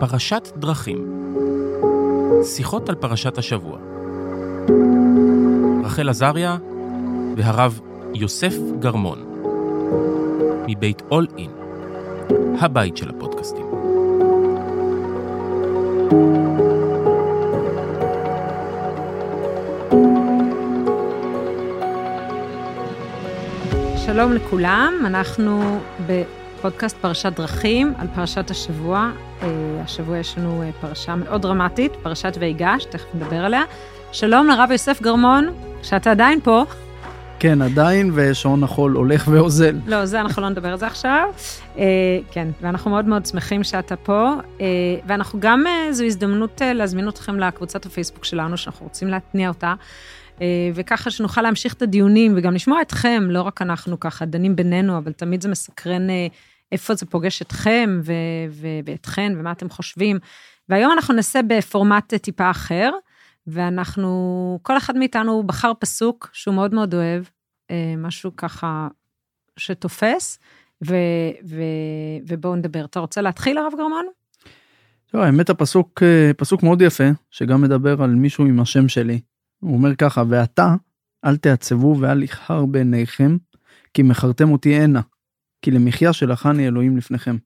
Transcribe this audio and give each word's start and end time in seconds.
פרשת 0.00 0.48
דרכים. 0.56 1.32
שיחות 2.44 2.88
על 2.88 2.94
פרשת 2.94 3.38
השבוע. 3.38 3.78
רחל 5.84 6.08
עזריה 6.08 6.56
והרב 7.36 7.80
יוסף 8.14 8.54
גרמון. 8.78 9.18
מבית 10.68 11.02
אול 11.10 11.26
אין, 11.38 11.50
הבית 12.60 12.96
של 12.96 13.10
הפודקאסטים. 13.10 13.66
שלום 24.06 24.32
לכולם, 24.32 24.94
אנחנו 25.06 25.78
בפודקאסט 26.06 26.96
פרשת 26.96 27.32
דרכים 27.36 27.92
על 27.98 28.06
פרשת 28.14 28.50
השבוע. 28.50 29.10
אה, 29.42 29.48
השבוע 29.84 30.18
יש 30.18 30.38
לנו 30.38 30.62
אה, 30.62 30.70
פרשה 30.80 31.14
מאוד 31.14 31.42
דרמטית, 31.42 31.92
פרשת 32.02 32.36
ויגש, 32.40 32.84
תכף 32.84 33.14
נדבר 33.14 33.44
עליה. 33.44 33.62
שלום 34.12 34.46
לרב 34.46 34.70
יוסף 34.70 35.02
גרמון, 35.02 35.48
שאתה 35.82 36.10
עדיין 36.10 36.40
פה. 36.40 36.64
כן, 37.38 37.62
עדיין, 37.62 38.10
ושעון 38.14 38.64
החול 38.64 38.92
הולך 38.92 39.28
ואוזל. 39.30 39.76
לא, 39.86 40.06
זה 40.06 40.20
אנחנו 40.20 40.42
לא 40.42 40.48
נדבר 40.48 40.68
על 40.68 40.78
זה 40.78 40.86
עכשיו. 40.86 41.28
אה, 41.78 41.84
כן, 42.30 42.48
ואנחנו 42.60 42.90
מאוד 42.90 43.04
מאוד 43.04 43.26
שמחים 43.26 43.64
שאתה 43.64 43.96
פה, 43.96 44.34
אה, 44.60 44.66
ואנחנו 45.06 45.40
גם, 45.40 45.66
אה, 45.66 45.92
זו 45.92 46.04
הזדמנות 46.04 46.62
אה, 46.62 46.72
להזמין 46.72 47.08
אתכם 47.08 47.40
לקבוצת 47.40 47.86
הפייסבוק 47.86 48.24
שלנו, 48.24 48.56
שאנחנו 48.56 48.86
רוצים 48.86 49.08
להתניע 49.08 49.48
אותה. 49.48 49.74
אה, 50.40 50.46
וככה 50.74 51.10
שנוכל 51.10 51.42
להמשיך 51.42 51.74
את 51.74 51.82
הדיונים 51.82 52.32
וגם 52.36 52.54
לשמוע 52.54 52.82
אתכם, 52.82 53.26
לא 53.30 53.42
רק 53.42 53.62
אנחנו 53.62 54.00
ככה 54.00 54.24
דנים 54.24 54.56
בינינו, 54.56 54.98
אבל 54.98 55.12
תמיד 55.12 55.40
זה 55.40 55.48
מסקרן 55.48 56.10
אה, 56.10 56.26
איפה 56.72 56.94
זה 56.94 57.06
פוגש 57.06 57.42
אתכם 57.42 58.00
ו- 58.04 58.82
ואתכן 58.84 59.32
ומה 59.36 59.52
אתם 59.52 59.70
חושבים. 59.70 60.18
והיום 60.68 60.92
אנחנו 60.92 61.14
נעשה 61.14 61.40
בפורמט 61.48 62.14
טיפה 62.14 62.50
אחר, 62.50 62.90
ואנחנו, 63.46 64.58
כל 64.62 64.76
אחד 64.76 64.96
מאיתנו 64.96 65.42
בחר 65.42 65.72
פסוק 65.78 66.30
שהוא 66.32 66.54
מאוד 66.54 66.74
מאוד 66.74 66.94
אוהב, 66.94 67.24
אה, 67.70 67.94
משהו 67.98 68.36
ככה 68.36 68.88
שתופס, 69.56 70.38
ו- 70.86 70.94
ו- 71.44 72.18
ובואו 72.28 72.56
נדבר. 72.56 72.84
אתה 72.84 73.00
רוצה 73.00 73.20
להתחיל, 73.20 73.58
הרב 73.58 73.72
גרמן? 73.76 74.04
טוב, 75.10 75.20
האמת 75.20 75.50
הפסוק 75.50 76.02
פסוק 76.36 76.62
מאוד 76.62 76.82
יפה, 76.82 77.04
שגם 77.30 77.62
מדבר 77.62 78.02
על 78.02 78.10
מישהו 78.10 78.46
עם 78.46 78.60
השם 78.60 78.88
שלי. 78.88 79.20
הוא 79.60 79.74
אומר 79.74 79.94
ככה, 79.94 80.22
ועתה 80.28 80.74
אל 81.24 81.36
תעצבו 81.36 81.96
ואל 82.00 82.22
יכחר 82.22 82.66
בעיניכם, 82.66 83.36
כי 83.94 84.02
מכרתם 84.02 84.52
אותי 84.52 84.74
הנה, 84.74 85.00
כי 85.62 85.70
למחיה 85.70 86.12
שלחני 86.12 86.66
אלוהים 86.66 86.96
לפניכם. 86.96 87.36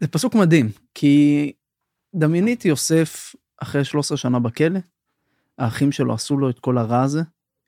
זה 0.00 0.08
פסוק 0.08 0.34
מדהים, 0.34 0.70
כי 0.94 1.52
דמייני 2.14 2.52
את 2.52 2.64
יוסף 2.64 3.34
אחרי 3.62 3.84
13 3.84 4.16
שנה 4.18 4.38
בכלא, 4.38 4.80
האחים 5.58 5.92
שלו 5.92 6.14
עשו 6.14 6.38
לו 6.38 6.50
את 6.50 6.58
כל 6.58 6.78
הרע 6.78 7.02
הזה, 7.02 7.22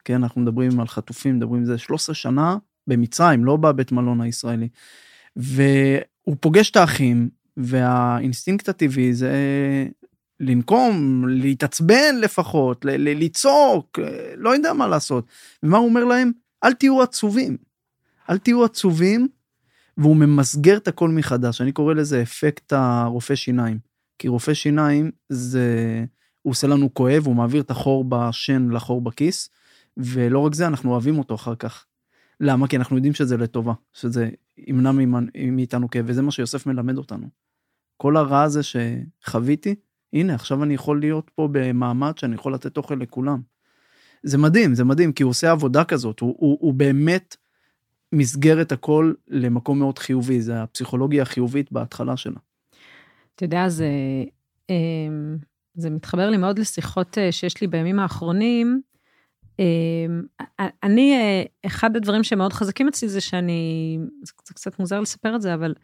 כן, 0.05 0.15
אנחנו 0.15 0.41
מדברים 0.41 0.81
על 0.81 0.87
חטופים, 0.87 1.37
מדברים 1.37 1.61
על 1.61 1.67
זה 1.67 1.79
13 1.79 2.15
שנה 2.15 2.57
במצרים, 2.87 3.45
לא 3.45 3.57
בבית 3.57 3.93
מלון 3.93 4.21
הישראלי. 4.21 4.69
והוא 5.37 6.37
פוגש 6.41 6.71
את 6.71 6.77
האחים, 6.77 7.29
והאינסטינקט 7.57 8.69
הטבעי 8.69 9.15
זה 9.15 9.33
לנקום, 10.41 11.25
להתעצבן 11.29 12.17
לפחות, 12.21 12.85
לצעוק, 12.85 13.99
לא 14.37 14.55
יודע 14.55 14.73
מה 14.73 14.89
לעשות. 14.89 15.27
ומה 15.63 15.79
הוא 15.79 15.89
אומר 15.89 16.05
להם? 16.05 16.33
אל 16.65 16.73
תהיו 16.73 17.03
עצובים. 17.03 17.57
אל 18.31 18.39
תהיו 18.39 18.65
עצובים, 18.65 19.29
והוא 19.99 20.17
ממסגר 20.17 20.77
את 20.77 20.89
הכל 20.89 21.09
מחדש. 21.09 21.61
אני 21.61 21.73
קורא 21.73 21.95
לזה 21.95 22.23
אפקט 22.23 22.73
הרופא 22.73 23.35
שיניים. 23.35 23.79
כי 24.19 24.29
רופא 24.29 24.55
שיניים 24.55 25.11
זה, 25.29 26.05
הוא 26.43 26.51
עושה 26.51 26.67
לנו 26.67 26.95
כואב, 26.95 27.27
הוא 27.27 27.37
מעביר 27.37 27.63
את 27.63 27.71
החור 27.71 28.05
בשן 28.09 28.71
לחור 28.71 29.01
בכיס, 29.01 29.51
ולא 29.97 30.39
רק 30.39 30.55
זה, 30.55 30.67
אנחנו 30.67 30.91
אוהבים 30.91 31.19
אותו 31.19 31.35
אחר 31.35 31.55
כך. 31.55 31.87
למה? 32.41 32.69
כי 32.69 32.77
אנחנו 32.77 32.97
יודעים 32.97 33.15
שזה 33.15 33.37
לטובה, 33.37 33.73
שזה 33.93 34.31
ימנע 34.59 34.91
מאיתנו 35.53 35.91
כאב, 35.91 36.05
וזה 36.09 36.23
מה 36.23 36.31
שיוסף 36.31 36.67
מלמד 36.67 36.99
אותנו. 36.99 37.27
כל 37.97 38.17
הרע 38.17 38.43
הזה 38.43 38.61
שחוויתי, 38.63 39.75
הנה, 40.13 40.35
עכשיו 40.35 40.63
אני 40.63 40.75
יכול 40.75 41.01
להיות 41.01 41.31
פה 41.35 41.49
במעמד 41.53 42.19
שאני 42.19 42.35
יכול 42.35 42.55
לתת 42.55 42.77
אוכל 42.77 42.95
לכולם. 42.95 43.41
זה 44.23 44.39
מדהים, 44.39 44.75
זה 44.75 44.85
מדהים, 44.85 45.13
כי 45.13 45.23
הוא 45.23 45.31
עושה 45.31 45.51
עבודה 45.51 45.85
כזאת, 45.85 46.21
הוא, 46.21 46.35
הוא, 46.39 46.59
הוא 46.61 46.75
באמת 46.75 47.37
מסגר 48.15 48.63
את 48.63 48.73
הכל 48.73 49.13
למקום 49.29 49.79
מאוד 49.79 49.99
חיובי, 49.99 50.41
זה 50.41 50.63
הפסיכולוגיה 50.63 51.23
החיובית 51.23 51.73
בהתחלה 51.73 52.17
שלה. 52.17 52.41
אתה 53.35 53.45
יודע, 53.45 53.69
זה, 53.69 53.89
אמ, 54.71 55.37
זה 55.75 55.91
מתחבר 55.91 56.31
לי 56.31 56.37
מאוד 56.37 56.59
לשיחות 56.59 57.19
אה, 57.19 57.33
שיש 57.33 57.61
לי 57.61 57.67
בימים 57.67 57.99
האחרונים. 57.99 58.81
אמ, 59.59 60.23
אני, 60.83 61.15
אה, 61.15 61.43
אחד 61.67 61.97
הדברים 61.97 62.25
שמאוד 62.25 62.53
חזקים 62.53 62.89
אצלי 62.89 63.09
זה 63.09 63.21
שאני, 63.21 63.99
זה 64.23 64.55
קצת 64.55 64.79
מוזר 64.79 65.01
לספר 65.01 65.37
את 65.37 65.43
זה, 65.43 65.55
אבל 65.55 65.75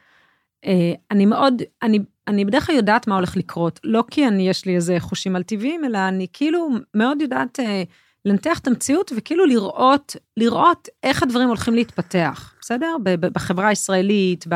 אה, 0.64 0.92
אני 1.10 1.26
מאוד, 1.26 1.62
אני, 1.82 1.98
אני 2.28 2.44
בדרך 2.44 2.66
כלל 2.66 2.76
יודעת 2.76 3.06
מה 3.06 3.14
הולך 3.14 3.36
לקרות, 3.36 3.80
לא 3.84 4.04
כי 4.10 4.28
אני, 4.28 4.48
יש 4.48 4.66
לי 4.66 4.76
איזה 4.76 4.96
חושים 4.98 5.36
על 5.36 5.42
טבעיים, 5.42 5.84
אלא 5.84 5.98
אני 6.08 6.26
כאילו 6.32 6.68
מאוד 6.94 7.22
יודעת 7.22 7.60
אה, 7.60 7.82
לנתח 8.24 8.58
את 8.58 8.66
המציאות 8.66 9.12
וכאילו 9.16 9.46
לראות, 9.46 10.16
לראות 10.36 10.88
איך 11.02 11.22
הדברים 11.22 11.48
הולכים 11.48 11.74
להתפתח, 11.74 12.54
בסדר? 12.60 12.96
בחברה 13.20 13.68
הישראלית, 13.68 14.44
ב... 14.48 14.54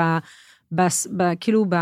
בס, 0.72 1.06
ב, 1.16 1.22
כאילו 1.41 1.64
ב, 1.69 1.76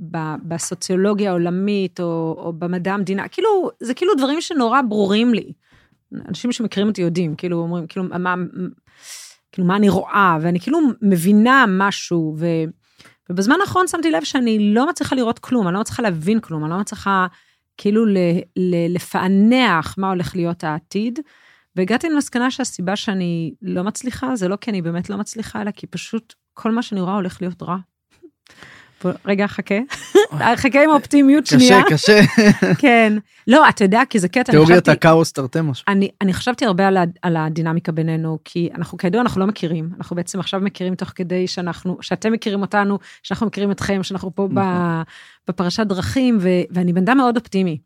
ב, 0.00 0.18
בסוציולוגיה 0.42 1.30
העולמית 1.30 2.00
או, 2.00 2.34
או 2.38 2.52
במדע 2.52 2.94
המדינה, 2.94 3.28
כאילו, 3.28 3.70
זה 3.80 3.94
כאילו 3.94 4.14
דברים 4.14 4.40
שנורא 4.40 4.80
ברורים 4.88 5.34
לי. 5.34 5.52
אנשים 6.28 6.52
שמכירים 6.52 6.88
אותי 6.88 7.02
יודעים, 7.02 7.34
כאילו 7.34 7.58
אומרים, 7.58 7.86
כאילו, 7.86 8.04
מה, 8.18 8.34
כאילו, 9.52 9.66
מה 9.66 9.76
אני 9.76 9.88
רואה, 9.88 10.38
ואני 10.40 10.60
כאילו 10.60 10.78
מבינה 11.02 11.64
משהו, 11.68 12.36
ו... 12.38 12.46
ובזמן 13.30 13.56
האחרון 13.60 13.88
שמתי 13.88 14.10
לב 14.10 14.24
שאני 14.24 14.74
לא 14.74 14.88
מצליחה 14.88 15.16
לראות 15.16 15.38
כלום, 15.38 15.68
אני 15.68 15.74
לא 15.74 15.80
מצליחה 15.80 16.02
להבין 16.02 16.40
כלום, 16.40 16.64
אני 16.64 16.70
לא 16.70 16.78
מצליחה 16.78 17.26
כאילו 17.76 18.06
ל, 18.06 18.16
ל, 18.56 18.94
לפענח 18.94 19.94
מה 19.98 20.08
הולך 20.08 20.36
להיות 20.36 20.64
העתיד. 20.64 21.18
והגעתי 21.76 22.08
למסקנה 22.08 22.50
שהסיבה 22.50 22.96
שאני 22.96 23.54
לא 23.62 23.84
מצליחה, 23.84 24.36
זה 24.36 24.48
לא 24.48 24.56
כי 24.56 24.70
אני 24.70 24.82
באמת 24.82 25.10
לא 25.10 25.16
מצליחה, 25.16 25.62
אלא 25.62 25.70
כי 25.70 25.86
פשוט 25.86 26.34
כל 26.54 26.72
מה 26.72 26.82
שאני 26.82 27.00
רואה 27.00 27.14
הולך 27.14 27.42
להיות 27.42 27.62
רע. 27.62 27.76
רגע, 29.26 29.46
חכה. 29.46 29.74
חכה 30.56 30.84
עם 30.84 30.90
האופטימיות 30.90 31.46
שנייה. 31.46 31.82
קשה, 31.82 32.20
קשה. 32.20 32.74
כן. 32.78 33.12
לא, 33.46 33.68
אתה 33.68 33.84
יודע, 33.84 34.02
כי 34.10 34.18
זה 34.18 34.28
קטע. 34.28 34.52
תיאוריית 34.52 34.88
הכאוס 34.88 35.32
תרתי 35.32 35.58
משהו. 35.62 35.84
אני, 35.88 36.10
אני 36.20 36.32
חשבתי 36.32 36.64
הרבה 36.64 36.88
על, 36.88 36.96
על 37.22 37.36
הדינמיקה 37.36 37.92
בינינו, 37.92 38.38
כי 38.44 38.68
אנחנו 38.74 38.98
כידוע, 38.98 39.20
אנחנו 39.20 39.40
לא 39.40 39.46
מכירים. 39.46 39.90
אנחנו 39.98 40.16
בעצם 40.16 40.40
עכשיו 40.40 40.60
מכירים 40.60 40.94
תוך 40.94 41.12
כדי 41.14 41.46
שאנחנו, 41.46 41.98
שאתם 42.00 42.32
מכירים 42.32 42.62
אותנו, 42.62 42.98
שאנחנו 43.22 43.46
מכירים 43.46 43.70
אתכם, 43.70 44.02
שאנחנו 44.02 44.34
פה 44.34 44.48
נכון. 44.50 45.02
בפרשת 45.48 45.86
דרכים, 45.86 46.38
ו, 46.40 46.48
ואני 46.70 46.92
בן 46.92 47.02
אדם 47.02 47.16
מאוד 47.16 47.36
אופטימי. 47.36 47.78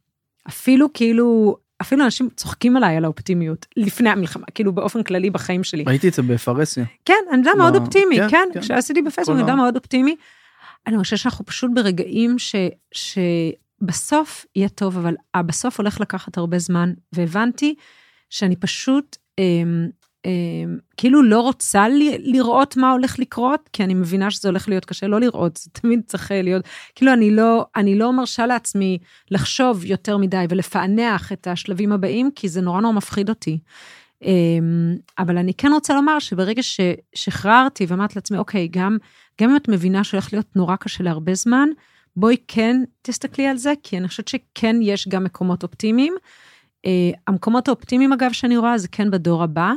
אפילו 0.48 0.92
כאילו, 0.92 1.56
אפילו 1.80 2.04
אנשים 2.04 2.28
צוחקים 2.36 2.76
עליי 2.76 2.96
על 2.96 3.04
האופטימיות 3.04 3.66
לפני 3.76 4.10
המלחמה, 4.10 4.44
כאילו 4.54 4.72
באופן 4.72 5.02
כללי 5.02 5.30
בחיים 5.30 5.64
שלי. 5.64 5.84
ראיתי 5.86 6.08
את 6.08 6.14
זה 6.14 6.22
בפרהסיה. 6.22 6.84
כן, 7.04 7.14
אני 7.32 7.42
אדם 7.42 7.58
מאוד 7.58 7.76
אופטימי, 7.76 8.16
כן, 8.16 8.28
כן, 8.28 8.48
כן. 8.54 8.60
כשעשיתי 8.60 9.02
בפייסבוק, 9.02 9.36
אני 9.36 9.44
אדם 9.44 9.56
מאוד 9.56 9.76
אופטימי. 9.76 10.16
אני 10.86 10.98
חושבת 10.98 11.18
שאנחנו 11.18 11.44
פשוט 11.46 11.70
ברגעים 11.74 12.38
ש, 12.38 12.54
שבסוף 12.92 14.46
יהיה 14.56 14.68
טוב, 14.68 14.96
אבל 14.98 15.14
בסוף 15.36 15.80
הולך 15.80 16.00
לקחת 16.00 16.38
הרבה 16.38 16.58
זמן, 16.58 16.92
והבנתי 17.12 17.74
שאני 18.30 18.56
פשוט 18.56 19.16
אמ, 19.38 19.88
אמ, 20.26 20.78
כאילו 20.96 21.22
לא 21.22 21.40
רוצה 21.40 21.88
לי, 21.88 22.18
לראות 22.18 22.76
מה 22.76 22.92
הולך 22.92 23.18
לקרות, 23.18 23.68
כי 23.72 23.84
אני 23.84 23.94
מבינה 23.94 24.30
שזה 24.30 24.48
הולך 24.48 24.68
להיות 24.68 24.84
קשה 24.84 25.06
לא 25.06 25.20
לראות, 25.20 25.56
זה 25.56 25.70
תמיד 25.70 26.00
צריך 26.06 26.30
להיות, 26.30 26.64
כאילו 26.94 27.12
אני 27.12 27.30
לא, 27.30 27.66
אני 27.76 27.98
לא 27.98 28.12
מרשה 28.12 28.46
לעצמי 28.46 28.98
לחשוב 29.30 29.84
יותר 29.84 30.16
מדי 30.16 30.44
ולפענח 30.48 31.32
את 31.32 31.46
השלבים 31.46 31.92
הבאים, 31.92 32.30
כי 32.34 32.48
זה 32.48 32.60
נורא 32.60 32.80
נורא 32.80 32.92
מפחיד 32.92 33.28
אותי. 33.28 33.58
אמ, 34.22 34.96
אבל 35.18 35.38
אני 35.38 35.54
כן 35.54 35.72
רוצה 35.72 35.94
לומר 35.94 36.18
שברגע 36.18 36.62
ששחררתי 36.62 37.86
ואמרתי 37.88 38.12
לעצמי, 38.16 38.38
אוקיי, 38.38 38.68
גם, 38.68 38.96
גם 39.40 39.50
אם 39.50 39.56
את 39.56 39.68
מבינה 39.68 40.04
שהולך 40.04 40.32
להיות 40.32 40.56
נורא 40.56 40.76
קשה 40.76 41.04
להרבה 41.04 41.34
זמן, 41.34 41.68
בואי 42.16 42.36
כן 42.48 42.76
תסתכלי 43.02 43.46
על 43.46 43.56
זה, 43.56 43.72
כי 43.82 43.98
אני 43.98 44.08
חושבת 44.08 44.28
שכן 44.28 44.76
יש 44.82 45.08
גם 45.08 45.24
מקומות 45.24 45.62
אופטימיים. 45.62 46.14
Uh, 46.86 46.88
המקומות 47.26 47.68
האופטימיים, 47.68 48.12
אגב, 48.12 48.32
שאני 48.32 48.56
רואה, 48.56 48.78
זה 48.78 48.88
כן 48.88 49.10
בדור 49.10 49.42
הבא. 49.42 49.72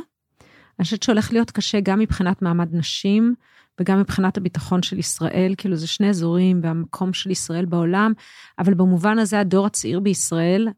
אני 0.78 0.84
חושבת 0.84 1.02
שהולך 1.02 1.32
להיות 1.32 1.50
קשה 1.50 1.80
גם 1.80 1.98
מבחינת 1.98 2.42
מעמד 2.42 2.74
נשים, 2.74 3.34
וגם 3.80 4.00
מבחינת 4.00 4.36
הביטחון 4.36 4.82
של 4.82 4.98
ישראל, 4.98 5.54
כאילו 5.58 5.76
זה 5.76 5.86
שני 5.86 6.08
אזורים 6.08 6.60
והמקום 6.62 7.12
של 7.12 7.30
ישראל 7.30 7.64
בעולם, 7.64 8.12
אבל 8.58 8.74
במובן 8.74 9.18
הזה 9.18 9.40
הדור 9.40 9.66
הצעיר 9.66 10.00
בישראל, 10.00 10.68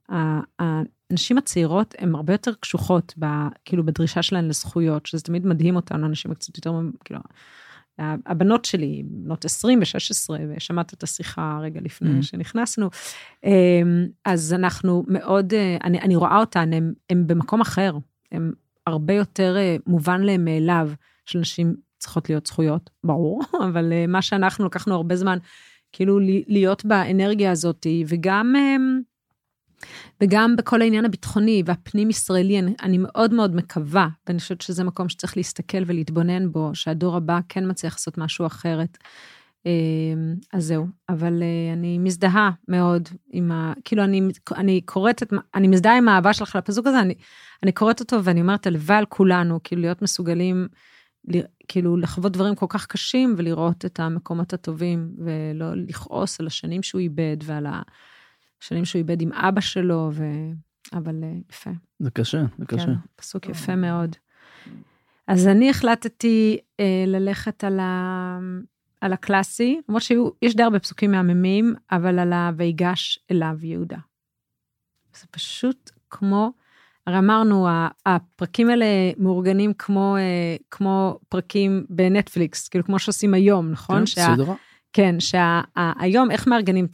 הנשים 0.58 1.38
הצעירות 1.38 1.94
הן 1.98 2.14
הרבה 2.14 2.34
יותר 2.34 2.54
קשוחות, 2.60 3.14
כאילו 3.64 3.86
בדרישה 3.86 4.22
שלהן 4.22 4.48
לזכויות, 4.48 5.06
שזה 5.06 5.22
תמיד 5.22 5.46
מדהים 5.46 5.76
אותנו, 5.76 6.06
אנשים 6.06 6.34
קצת 6.34 6.56
יותר, 6.56 6.80
כאילו, 7.04 7.20
הבנות 7.98 8.64
שלי, 8.64 9.02
בנות 9.06 9.44
20 9.44 9.78
ו-16, 9.78 10.30
ושמעת 10.56 10.94
את 10.94 11.02
השיחה 11.02 11.58
רגע 11.62 11.80
לפני 11.84 12.18
Mhm. 12.18 12.22
שנכנסנו, 12.22 12.90
אמ, 13.44 14.06
אז 14.24 14.52
אנחנו 14.52 15.04
מאוד, 15.08 15.54
אה, 15.54 15.76
אני, 15.84 16.00
אני 16.00 16.16
רואה 16.16 16.38
אותן, 16.40 16.70
הם 17.10 17.26
במקום 17.26 17.60
אחר, 17.60 17.96
הם 18.32 18.52
הרבה 18.86 19.14
יותר 19.14 19.56
אה, 19.56 19.76
מובן 19.86 20.20
להם 20.20 20.44
מאליו 20.44 20.90
שלנשים 21.26 21.74
צריכות 21.98 22.28
להיות 22.28 22.46
זכויות, 22.46 22.90
ברור, 23.04 23.42
אבל 23.68 23.92
אה, 23.92 24.06
מה 24.06 24.22
שאנחנו 24.22 24.64
לקחנו 24.66 24.94
הרבה 24.94 25.16
זמן, 25.16 25.38
כאילו 25.92 26.18
להיות 26.48 26.84
באנרגיה 26.84 27.50
הזאת, 27.50 27.86
וגם... 28.06 28.54
וגם 30.20 30.56
בכל 30.56 30.82
העניין 30.82 31.04
הביטחוני 31.04 31.62
והפנים-ישראלי, 31.66 32.58
אני, 32.58 32.74
אני 32.82 32.98
מאוד 33.00 33.34
מאוד 33.34 33.54
מקווה, 33.54 34.08
ואני 34.26 34.38
חושבת 34.38 34.60
שזה 34.60 34.84
מקום 34.84 35.08
שצריך 35.08 35.36
להסתכל 35.36 35.82
ולהתבונן 35.86 36.52
בו, 36.52 36.70
שהדור 36.74 37.16
הבא 37.16 37.38
כן 37.48 37.70
מצליח 37.70 37.94
לעשות 37.94 38.18
משהו 38.18 38.46
אחרת. 38.46 38.98
אמ, 39.66 40.34
אז 40.52 40.64
זהו, 40.64 40.86
אבל 41.08 41.42
אה, 41.42 41.72
אני 41.72 41.98
מזדהה 41.98 42.50
מאוד 42.68 43.08
עם 43.30 43.52
ה... 43.52 43.72
כאילו, 43.84 44.04
אני, 44.04 44.22
אני 44.54 44.80
קוראת 44.80 45.22
את... 45.22 45.32
אני 45.54 45.68
מזדהה 45.68 45.98
עם 45.98 46.08
האהבה 46.08 46.32
שלך 46.32 46.56
לפסוק 46.56 46.86
הזה, 46.86 47.00
אני, 47.00 47.14
אני 47.62 47.72
קוראת 47.72 48.00
אותו 48.00 48.24
ואני 48.24 48.40
אומרת, 48.40 48.66
הלוואי 48.66 48.98
על 48.98 49.04
כולנו, 49.06 49.60
כאילו, 49.64 49.82
להיות 49.82 50.02
מסוגלים, 50.02 50.68
כאילו, 51.68 51.96
לחוות 51.96 52.32
דברים 52.32 52.54
כל 52.54 52.66
כך 52.68 52.86
קשים 52.86 53.34
ולראות 53.36 53.84
את 53.84 54.00
המקומות 54.00 54.52
הטובים, 54.52 55.10
ולא 55.18 55.74
לכעוס 55.74 56.40
על 56.40 56.46
השנים 56.46 56.82
שהוא 56.82 57.00
איבד 57.00 57.36
ועל 57.44 57.66
השנים 58.62 58.84
שהוא 58.84 58.98
איבד 58.98 59.22
עם 59.22 59.32
אבא 59.32 59.60
שלו, 59.60 60.10
ו... 60.12 60.24
אבל 60.92 61.24
אה, 61.24 61.32
יפה. 61.50 61.70
זה 61.98 62.10
קשה, 62.10 62.42
זה 62.58 62.66
קשה. 62.66 62.86
כן, 62.86 62.92
פסוק 63.16 63.48
יפה 63.48 63.76
מאוד. 63.76 64.16
אז 65.26 65.46
אני 65.46 65.70
החלטתי 65.70 66.58
אה, 66.80 67.04
ללכת 67.06 67.64
על, 67.64 67.80
ה, 67.80 68.38
על 69.00 69.12
הקלאסי, 69.12 69.80
למרות 69.88 70.02
שיש 70.02 70.56
די 70.56 70.62
הרבה 70.62 70.78
פסוקים 70.78 71.10
מהממים, 71.10 71.74
אבל 71.92 72.18
על 72.18 72.32
ה"ויגש 72.32 73.18
אליו 73.30 73.56
יהודה". 73.62 73.98
זה 75.20 75.26
פשוט 75.30 75.90
כמו, 76.10 76.52
הרי 77.06 77.18
אמרנו, 77.18 77.68
הפרקים 78.06 78.70
האלה 78.70 78.86
מאורגנים 79.18 79.72
כמו, 79.78 80.16
אה, 80.16 80.56
כמו 80.70 81.18
פרקים 81.28 81.86
בנטפליקס, 81.90 82.68
כאילו 82.68 82.84
כמו 82.84 82.98
שעושים 82.98 83.34
היום, 83.34 83.70
נכון? 83.70 83.98
כן, 83.98 84.06
שה- 84.06 84.34
סדרה. 84.34 84.54
כן, 84.92 85.16
שהיום, 85.20 86.30
איך 86.30 86.46
מארגנים 86.46 86.86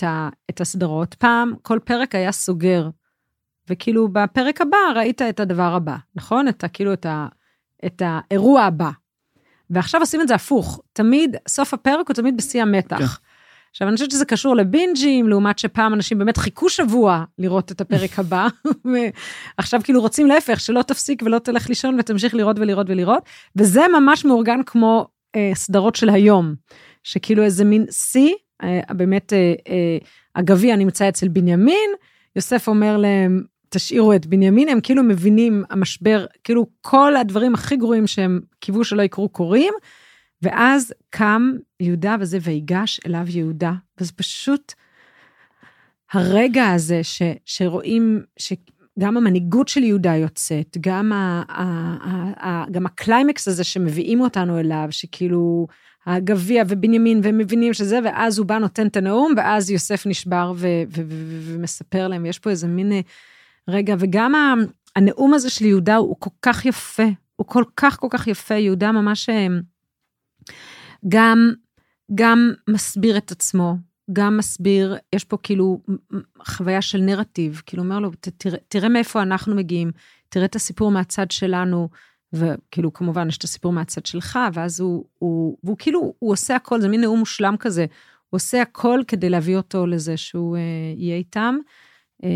את 0.51 0.61
הסדרות? 0.61 1.15
פעם 1.15 1.53
כל 1.63 1.79
פרק 1.85 2.15
היה 2.15 2.33
סוגר, 2.33 2.89
וכאילו 3.71 4.09
בפרק 4.09 4.61
הבא 4.61 4.79
ראית 4.97 5.23
את 5.23 5.41
הדבר 5.41 5.75
הבא, 5.75 5.97
נכון? 6.15 6.49
את 6.49 6.65
כאילו 6.73 6.93
את, 6.93 7.07
ה, 7.07 7.27
את 7.87 8.03
האירוע 8.05 8.63
הבא. 8.63 8.91
ועכשיו 9.71 10.01
עושים 10.01 10.21
את 10.21 10.29
זה 10.29 10.35
הפוך, 10.35 10.81
תמיד, 10.93 11.37
סוף 11.49 11.75
הפרק 11.75 12.09
הוא 12.09 12.15
תמיד 12.15 12.37
בשיא 12.37 12.63
המתח. 12.63 12.99
כן. 12.99 13.05
עכשיו, 13.71 13.89
אני 13.89 13.97
חושבת 13.97 14.11
שזה 14.11 14.25
קשור 14.25 14.57
לבינג'ים, 14.57 15.29
לעומת 15.29 15.59
שפעם 15.59 15.95
אנשים 15.95 16.19
באמת 16.19 16.37
חיכו 16.37 16.69
שבוע 16.69 17.25
לראות 17.39 17.73
את 17.73 17.81
הפרק 17.81 18.19
הבא, 18.19 18.47
ועכשיו 19.59 19.81
כאילו 19.85 20.01
רוצים 20.01 20.27
להפך, 20.27 20.61
שלא 20.61 20.83
תפסיק 20.83 21.23
ולא 21.23 21.39
תלך 21.39 21.69
לישון 21.69 21.97
ותמשיך 21.99 22.35
לראות 22.35 22.59
ולראות 22.59 22.87
ולראות, 22.91 23.23
וזה 23.57 23.83
ממש 24.01 24.25
מאורגן 24.25 24.61
כמו 24.67 25.09
אה, 25.37 25.51
סדרות 25.55 25.97
של 25.97 26.09
היום, 26.09 26.55
שכאילו 27.03 27.45
איזה 27.45 27.65
מין 27.65 27.85
שיא, 27.91 28.35
אה, 28.63 28.81
באמת 28.95 29.33
אה, 29.33 29.55
אה, 29.69 29.99
הגביע 30.37 30.77
נמצא 30.77 31.09
אצל 31.09 31.29
בנימין, 31.29 31.91
יוסף 32.37 32.69
אומר 32.69 32.97
להם, 32.97 33.43
תשאירו 33.69 34.13
את 34.13 34.27
בנימין, 34.27 34.69
הם 34.69 34.81
כאילו 34.81 35.03
מבינים 35.03 35.65
המשבר, 35.71 36.27
כאילו 36.45 36.67
כל 36.81 37.17
הדברים 37.17 37.55
הכי 37.55 37.77
גרועים 37.77 38.07
שהם 38.07 38.41
קיוו 38.61 38.85
שלא 38.85 39.03
יקרו 39.03 39.29
קורים, 39.29 39.75
ואז 40.43 40.95
קם 41.11 41.53
יהודה 41.81 42.17
וזה 42.21 42.39
ויגש 42.43 43.01
אליו 43.07 43.25
יהודה, 43.29 43.73
וזה 44.01 44.13
פשוט 44.13 44.73
הרגע 46.13 46.67
הזה 46.71 47.05
ש, 47.05 47.23
שרואים, 47.45 48.23
שגם 48.39 49.17
המנהיגות 49.17 49.69
של 49.69 49.83
יהודה 49.83 50.17
יוצאת, 50.17 50.77
גם, 50.81 51.13
ה, 51.13 51.43
ה, 51.49 51.63
ה, 51.63 52.49
ה, 52.49 52.65
גם 52.71 52.87
הקליימקס 52.87 53.49
הזה 53.49 53.65
שמביאים 53.65 54.21
אותנו 54.21 54.59
אליו, 54.59 54.89
שכאילו 54.91 55.67
הגביע 56.09 56.65
ובנימין, 56.69 57.21
והם 57.23 57.39
מבינים 57.39 57.75
שזה, 57.75 57.99
ואז 58.05 58.39
הוא 58.39 58.47
בא 58.47 58.59
נותן 58.59 58.87
את 58.87 58.97
הנאום, 58.97 59.35
ואז 59.37 59.71
יוסף 59.71 60.07
נשבר 60.07 60.53
ו, 60.57 60.67
ו, 60.89 61.03
ו, 61.09 61.41
ומספר 61.45 62.09
להם, 62.09 62.27
יש 62.27 62.39
פה 62.39 62.51
איזה 62.51 62.67
מין 62.69 62.93
אה, 62.93 63.01
רגע, 63.69 63.95
וגם 63.99 64.35
ה, 64.35 64.55
הנאום 64.97 65.35
הזה 65.35 65.51
של 65.51 65.65
יהודה 65.65 65.97
הוא 65.97 66.17
כל 66.19 66.31
כך 66.43 66.67
יפה, 66.67 67.03
הוא 67.37 67.47
כל 67.47 67.65
כך 67.77 68.01
כל 68.01 68.07
כך 68.11 68.27
יפה, 68.27 68.55
יהודה 68.55 68.93
ממש 68.93 69.29
אה, 69.29 69.47
גם, 71.09 71.53
גם 72.15 72.53
מסביר 72.71 73.17
את 73.17 73.31
עצמו, 73.31 73.77
גם 74.13 74.37
מסביר, 74.37 74.97
יש 75.15 75.25
פה 75.25 75.37
כאילו 75.43 75.81
חוויה 76.45 76.83
של 76.83 76.99
נרטיב, 76.99 77.63
כאילו 77.67 77.83
אומר 77.83 77.99
לו, 77.99 78.11
תראה, 78.21 78.59
תראה 78.69 78.89
מאיפה 78.89 79.23
אנחנו 79.23 79.55
מגיעים, 79.55 79.91
תראה 80.29 80.45
את 80.45 80.57
הסיפור 80.57 80.91
מהצד 80.91 81.31
שלנו, 81.31 81.89
וכאילו 82.33 82.93
כמובן 82.93 83.29
יש 83.29 83.39
את 83.39 83.45
הסיפור 83.45 83.73
מהצד 83.73 84.07
שלך, 84.07 84.39
ואז 84.55 84.81
הוא, 84.81 85.05
הוא, 85.19 85.57
והוא 85.65 85.77
כאילו, 85.79 86.15
הוא 86.19 86.33
עושה 86.33 86.57
הכל, 86.57 86.81
זה 86.81 86.89
מין 86.89 87.01
נאום 87.01 87.19
מושלם 87.19 87.57
כזה, 87.59 87.87
הוא 88.31 88.39
עושה 88.39 88.63
הכל 88.63 89.01
כדי 89.09 89.31
להביא 89.31 89.57
אותו 89.57 89.87
לזה 89.87 90.17
שהוא 90.17 90.57
אה, 90.57 90.63
יהיה 90.97 91.17
איתם. 91.17 91.57
אה, 92.25 92.29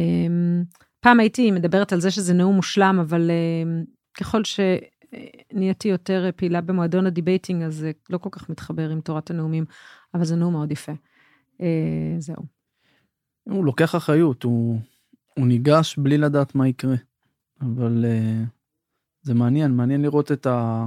פעם 1.00 1.20
הייתי 1.20 1.50
מדברת 1.50 1.92
על 1.92 2.00
זה 2.00 2.10
שזה 2.10 2.34
נאום 2.34 2.56
מושלם, 2.56 2.98
אבל 3.00 3.30
אה, 3.30 3.82
ככל 4.14 4.42
שנהייתי 4.44 5.88
יותר 5.88 6.30
פעילה 6.36 6.60
במועדון 6.60 7.06
ה 7.06 7.12
debating, 7.12 7.62
אז 7.62 7.74
זה 7.74 7.92
לא 8.10 8.18
כל 8.18 8.28
כך 8.32 8.50
מתחבר 8.50 8.90
עם 8.90 9.00
תורת 9.00 9.30
הנאומים, 9.30 9.64
אבל 10.14 10.24
זה 10.24 10.36
נאום 10.36 10.52
מאוד 10.52 10.72
יפה. 10.72 10.92
אה, 11.60 12.14
זהו. 12.18 12.42
הוא 13.42 13.64
לוקח 13.64 13.94
אחריות, 13.94 14.42
הוא, 14.42 14.78
הוא 15.36 15.46
ניגש 15.46 15.96
בלי 15.98 16.18
לדעת 16.18 16.54
מה 16.54 16.68
יקרה. 16.68 16.96
אבל 17.60 18.04
uh, 18.04 18.46
זה 19.22 19.34
מעניין, 19.34 19.70
מעניין 19.70 20.02
לראות 20.02 20.32
את 20.32 20.46
ה... 20.46 20.86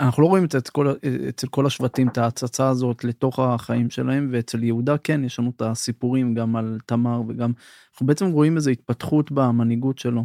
אנחנו 0.00 0.22
לא 0.22 0.28
רואים 0.28 0.44
את 0.44 0.68
כל, 0.68 0.94
אצל 1.28 1.46
כל 1.46 1.66
השבטים, 1.66 2.08
את 2.08 2.18
ההצצה 2.18 2.68
הזאת 2.68 3.04
לתוך 3.04 3.38
החיים 3.38 3.90
שלהם, 3.90 4.28
ואצל 4.32 4.64
יהודה 4.64 4.98
כן, 4.98 5.24
יש 5.24 5.38
לנו 5.38 5.52
את 5.56 5.62
הסיפורים 5.62 6.34
גם 6.34 6.56
על 6.56 6.78
תמר 6.86 7.22
וגם, 7.28 7.52
אנחנו 7.90 8.06
בעצם 8.06 8.26
רואים 8.26 8.56
איזו 8.56 8.70
התפתחות 8.70 9.32
במנהיגות 9.32 9.98
שלו. 9.98 10.24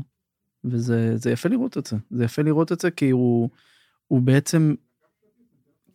וזה 0.64 1.18
זה 1.18 1.32
יפה 1.32 1.50
לראות 1.50 1.78
את 1.78 1.86
זה, 1.86 1.98
זה 2.12 2.24
יפה 2.24 2.42
לראות 2.42 2.72
את 2.72 2.80
זה 2.80 2.92
כי 2.92 3.10
הוא, 3.10 3.50
הוא 4.08 4.22
בעצם 4.22 4.74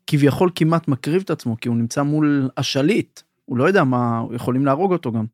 כביכול 0.06 0.50
כמעט 0.54 0.88
מקריב 0.88 1.22
את 1.22 1.30
עצמו, 1.30 1.56
כי 1.60 1.68
הוא 1.68 1.76
נמצא 1.76 2.02
מול 2.02 2.50
השליט, 2.56 3.20
הוא 3.44 3.56
לא 3.58 3.64
יודע 3.64 3.84
מה, 3.84 4.22
יכולים 4.32 4.64
להרוג 4.64 4.92
אותו 4.92 5.12
גם. 5.12 5.24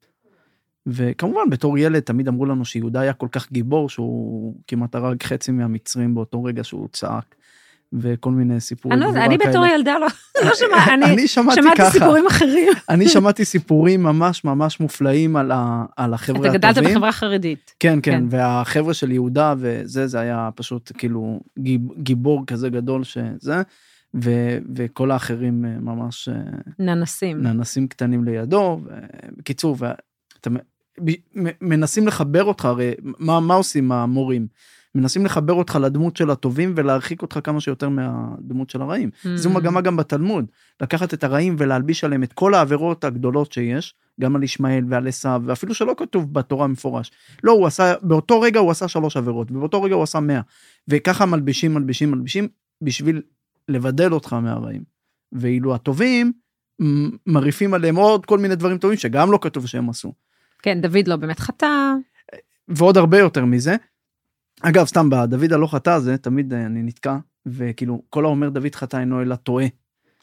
וכמובן 0.86 1.50
בתור 1.50 1.78
ילד 1.78 2.00
תמיד 2.00 2.28
אמרו 2.28 2.46
לנו 2.46 2.64
שיהודה 2.64 3.00
היה 3.00 3.12
כל 3.12 3.28
כך 3.32 3.52
גיבור 3.52 3.88
שהוא 3.88 4.54
כמעט 4.66 4.94
הרג 4.94 5.22
חצי 5.22 5.52
מהמצרים 5.52 6.14
באותו 6.14 6.44
רגע 6.44 6.64
שהוא 6.64 6.88
צעק. 6.92 7.34
וכל 7.92 8.30
מיני 8.30 8.60
סיפורים. 8.60 9.02
אני, 9.02 9.14
לא 9.14 9.24
אני 9.24 9.38
בתור 9.38 9.66
ילדה 9.66 9.98
לא, 9.98 10.06
לא 10.46 10.54
שמעתי, 10.54 10.90
אני, 10.94 11.04
אני 11.04 11.28
שמעתי 11.28 11.62
שמעתי 11.62 11.76
ככה. 11.78 11.90
סיפורים 11.90 12.26
אחרים. 12.26 12.72
אני 12.88 13.08
שמעתי 13.08 13.44
סיפורים 13.44 14.02
ממש 14.02 14.44
ממש 14.44 14.80
מופלאים 14.80 15.36
על, 15.36 15.50
ה, 15.50 15.84
על 15.96 16.14
החבר'ה 16.14 16.40
אתה 16.40 16.68
הטובים. 16.68 16.72
גדלת 16.72 16.90
בחברה 16.90 17.12
חרדית. 17.12 17.74
כן, 17.80 17.98
כן, 18.02 18.12
כן. 18.12 18.24
והחבר'ה 18.30 18.94
של 18.94 19.10
יהודה 19.12 19.54
וזה, 19.58 20.06
זה 20.06 20.20
היה 20.20 20.48
פשוט 20.54 20.92
כאילו 20.98 21.40
גיב, 21.58 21.80
גיבור 21.98 22.44
כזה 22.46 22.68
גדול 22.68 23.04
שזה, 23.04 23.62
ו, 24.24 24.30
וכל 24.76 25.10
האחרים 25.10 25.64
אה, 25.64 25.80
ממש 25.80 26.28
אה, 26.28 26.34
ננסים. 26.78 27.42
ננסים 27.42 27.88
קטנים 27.88 28.24
לידו. 28.24 28.80
בקיצור, 29.36 29.76
מנסים 31.60 32.06
לחבר 32.06 32.44
אותך, 32.44 32.64
הרי 32.64 32.92
מה, 33.02 33.40
מה 33.40 33.54
עושים 33.54 33.92
המורים? 33.92 34.46
מנסים 34.94 35.24
לחבר 35.24 35.52
אותך 35.52 35.78
לדמות 35.82 36.16
של 36.16 36.30
הטובים 36.30 36.72
ולהרחיק 36.76 37.22
אותך 37.22 37.38
כמה 37.44 37.60
שיותר 37.60 37.88
מהדמות 37.88 38.70
של 38.70 38.82
הרעים. 38.82 39.10
Mm. 39.14 39.28
זו 39.34 39.50
מגמה 39.50 39.80
גם 39.80 39.96
בתלמוד, 39.96 40.46
לקחת 40.80 41.14
את 41.14 41.24
הרעים 41.24 41.56
ולהלביש 41.58 42.04
עליהם 42.04 42.22
את 42.22 42.32
כל 42.32 42.54
העבירות 42.54 43.04
הגדולות 43.04 43.52
שיש, 43.52 43.94
גם 44.20 44.36
על 44.36 44.42
ישמעאל 44.42 44.84
ועל 44.88 45.08
עשיו, 45.08 45.42
ואפילו 45.46 45.74
שלא 45.74 45.94
כתוב 45.96 46.34
בתורה 46.34 46.66
מפורש. 46.66 47.10
לא, 47.42 47.52
הוא 47.52 47.66
עשה, 47.66 47.94
באותו 48.02 48.40
רגע 48.40 48.60
הוא 48.60 48.70
עשה 48.70 48.88
שלוש 48.88 49.16
עבירות, 49.16 49.50
ובאותו 49.50 49.82
רגע 49.82 49.94
הוא 49.94 50.02
עשה 50.02 50.20
מאה. 50.20 50.40
וככה 50.88 51.26
מלבישים, 51.26 51.74
מלבישים, 51.74 52.10
מלבישים, 52.10 52.48
בשביל 52.82 53.22
לבדל 53.68 54.12
אותך 54.12 54.32
מהרעים. 54.32 54.82
ואילו 55.32 55.74
הטובים, 55.74 56.32
מרעיפים 57.26 57.74
עליהם 57.74 57.96
עוד 57.96 58.26
כל 58.26 58.38
מיני 58.38 58.56
דברים 58.56 58.78
טובים 58.78 58.98
שגם 58.98 59.32
לא 59.32 59.38
כתוב 59.42 59.66
שהם 59.66 59.90
עשו. 59.90 60.12
כן, 60.62 60.80
דוד 60.80 61.08
לא 61.08 61.16
באמת 61.16 61.40
חטא. 61.40 61.94
ועוד 62.68 62.96
הרבה 62.96 63.18
יותר 63.18 63.44
מזה. 63.44 63.76
אגב, 64.62 64.86
סתם 64.86 65.10
בדוד 65.10 65.52
הלא 65.52 65.66
חטא 65.66 65.90
הזה, 65.90 66.18
תמיד 66.18 66.54
אני 66.54 66.82
נתקע, 66.82 67.16
וכאילו, 67.46 68.02
כל 68.10 68.24
האומר 68.24 68.48
דוד 68.48 68.74
חטא 68.74 68.96
אינו 68.96 69.22
אלא 69.22 69.34
טועה. 69.34 69.66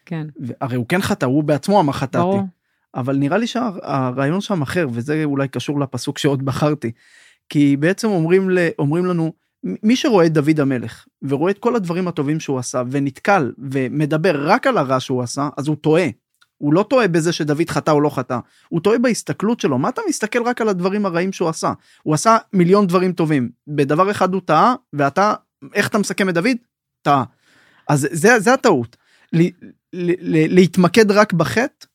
כן. 0.06 0.28
הרי 0.62 0.76
הוא 0.76 0.86
כן 0.90 1.02
חטא, 1.02 1.26
הוא 1.26 1.44
בעצמו 1.44 1.80
אמר 1.80 1.94
חטאתי. 1.94 2.24
ברור. 2.24 2.44
אבל 2.96 3.18
נראה 3.18 3.38
לי 3.38 3.48
שהרעיון 3.48 4.42
שם 4.42 4.62
אחר, 4.62 4.88
וזה 4.92 5.24
אולי 5.24 5.48
קשור 5.48 5.80
לפסוק 5.80 6.18
שעוד 6.18 6.46
בחרתי. 6.46 6.92
כי 7.50 7.78
בעצם 7.78 8.08
אומרים, 8.08 8.50
ל, 8.50 8.58
אומרים 8.80 9.06
לנו, 9.06 9.34
מי 9.64 9.96
שרואה 9.96 10.26
את 10.26 10.34
דוד 10.34 10.60
המלך 10.60 11.06
ורואה 11.22 11.52
את 11.52 11.58
כל 11.58 11.76
הדברים 11.76 12.08
הטובים 12.08 12.40
שהוא 12.40 12.60
עשה 12.60 12.84
ונתקל 12.92 13.52
ומדבר 13.58 14.50
רק 14.50 14.68
על 14.68 14.78
הרע 14.78 15.00
שהוא 15.00 15.22
עשה, 15.22 15.50
אז 15.58 15.68
הוא 15.68 15.76
טועה. 15.76 16.08
הוא 16.60 16.74
לא 16.74 16.84
טועה 16.84 17.08
בזה 17.08 17.34
שדוד 17.34 17.70
חטא 17.70 17.92
או 17.92 18.02
לא 18.02 18.10
חטא, 18.10 18.40
הוא 18.70 18.82
טועה 18.82 18.98
בהסתכלות 18.98 19.60
שלו. 19.60 19.78
מה 19.78 19.90
אתה 19.90 20.02
מסתכל 20.10 20.44
רק 20.44 20.62
על 20.62 20.70
הדברים 20.70 21.06
הרעים 21.06 21.32
שהוא 21.32 21.50
עשה? 21.50 21.74
הוא 22.04 22.14
עשה 22.14 22.38
מיליון 22.54 22.88
דברים 22.88 23.14
טובים. 23.14 23.50
בדבר 23.68 24.12
אחד 24.12 24.34
הוא 24.34 24.42
טעה, 24.46 24.76
ואתה, 24.94 25.34
איך 25.74 25.88
אתה 25.88 25.98
מסכם 25.98 26.30
את 26.30 26.34
דוד? 26.34 26.58
טעה. 27.02 27.24
אז 27.90 28.08
זה, 28.12 28.40
זה 28.40 28.54
הטעות. 28.54 28.98
ל, 29.34 29.42
ל, 29.42 30.12
ל, 30.20 30.56
להתמקד 30.56 31.12
רק 31.12 31.34
בחטא, 31.34 31.86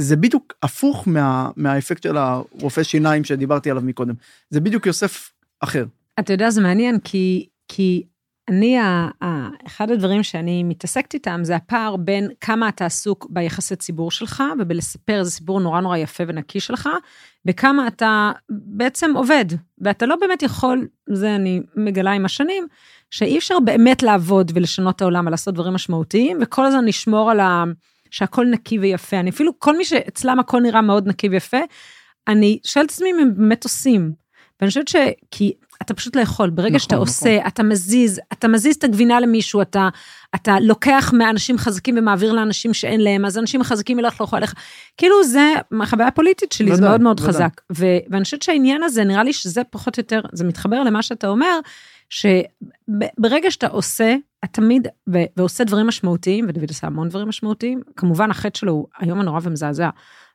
זה 0.00 0.16
בדיוק 0.16 0.54
הפוך 0.62 1.08
מה, 1.08 1.50
מהאפקט 1.56 2.02
של 2.02 2.16
הרופא 2.16 2.82
שיניים 2.82 3.24
שדיברתי 3.24 3.70
עליו 3.70 3.82
מקודם. 3.82 4.14
זה 4.50 4.60
בדיוק 4.60 4.86
יוסף 4.86 5.32
אחר. 5.60 5.86
אתה 6.20 6.32
יודע, 6.32 6.50
זה 6.50 6.60
מעניין, 6.60 6.98
כי, 7.04 7.48
כי 7.68 8.02
אני, 8.48 8.78
אחד 9.66 9.90
הדברים 9.90 10.22
שאני 10.22 10.62
מתעסקת 10.62 11.14
איתם 11.14 11.40
זה 11.42 11.56
הפער 11.56 11.96
בין 11.96 12.28
כמה 12.40 12.68
אתה 12.68 12.86
עסוק 12.86 13.26
ביחסי 13.30 13.76
ציבור 13.76 14.10
שלך 14.10 14.42
ובלספר 14.58 15.18
איזה 15.18 15.30
סיפור 15.30 15.60
נורא 15.60 15.80
נורא 15.80 15.96
יפה 15.96 16.24
ונקי 16.28 16.60
שלך, 16.60 16.88
וכמה 17.46 17.86
אתה 17.86 18.32
בעצם 18.50 19.16
עובד, 19.16 19.44
ואתה 19.78 20.06
לא 20.06 20.16
באמת 20.16 20.42
יכול, 20.42 20.88
זה 21.08 21.34
אני 21.34 21.60
מגלה 21.76 22.12
עם 22.12 22.24
השנים, 22.24 22.66
שאי 23.10 23.38
אפשר 23.38 23.60
באמת 23.64 24.02
לעבוד 24.02 24.52
ולשנות 24.54 24.96
את 24.96 25.02
העולם 25.02 25.26
ולעשות 25.26 25.54
דברים 25.54 25.74
משמעותיים, 25.74 26.38
וכל 26.42 26.66
הזמן 26.66 26.84
לשמור 26.84 27.30
על 27.30 27.40
ה... 27.40 27.64
שהכל 28.10 28.46
נקי 28.46 28.78
ויפה. 28.78 29.20
אני 29.20 29.30
אפילו, 29.30 29.52
כל 29.58 29.76
מי 29.76 29.84
שאצלם 29.84 30.40
הכל 30.40 30.60
נראה 30.60 30.80
מאוד 30.80 31.08
נקי 31.08 31.28
ויפה, 31.28 31.60
אני 32.28 32.58
שואלת 32.64 32.86
את 32.86 32.92
עצמי 32.92 33.10
אם 33.10 33.18
הם 33.18 33.34
באמת 33.36 33.64
עושים. 33.64 34.12
ואני 34.60 34.68
חושבת 34.68 34.88
ש... 34.88 34.96
כי 35.30 35.52
אתה 35.82 35.94
פשוט 35.94 36.16
לא 36.16 36.20
יכול, 36.20 36.50
ברגע 36.50 36.68
נכון, 36.68 36.78
שאתה 36.78 36.94
נכון. 36.94 37.06
עושה, 37.06 37.46
אתה 37.46 37.62
מזיז, 37.62 38.20
אתה 38.32 38.48
מזיז 38.48 38.76
את 38.76 38.84
הגבינה 38.84 39.20
למישהו, 39.20 39.62
אתה, 39.62 39.88
אתה 40.34 40.60
לוקח 40.60 41.12
מאנשים 41.18 41.58
חזקים 41.58 41.94
ומעביר 41.98 42.32
לאנשים 42.32 42.74
שאין 42.74 43.00
להם, 43.00 43.24
אז 43.24 43.38
אנשים 43.38 43.60
החזקים 43.60 43.98
ילך 43.98 44.20
לא 44.20 44.26
עליך. 44.32 44.54
כאילו 44.96 45.24
זה, 45.24 45.52
החוויה 45.82 46.08
הפוליטית 46.08 46.52
שלי, 46.52 46.66
ודאי, 46.66 46.76
זה 46.76 46.88
מאוד 46.88 47.00
מאוד 47.00 47.20
ודאי. 47.20 47.32
חזק. 47.32 47.60
ו, 47.76 47.86
ואני 48.10 48.24
חושבת 48.24 48.42
שהעניין 48.42 48.82
הזה, 48.82 49.04
נראה 49.04 49.24
לי 49.24 49.32
שזה 49.32 49.62
פחות 49.70 49.98
או 49.98 50.00
יותר, 50.00 50.20
זה 50.32 50.44
מתחבר 50.44 50.82
למה 50.82 51.02
שאתה 51.02 51.28
אומר, 51.28 51.60
שברגע 52.10 53.50
שאתה 53.50 53.66
עושה, 53.66 54.14
את 54.44 54.48
תמיד, 54.52 54.88
ו, 55.12 55.18
ועושה 55.36 55.64
דברים 55.64 55.86
משמעותיים, 55.86 56.46
ודוד 56.48 56.68
עושה 56.68 56.86
המון 56.86 57.08
דברים 57.08 57.28
משמעותיים, 57.28 57.80
כמובן 57.96 58.30
החטא 58.30 58.58
שלו 58.58 58.72
הוא 58.72 58.86
היום 58.98 59.20
הנורא 59.20 59.40
ומזעזע. 59.42 59.90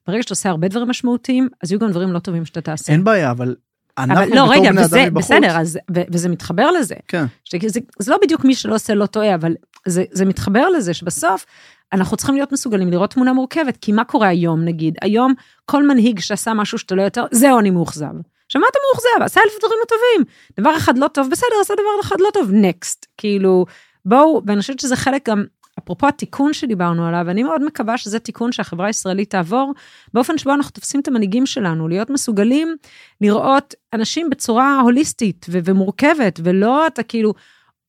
ברגע 0.07 0.23
שאתה 0.23 0.31
עושה 0.31 0.49
הרבה 0.49 0.67
דברים 0.67 0.89
משמעותיים, 0.89 1.49
אז 1.63 1.71
יהיו 1.71 1.79
גם 1.79 1.91
דברים 1.91 2.11
לא 2.13 2.19
טובים 2.19 2.45
שאתה 2.45 2.61
תעשה. 2.61 2.93
אין 2.93 3.03
בעיה, 3.03 3.31
אבל 3.31 3.55
אנחנו 4.03 4.35
לא, 4.35 4.45
רגע, 4.49 4.71
וזה, 4.77 5.07
בסדר, 5.13 5.57
אז, 5.57 5.79
ו, 5.95 6.01
וזה 6.11 6.29
מתחבר 6.29 6.71
לזה. 6.71 6.95
כן. 7.07 7.25
שזה, 7.43 7.79
זה 7.99 8.11
לא 8.11 8.17
בדיוק 8.21 8.45
מי 8.45 8.55
שלא 8.55 8.75
עושה 8.75 8.93
לא 8.93 9.05
טועה, 9.05 9.35
אבל 9.35 9.55
זה, 9.87 10.03
זה 10.11 10.25
מתחבר 10.25 10.69
לזה 10.69 10.93
שבסוף 10.93 11.45
אנחנו 11.93 12.17
צריכים 12.17 12.35
להיות 12.35 12.51
מסוגלים 12.51 12.91
לראות 12.91 13.13
תמונה 13.13 13.33
מורכבת, 13.33 13.77
כי 13.77 13.91
מה 13.91 14.03
קורה 14.03 14.27
היום 14.27 14.65
נגיד? 14.65 14.95
היום 15.01 15.33
כל 15.65 15.87
מנהיג 15.87 16.19
שעשה 16.19 16.53
משהו 16.53 16.77
שאתה 16.77 16.95
לא 16.95 17.01
יותר, 17.01 17.25
זהו 17.31 17.59
אני 17.59 17.69
מאוכזב. 17.69 18.13
עכשיו 18.45 18.61
מה 18.61 18.67
אתה 18.71 18.79
מאוכזב? 18.87 19.25
עשה 19.25 19.41
אלף 19.45 19.53
דברים 19.59 19.79
לא 19.79 19.85
טובים. 19.85 20.33
דבר 20.59 20.77
אחד 20.77 20.97
לא 20.97 21.07
טוב, 21.07 21.27
בסדר, 21.31 21.55
עשה 21.61 21.73
דבר 21.73 22.01
אחד 22.01 22.15
לא 22.19 22.29
טוב, 22.33 22.49
נקסט. 22.53 23.05
כאילו, 23.17 23.65
בואו, 24.05 24.41
ואני 24.47 24.61
חושבת 24.61 24.79
שזה 24.79 24.95
חלק 24.95 25.29
גם 25.29 25.43
אפרופו 25.79 26.07
התיקון 26.07 26.53
שדיברנו 26.53 27.05
עליו, 27.07 27.29
אני 27.29 27.43
מאוד 27.43 27.63
מקווה 27.63 27.97
שזה 27.97 28.19
תיקון 28.19 28.51
שהחברה 28.51 28.87
הישראלית 28.87 29.29
תעבור, 29.29 29.73
באופן 30.13 30.37
שבו 30.37 30.53
אנחנו 30.53 30.71
תופסים 30.71 31.01
את 31.01 31.07
המנהיגים 31.07 31.45
שלנו, 31.45 31.87
להיות 31.87 32.09
מסוגלים 32.09 32.75
לראות 33.21 33.73
אנשים 33.93 34.29
בצורה 34.29 34.79
הוליסטית 34.79 35.45
ו- 35.49 35.59
ומורכבת, 35.65 36.39
ולא 36.43 36.87
אתה 36.87 37.03
כאילו, 37.03 37.33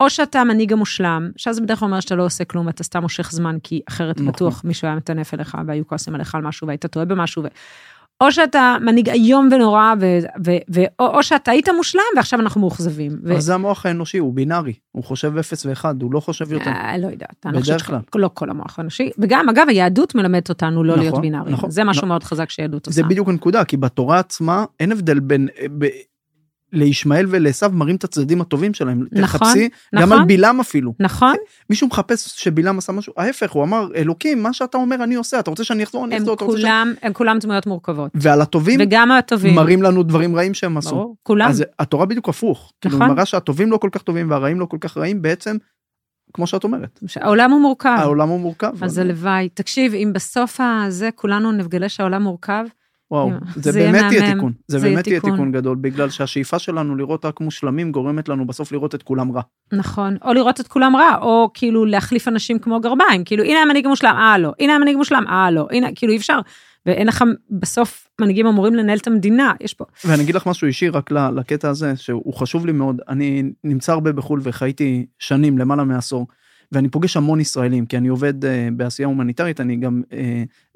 או 0.00 0.10
שאתה 0.10 0.40
המנהיג 0.40 0.72
המושלם, 0.72 1.30
שאז 1.36 1.60
בדרך 1.60 1.78
כלל 1.78 1.86
אומר 1.86 2.00
שאתה 2.00 2.14
לא 2.14 2.24
עושה 2.24 2.44
כלום, 2.44 2.68
אתה 2.68 2.84
סתם 2.84 3.02
מושך 3.02 3.30
זמן, 3.32 3.56
כי 3.62 3.80
אחרת 3.88 4.20
נכון. 4.20 4.32
בטוח 4.32 4.64
מישהו 4.64 4.88
היה 4.88 4.96
מטנף 4.96 5.34
אליך 5.34 5.56
והיו 5.66 5.86
כועסים 5.86 6.14
עליך 6.14 6.34
על 6.34 6.42
משהו 6.42 6.66
והיית 6.66 6.86
טועה 6.86 7.06
במשהו. 7.06 7.42
ו... 7.42 7.46
או 8.22 8.32
שאתה 8.32 8.76
מנהיג 8.80 9.08
איום 9.08 9.48
ונורא, 9.52 9.94
ו, 10.00 10.18
ו, 10.46 10.50
ו, 10.74 10.80
או, 10.98 11.06
או 11.06 11.22
שאתה 11.22 11.50
היית 11.50 11.68
מושלם 11.68 12.02
ועכשיו 12.16 12.40
אנחנו 12.40 12.60
מאוכזבים. 12.60 13.18
ו... 13.24 13.36
אז 13.36 13.44
זה 13.44 13.54
המוח 13.54 13.86
האנושי, 13.86 14.18
הוא 14.18 14.34
בינארי, 14.34 14.72
הוא 14.92 15.04
חושב 15.04 15.38
0 15.38 15.66
ו-1, 15.66 15.84
הוא 16.02 16.12
לא 16.12 16.20
חושב 16.20 16.52
יותר. 16.52 16.70
אה, 16.70 16.98
לא 16.98 17.06
יודעת, 17.06 17.46
אני 17.46 17.60
בדרך 17.60 17.86
כלל. 17.86 17.98
לא 18.14 18.30
כל 18.34 18.50
המוח 18.50 18.78
האנושי, 18.78 19.10
וגם 19.18 19.48
אגב 19.48 19.66
היהדות 19.68 20.14
מלמדת 20.14 20.48
אותנו 20.48 20.84
לא 20.84 20.92
נכון, 20.92 21.04
להיות 21.04 21.20
בינארי, 21.20 21.52
נכון, 21.52 21.70
זה 21.70 21.84
משהו 21.84 22.00
נכון. 22.00 22.08
מאוד 22.08 22.24
חזק 22.24 22.50
שיהדות 22.50 22.86
עושה. 22.86 23.02
זה 23.02 23.08
בדיוק 23.08 23.28
הנקודה, 23.28 23.64
כי 23.64 23.76
בתורה 23.76 24.18
עצמה 24.18 24.64
אין 24.80 24.92
הבדל 24.92 25.20
בין, 25.20 25.48
ב, 25.78 25.86
לישמעאל 26.72 27.26
ולעשו 27.28 27.66
מראים 27.72 27.96
את 27.96 28.04
הצדדים 28.04 28.40
הטובים 28.40 28.74
שלהם. 28.74 29.06
נכון, 29.12 29.22
תחפשי, 29.22 29.68
נכון. 29.92 30.08
גם 30.08 30.12
על 30.12 30.24
בלעם 30.26 30.60
אפילו. 30.60 30.94
נכון. 31.00 31.36
מישהו 31.70 31.88
מחפש 31.88 32.42
שבלעם 32.42 32.78
עשה 32.78 32.92
משהו, 32.92 33.12
ההפך, 33.16 33.50
הוא 33.50 33.64
אמר, 33.64 33.88
אלוקים, 33.96 34.42
מה 34.42 34.52
שאתה 34.52 34.78
אומר 34.78 35.04
אני 35.04 35.14
עושה, 35.14 35.38
אתה 35.38 35.50
רוצה 35.50 35.64
שאני 35.64 35.82
אחזור, 35.82 36.04
אני 36.04 36.16
אחזור, 36.16 36.34
אתה 36.34 36.44
רוצה 36.44 36.58
שאני... 36.58 36.90
הם 37.02 37.12
כולם 37.12 37.38
דמויות 37.38 37.66
מורכבות. 37.66 38.10
ועל 38.14 38.40
הטובים, 38.40 38.80
וגם 38.82 39.10
הטובים, 39.10 39.54
מראים 39.54 39.82
לנו 39.82 40.02
דברים 40.02 40.36
רעים 40.36 40.54
שהם 40.54 40.76
עשו. 40.76 40.90
ברור, 40.90 41.16
כולם. 41.22 41.48
אז 41.48 41.64
התורה 41.78 42.06
בדיוק 42.06 42.28
הפוך. 42.28 42.72
כאילו, 42.80 42.94
נכון. 42.94 43.06
כאילו, 43.06 43.14
מראה 43.14 43.26
שהטובים 43.26 43.72
לא 43.72 43.76
כל 43.76 43.88
כך 43.92 44.02
טובים 44.02 44.30
והרעים 44.30 44.60
לא 44.60 44.66
כל 44.66 44.78
כך 44.80 44.96
רעים, 44.96 45.22
בעצם, 45.22 45.56
כמו 46.34 46.46
שאת 46.46 46.64
אומרת. 46.64 47.00
העולם 47.16 47.50
הוא 47.50 47.60
מורכב. 47.60 47.96
העולם 47.98 48.28
הוא 48.28 48.40
מורכב. 48.40 48.84
אז 48.84 48.98
הלוואי. 48.98 49.48
תקשיב, 49.48 49.94
אם 49.94 50.10
בסוף 50.14 50.60
הזה 50.60 51.08
כולנו 51.14 51.52
נגלה 51.52 51.88
שהעולם 51.88 52.22
מורכב, 52.22 52.64
וואו, 53.12 53.30
זה, 53.54 53.72
זה 53.72 53.78
באמת 53.78 54.12
יהיה 54.12 54.34
תיקון, 54.34 54.52
זה, 54.68 54.78
זה 54.78 54.88
באמת 54.88 55.06
יהיה 55.06 55.20
תיקון. 55.20 55.52
גדול, 55.52 55.76
בגלל 55.80 56.10
שהשאיפה 56.10 56.58
שלנו 56.58 56.96
לראות 56.96 57.24
רק 57.24 57.40
מושלמים 57.40 57.92
גורמת 57.92 58.28
לנו 58.28 58.46
בסוף 58.46 58.72
לראות 58.72 58.94
את 58.94 59.02
כולם 59.02 59.32
רע. 59.32 59.42
נכון, 59.72 60.16
או 60.24 60.32
לראות 60.32 60.60
את 60.60 60.68
כולם 60.68 60.96
רע, 60.96 61.16
או 61.22 61.50
כאילו 61.54 61.84
להחליף 61.84 62.28
אנשים 62.28 62.58
כמו 62.58 62.80
גרביים, 62.80 63.24
כאילו 63.24 63.44
הנה 63.44 63.62
המנהיג 63.62 63.86
המושלם, 63.86 64.14
אה 64.18 64.38
לא, 64.38 64.52
הנה 64.60 64.74
המנהיג 64.74 64.94
המושלם, 64.94 65.24
אה 65.28 65.50
לא, 65.50 65.66
הנה, 65.70 65.88
כאילו 65.94 66.12
אי 66.12 66.16
אפשר, 66.16 66.38
ואין 66.86 67.06
לך, 67.06 67.24
בסוף 67.50 68.08
מנהיגים 68.20 68.46
אמורים 68.46 68.74
לנהל 68.74 68.98
את 68.98 69.06
המדינה, 69.06 69.52
יש 69.60 69.74
פה. 69.74 69.84
ואני 70.04 70.22
אגיד 70.22 70.34
לך 70.34 70.46
משהו 70.46 70.66
אישי 70.66 70.88
רק 70.88 71.10
לקטע 71.10 71.68
הזה, 71.68 71.96
שהוא 71.96 72.34
חשוב 72.34 72.66
לי 72.66 72.72
מאוד, 72.72 73.00
אני 73.08 73.42
נמצא 73.64 73.92
הרבה 73.92 74.12
בחו"ל 74.12 74.40
וחייתי 74.42 75.06
שנים, 75.18 75.58
למעלה 75.58 75.84
מעשור. 75.84 76.26
ואני 76.72 76.88
פוגש 76.88 77.16
המון 77.16 77.40
ישראלים, 77.40 77.86
כי 77.86 77.96
אני 77.96 78.08
עובד 78.08 78.44
uh, 78.44 78.46
בעשייה 78.76 79.08
הומניטרית, 79.08 79.60
אני 79.60 79.76
גם 79.76 80.02
uh, 80.10 80.14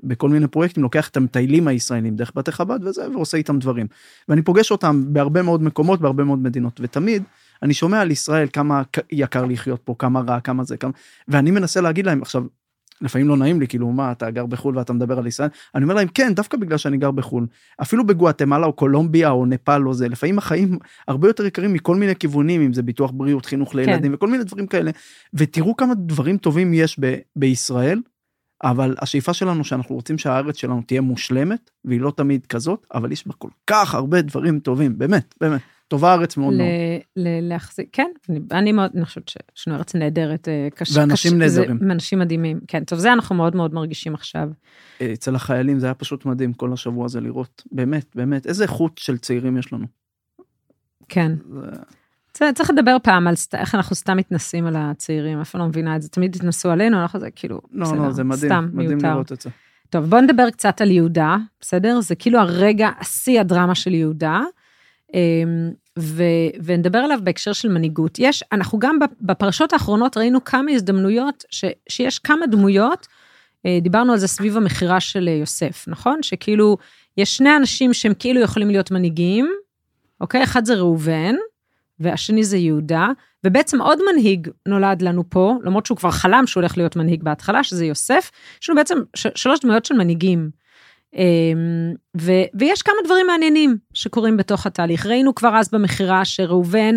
בכל 0.03 0.29
מיני 0.29 0.49
פרויקטים 0.49 0.83
לוקח 0.83 1.09
את 1.09 1.17
המטיילים 1.17 1.69
הישראלים 1.69 2.17
דרך 2.17 2.33
בתי 2.35 2.53
חב"ד 2.53 2.85
וזה, 2.85 3.11
ועושה 3.11 3.37
איתם 3.37 3.59
דברים. 3.59 3.87
ואני 4.29 4.43
פוגש 4.43 4.71
אותם 4.71 5.05
בהרבה 5.09 5.43
מאוד 5.43 5.63
מקומות, 5.63 6.01
בהרבה 6.01 6.25
מאוד 6.25 6.39
מדינות, 6.39 6.81
ותמיד 6.83 7.23
אני 7.63 7.75
שומע 7.75 8.01
על 8.01 8.11
ישראל 8.11 8.49
כמה 8.53 8.83
יקר 9.13 9.45
לחיות 9.45 9.81
פה, 9.85 9.95
כמה 9.99 10.21
רע, 10.21 10.41
כמה 10.41 10.65
זה, 10.65 10.77
כמה... 10.77 10.91
ואני 11.29 11.51
מנסה 11.51 11.81
להגיד 11.81 12.07
להם, 12.07 12.23
עכשיו, 12.23 12.45
לפעמים 13.01 13.29
לא 13.29 13.37
נעים 13.37 13.61
לי, 13.61 13.69
כאילו, 13.69 13.93
מה, 13.93 14.13
אתה 14.13 14.31
גר 14.31 14.47
בחו"ל 14.47 14.79
ואתה 14.79 14.93
מדבר 14.93 15.19
על 15.19 15.27
ישראל? 15.27 15.49
אני 15.75 15.85
אומר 15.85 15.95
להם, 15.95 16.09
כן, 16.09 16.35
דווקא 16.35 16.57
בגלל 16.57 16.79
שאני 16.79 16.97
גר 16.97 17.11
בחו"ל. 17.11 17.47
אפילו 17.83 18.07
בגואטמלה 18.07 18.67
או 18.67 18.73
קולומביה 18.73 19.31
או 19.31 19.47
נפאל 19.47 19.89
או 19.89 19.95
זה, 19.95 20.09
לפעמים 20.09 20.39
החיים 20.39 20.79
הרבה 21.09 21.29
יותר 21.29 21.47
יקרים 21.47 21.73
מכל 21.73 21.97
מיני 21.97 22.17
כיוונים, 22.17 22.61
אם 22.61 22.73
זה 22.73 22.83
ביטוח 22.83 23.11
בריאות, 23.15 23.47
חינוך 23.47 23.75
לילדים 23.75 24.11
כן. 24.11 24.15
וכל 24.15 24.29
מיני 24.29 24.45
דברים 24.45 24.67
כאלה. 24.67 24.91
ותראו 25.35 25.77
כמה 25.77 25.95
דברים 25.95 26.39
טובים 26.39 26.75
יש 26.75 26.97
ב- 27.01 27.17
בישראל, 27.37 28.01
אבל 28.65 28.95
השאיפה 28.99 29.35
שלנו 29.35 29.65
שאנחנו 29.65 29.95
רוצים 29.95 30.19
שהארץ 30.19 30.57
שלנו 30.57 30.83
תהיה 30.87 31.01
מושלמת, 31.01 31.71
והיא 31.85 32.01
לא 32.01 32.13
תמיד 32.17 32.47
כזאת, 32.47 32.87
אבל 32.95 33.13
יש 33.13 33.27
בה 33.27 33.33
כל 33.39 33.51
כך 33.67 33.95
הרבה 33.95 34.23
דברים 34.23 34.61
טובים, 34.61 34.99
באמת, 34.99 35.35
באמת. 35.41 35.61
טובה 35.89 36.11
הארץ 36.11 36.37
מאוד 36.37 36.55
מאוד. 36.55 36.69
להחזיק, 37.17 37.89
כן, 37.93 38.11
אני, 38.29 38.41
אני 38.51 38.73
מאוד, 38.73 38.91
אני 38.95 39.05
חושבת 39.05 39.29
שיש 39.29 39.69
לנו 39.69 39.77
ארץ 39.77 39.95
נהדרת, 39.95 40.49
אה, 40.49 40.69
קשה. 40.75 41.01
ואנשים 41.01 41.39
נהדרים. 41.39 41.79
אנשים 41.91 42.19
מדהימים, 42.19 42.61
כן, 42.69 42.85
טוב, 42.85 42.99
זה 42.99 43.13
אנחנו 43.13 43.35
מאוד 43.35 43.57
מאוד 43.57 43.75
מרגישים 43.75 44.15
עכשיו. 44.15 44.49
אה, 45.01 45.13
אצל 45.13 45.35
החיילים 45.35 45.79
זה 45.79 45.87
היה 45.87 45.95
פשוט 45.95 46.25
מדהים 46.25 46.53
כל 46.53 46.73
השבוע 46.73 47.05
הזה 47.05 47.21
לראות, 47.21 47.63
באמת, 47.73 48.07
באמת, 48.15 48.47
איזה 48.47 48.63
איכות 48.63 48.99
של 48.99 49.19
צעירים 49.19 49.57
יש 49.57 49.73
לנו. 49.73 49.87
כן. 51.09 51.33
זה... 52.39 52.53
צריך 52.55 52.71
לדבר 52.71 52.97
פעם 53.03 53.29
על 53.29 53.35
איך 53.55 53.75
אנחנו 53.75 53.97
סתם 53.97 54.17
מתנסים 54.17 54.67
על 54.67 54.77
הצעירים, 54.77 55.41
אף 55.41 55.51
אחד 55.51 55.59
לא 55.59 55.67
מבינה 55.67 55.97
את 55.97 56.03
זה, 56.03 56.09
תמיד 56.09 56.37
התנסו 56.37 56.71
עלינו, 56.71 57.03
אנחנו 57.03 57.21
זה 57.21 57.31
כאילו, 57.31 57.61
לא, 57.73 57.87
בסדר, 57.87 58.03
לא, 58.03 58.11
זה 58.11 58.25
מדהים, 58.25 58.53
סתם, 58.53 58.69
מדהים 58.73 58.91
מיותר. 58.91 59.13
לראות 59.13 59.33
את 59.33 59.41
זה. 59.41 59.51
טוב, 59.91 60.05
בוא 60.05 60.21
נדבר 60.21 60.51
קצת 60.51 60.81
על 60.81 60.91
יהודה, 60.91 61.37
בסדר? 61.61 62.01
זה 62.01 62.15
כאילו 62.15 62.39
הרגע, 62.39 62.91
השיא 63.01 63.41
הדרמה 63.41 63.75
של 63.75 63.95
יהודה. 63.95 64.41
אמ, 65.15 65.71
ו, 65.99 66.23
ונדבר 66.65 66.99
עליו 66.99 67.19
בהקשר 67.23 67.53
של 67.53 67.69
מנהיגות. 67.69 68.19
יש, 68.19 68.45
אנחנו 68.53 68.79
גם 68.79 68.99
בפרשות 69.21 69.73
האחרונות 69.73 70.17
ראינו 70.17 70.45
כמה 70.45 70.71
הזדמנויות, 70.71 71.45
ש, 71.51 71.65
שיש 71.89 72.19
כמה 72.19 72.47
דמויות, 72.47 73.07
אה, 73.67 73.79
דיברנו 73.83 74.13
על 74.13 74.19
זה 74.19 74.29
סביב 74.29 74.57
המכירה 74.57 75.01
של 75.01 75.29
אה, 75.29 75.33
יוסף, 75.33 75.85
נכון? 75.89 76.23
שכאילו, 76.23 76.77
יש 77.17 77.37
שני 77.37 77.57
אנשים 77.57 77.93
שהם 77.93 78.13
כאילו 78.19 78.41
יכולים 78.41 78.71
להיות 78.71 78.91
מנהיגים, 78.91 79.53
אוקיי? 80.21 80.43
אחד 80.43 80.65
זה 80.65 80.75
ראובן, 80.75 81.35
והשני 82.01 82.45
זה 82.45 82.57
יהודה, 82.57 83.09
ובעצם 83.45 83.81
עוד 83.81 83.99
מנהיג 84.13 84.49
נולד 84.69 85.03
לנו 85.03 85.31
פה, 85.31 85.55
למרות 85.65 85.87
שהוא 85.87 85.99
כבר 85.99 86.11
חלם 86.11 86.47
שהוא 86.47 86.61
הולך 86.61 86.77
להיות 86.77 86.97
מנהיג 86.97 87.23
בהתחלה, 87.23 87.65
שזה 87.65 87.87
יוסף. 87.87 88.31
יש 88.63 88.71
לנו 88.71 88.77
בעצם 88.77 88.99
שלוש 89.17 89.61
דמויות 89.61 89.85
של 89.85 89.95
מנהיגים. 89.95 90.51
אמ, 91.15 91.95
ו- 92.21 92.45
ויש 92.55 92.83
כמה 92.83 92.95
דברים 93.05 93.27
מעניינים 93.27 93.77
שקורים 93.95 94.37
בתוך 94.37 94.67
התהליך. 94.67 95.07
ראינו 95.07 95.35
כבר 95.35 95.57
אז 95.57 95.69
במכירה 95.73 96.25
שראובן 96.25 96.97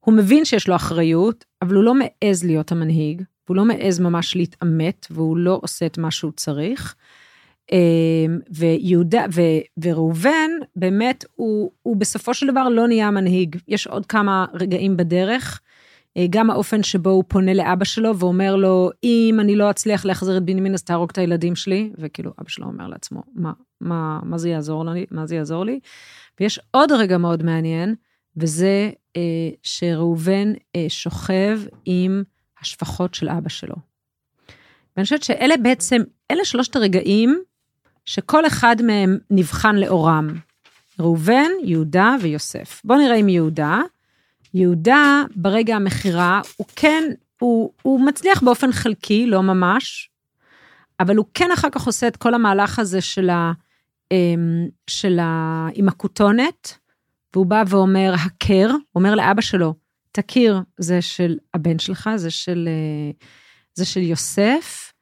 הוא 0.00 0.14
מבין 0.14 0.44
שיש 0.44 0.68
לו 0.68 0.76
אחריות, 0.76 1.44
אבל 1.62 1.74
הוא 1.74 1.84
לא 1.84 1.94
מעז 1.94 2.44
להיות 2.44 2.72
המנהיג, 2.72 3.22
והוא 3.46 3.56
לא 3.56 3.64
מעז 3.64 4.00
ממש 4.00 4.36
להתעמת, 4.36 5.06
והוא 5.10 5.36
לא 5.36 5.58
עושה 5.62 5.86
את 5.86 5.98
מה 5.98 6.10
שהוא 6.10 6.32
צריך. 6.36 6.94
אמ, 7.72 8.38
ויהודה, 8.50 9.24
ו, 9.32 9.40
וראובן, 9.82 10.50
באמת, 10.76 11.24
הוא, 11.34 11.70
הוא 11.82 11.96
בסופו 11.96 12.34
של 12.34 12.46
דבר 12.50 12.68
לא 12.68 12.88
נהיה 12.88 13.10
מנהיג. 13.10 13.56
יש 13.68 13.86
עוד 13.86 14.06
כמה 14.06 14.44
רגעים 14.54 14.96
בדרך. 14.96 15.60
אה, 16.16 16.26
גם 16.30 16.50
האופן 16.50 16.82
שבו 16.82 17.10
הוא 17.10 17.24
פונה 17.28 17.54
לאבא 17.54 17.84
שלו 17.84 18.18
ואומר 18.18 18.56
לו, 18.56 18.90
אם 19.04 19.36
אני 19.40 19.56
לא 19.56 19.70
אצליח 19.70 20.04
להחזיר 20.04 20.36
את 20.36 20.42
בנימין, 20.42 20.74
אז 20.74 20.82
תהרוג 20.82 21.10
את 21.12 21.18
הילדים 21.18 21.56
שלי. 21.56 21.90
וכאילו, 21.98 22.32
אבא 22.40 22.48
שלו 22.48 22.66
אומר 22.66 22.86
לעצמו, 22.86 23.22
מה, 23.34 23.52
מה, 23.80 24.20
מה 24.22 24.38
זה 24.38 24.48
יעזור 24.48 24.84
לי? 24.84 25.06
מה 25.10 25.26
זה 25.26 25.36
יעזור 25.36 25.64
לי? 25.64 25.80
ויש 26.40 26.60
עוד 26.70 26.92
רגע 26.92 27.18
מאוד 27.18 27.42
מעניין, 27.42 27.94
וזה 28.36 28.90
אה, 29.16 29.50
שראובן 29.62 30.52
אה, 30.76 30.86
שוכב 30.88 31.60
עם 31.84 32.22
השפחות 32.60 33.14
של 33.14 33.28
אבא 33.28 33.48
שלו. 33.48 33.74
ואני 34.96 35.04
חושבת 35.04 35.22
שאלה 35.22 35.56
בעצם, 35.56 36.02
אלה 36.30 36.44
שלושת 36.44 36.76
הרגעים 36.76 37.42
שכל 38.04 38.46
אחד 38.46 38.76
מהם 38.82 39.18
נבחן 39.30 39.76
לאורם. 39.76 40.28
ראובן, 41.00 41.50
יהודה 41.62 42.16
ויוסף. 42.20 42.80
בואו 42.84 42.98
נראה 42.98 43.16
עם 43.16 43.28
יהודה. 43.28 43.80
יהודה, 44.54 45.22
ברגע 45.36 45.76
המכירה, 45.76 46.40
הוא 46.56 46.66
כן, 46.76 47.02
הוא, 47.40 47.72
הוא 47.82 48.00
מצליח 48.00 48.42
באופן 48.42 48.72
חלקי, 48.72 49.26
לא 49.26 49.42
ממש, 49.42 50.10
אבל 51.00 51.16
הוא 51.16 51.26
כן 51.34 51.48
אחר 51.54 51.68
כך 51.72 51.86
עושה 51.86 52.08
את 52.08 52.16
כל 52.16 52.34
המהלך 52.34 52.78
הזה 52.78 53.00
של 53.00 53.30
ה... 53.30 53.52
אמ, 54.12 54.68
של 54.86 55.18
ה... 55.18 55.68
עם 55.74 55.88
הכותונת, 55.88 56.78
והוא 57.34 57.46
בא 57.46 57.62
ואומר, 57.68 58.14
הכר, 58.24 58.70
אומר 58.94 59.14
לאבא 59.14 59.40
שלו, 59.40 59.74
תכיר, 60.12 60.60
זה 60.78 61.02
של 61.02 61.38
הבן 61.54 61.78
שלך, 61.78 62.10
זה 62.16 62.30
של, 62.30 62.68
אה, 62.68 63.10
זה 63.74 63.84
של 63.84 64.00
יוסף, 64.00 64.92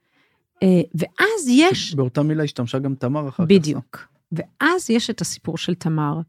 אה, 0.62 0.80
ואז 0.94 1.48
יש... 1.48 1.94
באותה 1.94 2.22
מילה 2.22 2.44
השתמשה 2.44 2.78
גם 2.78 2.94
תמר 2.94 3.28
אחר 3.28 3.44
כך. 3.44 3.50
בדיוק. 3.50 4.08
ואז 4.32 4.90
יש 4.90 5.10
את 5.10 5.20
הסיפור 5.20 5.58
של 5.58 5.74
תמר. 5.74 6.20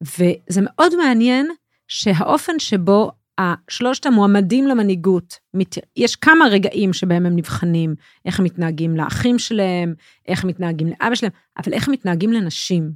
וזה 0.00 0.60
מאוד 0.60 0.96
מעניין 0.96 1.48
שהאופן 1.88 2.58
שבו 2.58 3.10
שלושת 3.70 4.06
המועמדים 4.06 4.66
למנהיגות, 4.66 5.38
יש 5.96 6.16
כמה 6.16 6.44
רגעים 6.50 6.92
שבהם 6.92 7.26
הם 7.26 7.36
נבחנים, 7.36 7.94
איך 8.24 8.38
הם 8.38 8.44
מתנהגים 8.44 8.96
לאחים 8.96 9.38
שלהם, 9.38 9.94
איך 10.28 10.44
הם 10.44 10.48
מתנהגים 10.50 10.86
לאבא 10.86 11.14
שלהם, 11.14 11.32
אבל 11.58 11.72
איך 11.72 11.88
הם 11.88 11.92
מתנהגים 11.92 12.32
לנשים. 12.32 12.92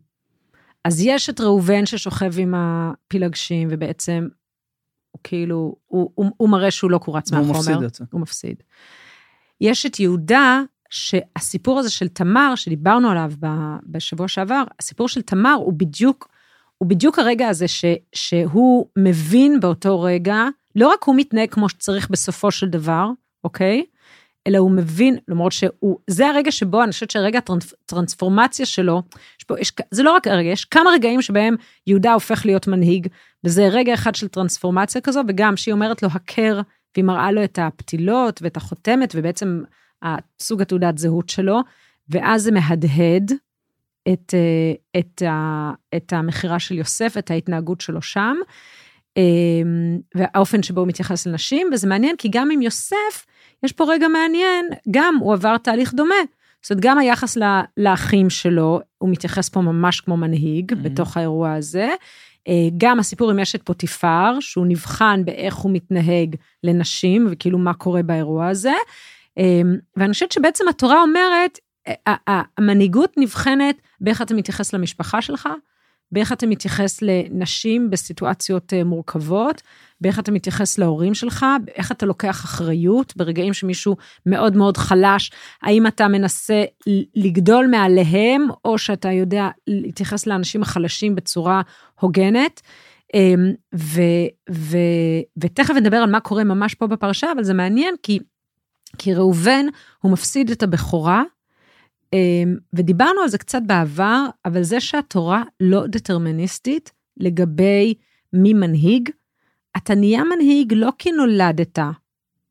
אז 0.84 1.00
יש 1.00 1.30
את 1.30 1.40
ראובן 1.40 1.86
ששוכב 1.86 2.38
עם 2.38 2.54
הפילגשים, 2.56 3.68
ובעצם 3.70 4.28
הוא 5.10 5.20
כאילו, 5.24 5.76
הוא, 5.86 6.10
הוא, 6.14 6.30
הוא 6.36 6.48
מראה 6.48 6.70
שהוא 6.70 6.90
לא 6.90 6.98
קורץ 6.98 7.32
מהחומר. 7.32 7.52
הוא 7.52 7.58
מפסיד 7.58 7.82
את 7.82 7.94
זה. 7.94 8.04
הוא 8.12 8.20
מפסיד. 8.20 8.62
יש 9.60 9.86
את 9.86 10.00
יהודה, 10.00 10.62
שהסיפור 10.90 11.78
הזה 11.78 11.90
של 11.90 12.08
תמר, 12.08 12.54
שדיברנו 12.54 13.10
עליו 13.10 13.32
בשבוע 13.86 14.28
שעבר, 14.28 14.62
הסיפור 14.78 15.08
של 15.08 15.22
תמר 15.22 15.52
הוא 15.52 15.72
בדיוק, 15.72 16.28
הוא 16.82 16.88
בדיוק 16.88 17.18
הרגע 17.18 17.48
הזה 17.48 17.68
ש, 17.68 17.84
שהוא 18.14 18.86
מבין 18.98 19.60
באותו 19.60 20.00
רגע, 20.00 20.44
לא 20.76 20.88
רק 20.88 21.04
הוא 21.04 21.14
מתנהג 21.16 21.50
כמו 21.50 21.68
שצריך 21.68 22.10
בסופו 22.10 22.50
של 22.50 22.68
דבר, 22.68 23.10
אוקיי? 23.44 23.84
אלא 24.46 24.58
הוא 24.58 24.70
מבין, 24.70 25.18
למרות 25.28 25.52
שהוא, 25.52 25.98
זה 26.06 26.28
הרגע 26.28 26.52
שבו 26.52 26.82
אני 26.82 26.92
חושבת 26.92 27.10
שהרגע 27.10 27.38
הטרנספורמציה 27.84 28.66
שלו, 28.66 29.02
פה, 29.46 29.60
יש, 29.60 29.72
זה 29.90 30.02
לא 30.02 30.12
רק 30.12 30.26
הרגע, 30.26 30.48
יש 30.48 30.64
כמה 30.64 30.90
רגעים 30.90 31.22
שבהם 31.22 31.54
יהודה 31.86 32.12
הופך 32.12 32.46
להיות 32.46 32.66
מנהיג, 32.66 33.06
וזה 33.44 33.68
רגע 33.68 33.94
אחד 33.94 34.14
של 34.14 34.28
טרנספורמציה 34.28 35.00
כזו, 35.00 35.20
וגם 35.28 35.56
שהיא 35.56 35.72
אומרת 35.72 36.02
לו 36.02 36.08
הכר, 36.12 36.60
והיא 36.96 37.04
מראה 37.04 37.32
לו 37.32 37.44
את 37.44 37.58
הפתילות 37.62 38.42
ואת 38.42 38.56
החותמת, 38.56 39.12
ובעצם 39.16 39.62
סוג 40.40 40.62
התעודת 40.62 40.98
זהות 40.98 41.28
שלו, 41.28 41.60
ואז 42.08 42.42
זה 42.42 42.52
מהדהד 42.52 43.32
את, 44.08 44.34
אה, 44.34 45.00
את, 45.00 45.22
את 45.96 46.12
המכירה 46.12 46.58
של 46.58 46.74
יוסף, 46.74 47.14
את 47.18 47.30
ההתנהגות 47.30 47.80
שלו 47.80 48.02
שם, 48.02 48.36
אה, 49.16 49.22
והאופן 50.14 50.62
שבו 50.62 50.80
הוא 50.80 50.88
מתייחס 50.88 51.26
לנשים, 51.26 51.70
וזה 51.72 51.86
מעניין 51.86 52.16
כי 52.16 52.28
גם 52.32 52.50
עם 52.50 52.62
יוסף, 52.62 53.26
יש 53.62 53.72
פה 53.72 53.84
רגע 53.88 54.08
מעניין, 54.08 54.66
גם 54.90 55.16
הוא 55.20 55.32
עבר 55.32 55.56
תהליך 55.56 55.94
דומה. 55.94 56.14
זאת 56.62 56.70
אומרת, 56.70 56.84
גם 56.84 56.98
היחס 56.98 57.36
לאחים 57.76 58.30
שלו, 58.30 58.80
הוא 58.98 59.10
מתייחס 59.10 59.48
פה 59.48 59.60
ממש 59.60 60.00
כמו 60.00 60.16
מנהיג 60.16 60.72
mm-hmm. 60.72 60.76
בתוך 60.76 61.16
האירוע 61.16 61.54
הזה. 61.54 61.88
אה, 62.48 62.68
גם 62.76 62.98
הסיפור 62.98 63.30
עם 63.30 63.38
אשת 63.38 63.62
פוטיפר, 63.62 64.40
שהוא 64.40 64.66
נבחן 64.66 65.24
באיך 65.24 65.54
הוא 65.54 65.72
מתנהג 65.74 66.36
לנשים, 66.64 67.26
וכאילו 67.30 67.58
מה 67.58 67.74
קורה 67.74 68.02
באירוע 68.02 68.48
הזה. 68.48 68.74
ואני 69.96 70.12
חושבת 70.12 70.32
שבעצם 70.32 70.68
התורה 70.68 71.02
אומרת, 71.02 71.58
המנהיגות 72.06 73.14
נבחנת 73.16 73.76
באיך 74.00 74.22
אתה 74.22 74.34
מתייחס 74.34 74.72
למשפחה 74.72 75.22
שלך, 75.22 75.48
באיך 76.12 76.32
אתה 76.32 76.46
מתייחס 76.46 77.02
לנשים 77.02 77.90
בסיטואציות 77.90 78.74
אה, 78.74 78.84
מורכבות, 78.84 79.62
באיך 80.00 80.18
אתה 80.18 80.32
מתייחס 80.32 80.78
להורים 80.78 81.14
שלך, 81.14 81.46
איך 81.74 81.92
אתה 81.92 82.06
לוקח 82.06 82.44
אחריות 82.44 83.16
ברגעים 83.16 83.52
שמישהו 83.52 83.96
מאוד 84.26 84.56
מאוד 84.56 84.76
חלש, 84.76 85.30
האם 85.62 85.86
אתה 85.86 86.08
מנסה 86.08 86.64
לגדול 87.14 87.66
מעליהם, 87.66 88.46
או 88.64 88.78
שאתה 88.78 89.12
יודע 89.12 89.48
להתייחס 89.66 90.26
לאנשים 90.26 90.62
החלשים 90.62 91.14
בצורה 91.14 91.62
הוגנת. 92.00 92.60
אמ, 93.14 93.52
ו, 93.74 94.00
ו, 94.50 94.76
ותכף 95.38 95.74
נדבר 95.74 95.96
על 95.96 96.10
מה 96.10 96.20
קורה 96.20 96.44
ממש 96.44 96.74
פה 96.74 96.86
בפרשה, 96.86 97.32
אבל 97.32 97.44
זה 97.44 97.54
מעניין 97.54 97.94
כי, 98.02 98.18
כי 98.98 99.14
ראובן, 99.14 99.66
הוא 100.02 100.12
מפסיד 100.12 100.50
את 100.50 100.62
הבכורה, 100.62 101.22
ודיברנו 102.72 103.20
על 103.20 103.28
זה 103.28 103.38
קצת 103.38 103.62
בעבר, 103.66 104.26
אבל 104.44 104.62
זה 104.62 104.80
שהתורה 104.80 105.42
לא 105.60 105.86
דטרמיניסטית 105.86 106.92
לגבי 107.16 107.94
מי 108.32 108.54
מנהיג, 108.54 109.10
אתה 109.76 109.94
נהיה 109.94 110.24
מנהיג 110.24 110.72
לא 110.76 110.90
כי 110.98 111.12
נולדת 111.12 111.78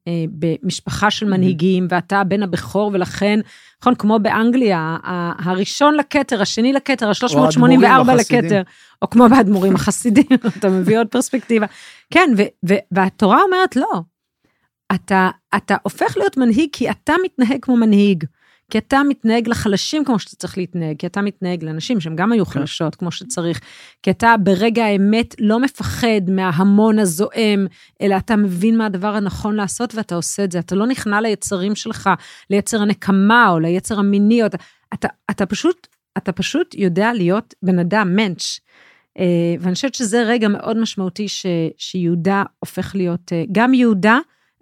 אה, 0.07 0.25
במשפחה 0.31 1.11
של 1.11 1.25
מנהיגים, 1.25 1.87
ואתה 1.89 2.19
הבן 2.19 2.43
הבכור, 2.43 2.91
ולכן, 2.93 3.39
נכון, 3.81 3.95
כמו 3.95 4.19
באנגליה, 4.19 4.97
הראשון 5.39 5.95
לכתר, 5.95 6.41
השני 6.41 6.73
לכתר, 6.73 7.09
ה-384 7.09 8.13
לכתר, 8.13 8.61
או 9.01 9.09
כמו 9.09 9.29
באדמו"רים 9.29 9.75
החסידים, 9.75 10.37
אתה 10.57 10.69
מביא 10.69 10.99
עוד 10.99 11.07
פרספקטיבה. 11.07 11.65
כן, 12.13 12.29
והתורה 12.91 13.41
אומרת 13.41 13.75
לא, 13.75 14.01
אתה, 14.95 15.29
אתה 15.55 15.75
הופך 15.83 16.17
להיות 16.17 16.37
מנהיג 16.37 16.69
כי 16.71 16.89
אתה 16.89 17.13
מתנהג 17.23 17.57
כמו 17.61 17.77
מנהיג. 17.77 18.23
כי 18.69 18.77
אתה 18.77 19.01
מתנהג 19.09 19.47
לחלשים 19.47 20.05
כמו 20.05 20.19
שאתה 20.19 20.35
צריך 20.35 20.57
להתנהג, 20.57 20.95
כי 20.97 21.07
אתה 21.07 21.21
מתנהג 21.21 21.63
לאנשים 21.63 21.99
שהם 21.99 22.15
גם 22.15 22.31
היו 22.31 22.45
כן. 22.45 22.51
חלשות 22.51 22.95
כמו 22.95 23.11
שצריך, 23.11 23.59
כי 24.03 24.11
אתה 24.11 24.35
ברגע 24.43 24.85
האמת 24.85 25.35
לא 25.39 25.59
מפחד 25.59 26.29
מההמון 26.29 26.99
הזועם, 26.99 27.67
אלא 28.01 28.17
אתה 28.17 28.35
מבין 28.35 28.77
מה 28.77 28.85
הדבר 28.85 29.15
הנכון 29.15 29.55
לעשות 29.55 29.95
ואתה 29.95 30.15
עושה 30.15 30.43
את 30.43 30.51
זה. 30.51 30.59
אתה 30.59 30.75
לא 30.75 30.87
נכנע 30.87 31.21
ליצרים 31.21 31.75
שלך, 31.75 32.09
ליצר 32.49 32.81
הנקמה 32.81 33.49
או 33.49 33.59
ליצר 33.59 33.99
המיני, 33.99 34.41
או 34.41 34.47
אתה, 34.47 34.57
אתה, 34.93 35.07
אתה 35.31 35.45
פשוט, 35.45 35.87
אתה 36.17 36.31
פשוט 36.31 36.75
יודע 36.75 37.13
להיות 37.13 37.53
בן 37.63 37.79
אדם, 37.79 38.15
מענץ'. 38.15 38.59
אה, 39.19 39.55
ואני 39.59 39.75
חושבת 39.75 39.95
שזה 39.95 40.23
רגע 40.23 40.47
מאוד 40.47 40.77
משמעותי 40.77 41.27
ש, 41.27 41.45
שיהודה 41.77 42.43
הופך 42.59 42.95
להיות, 42.95 43.33
אה, 43.33 43.43
גם 43.51 43.73
יהודה, 43.73 44.19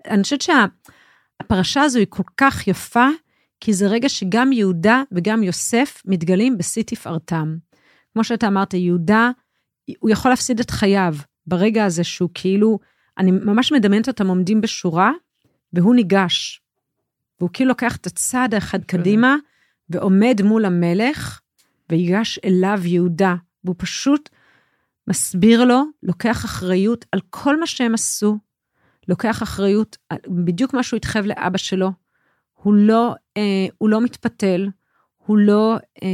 אני 0.08 0.24
חושבת 0.24 0.42
שהפרשה 0.42 1.82
הזו 1.82 2.00
היא 2.00 2.08
כל 2.10 2.24
כך 2.38 2.68
יפה, 2.68 3.08
כי 3.60 3.74
זה 3.74 3.88
רגע 3.88 4.10
שגם 4.10 4.52
יהודה 4.52 5.04
וגם 5.12 5.44
יוסף 5.44 6.02
מתגלים 6.06 6.58
בשיא 6.58 6.84
תפארתם. 6.84 7.58
כמו 8.14 8.24
שאתה 8.24 8.48
אמרת, 8.48 8.74
יהודה, 8.74 9.32
הוא 10.00 10.10
יכול 10.10 10.32
להפסיד 10.32 10.60
את 10.60 10.72
חייו 10.72 11.16
ברגע 11.48 11.86
הזה 11.86 12.04
שהוא 12.04 12.30
כאילו, 12.34 12.80
אני 13.18 13.32
ממש 13.32 13.72
מדמיינת 13.72 14.08
אותם 14.08 14.28
עומדים 14.28 14.62
בשורה, 14.62 15.12
והוא 15.74 15.96
ניגש. 15.96 16.62
והוא 17.40 17.50
כאילו 17.54 17.70
לוקח 17.70 17.96
את 17.96 18.08
הצעד 18.08 18.54
האחד. 18.54 18.84
קדימה, 18.84 19.36
ועומד 19.90 20.42
מול 20.44 20.66
המלך, 20.66 21.40
ויגש 21.90 22.40
אליו 22.46 22.80
יהודה, 22.84 23.36
והוא 23.64 23.76
פשוט 23.78 24.30
מסביר 25.08 25.66
לו, 25.66 25.84
לוקח 26.04 26.46
אחריות 26.46 27.06
על 27.12 27.20
כל 27.30 27.60
מה 27.60 27.68
שהם 27.68 27.94
עשו, 27.94 28.38
לוקח 29.08 29.44
אחריות, 29.44 29.98
בדיוק 30.28 30.74
מה 30.74 30.84
שהוא 30.84 30.98
התחייב 30.98 31.26
לאבא 31.26 31.58
שלו, 31.58 31.92
הוא 32.64 32.74
לא, 32.74 33.16
אה, 33.38 33.66
הוא 33.78 33.90
לא 33.90 34.02
מתפתל, 34.02 34.68
הוא 35.18 35.38
לא, 35.38 35.78
אה, 36.04 36.10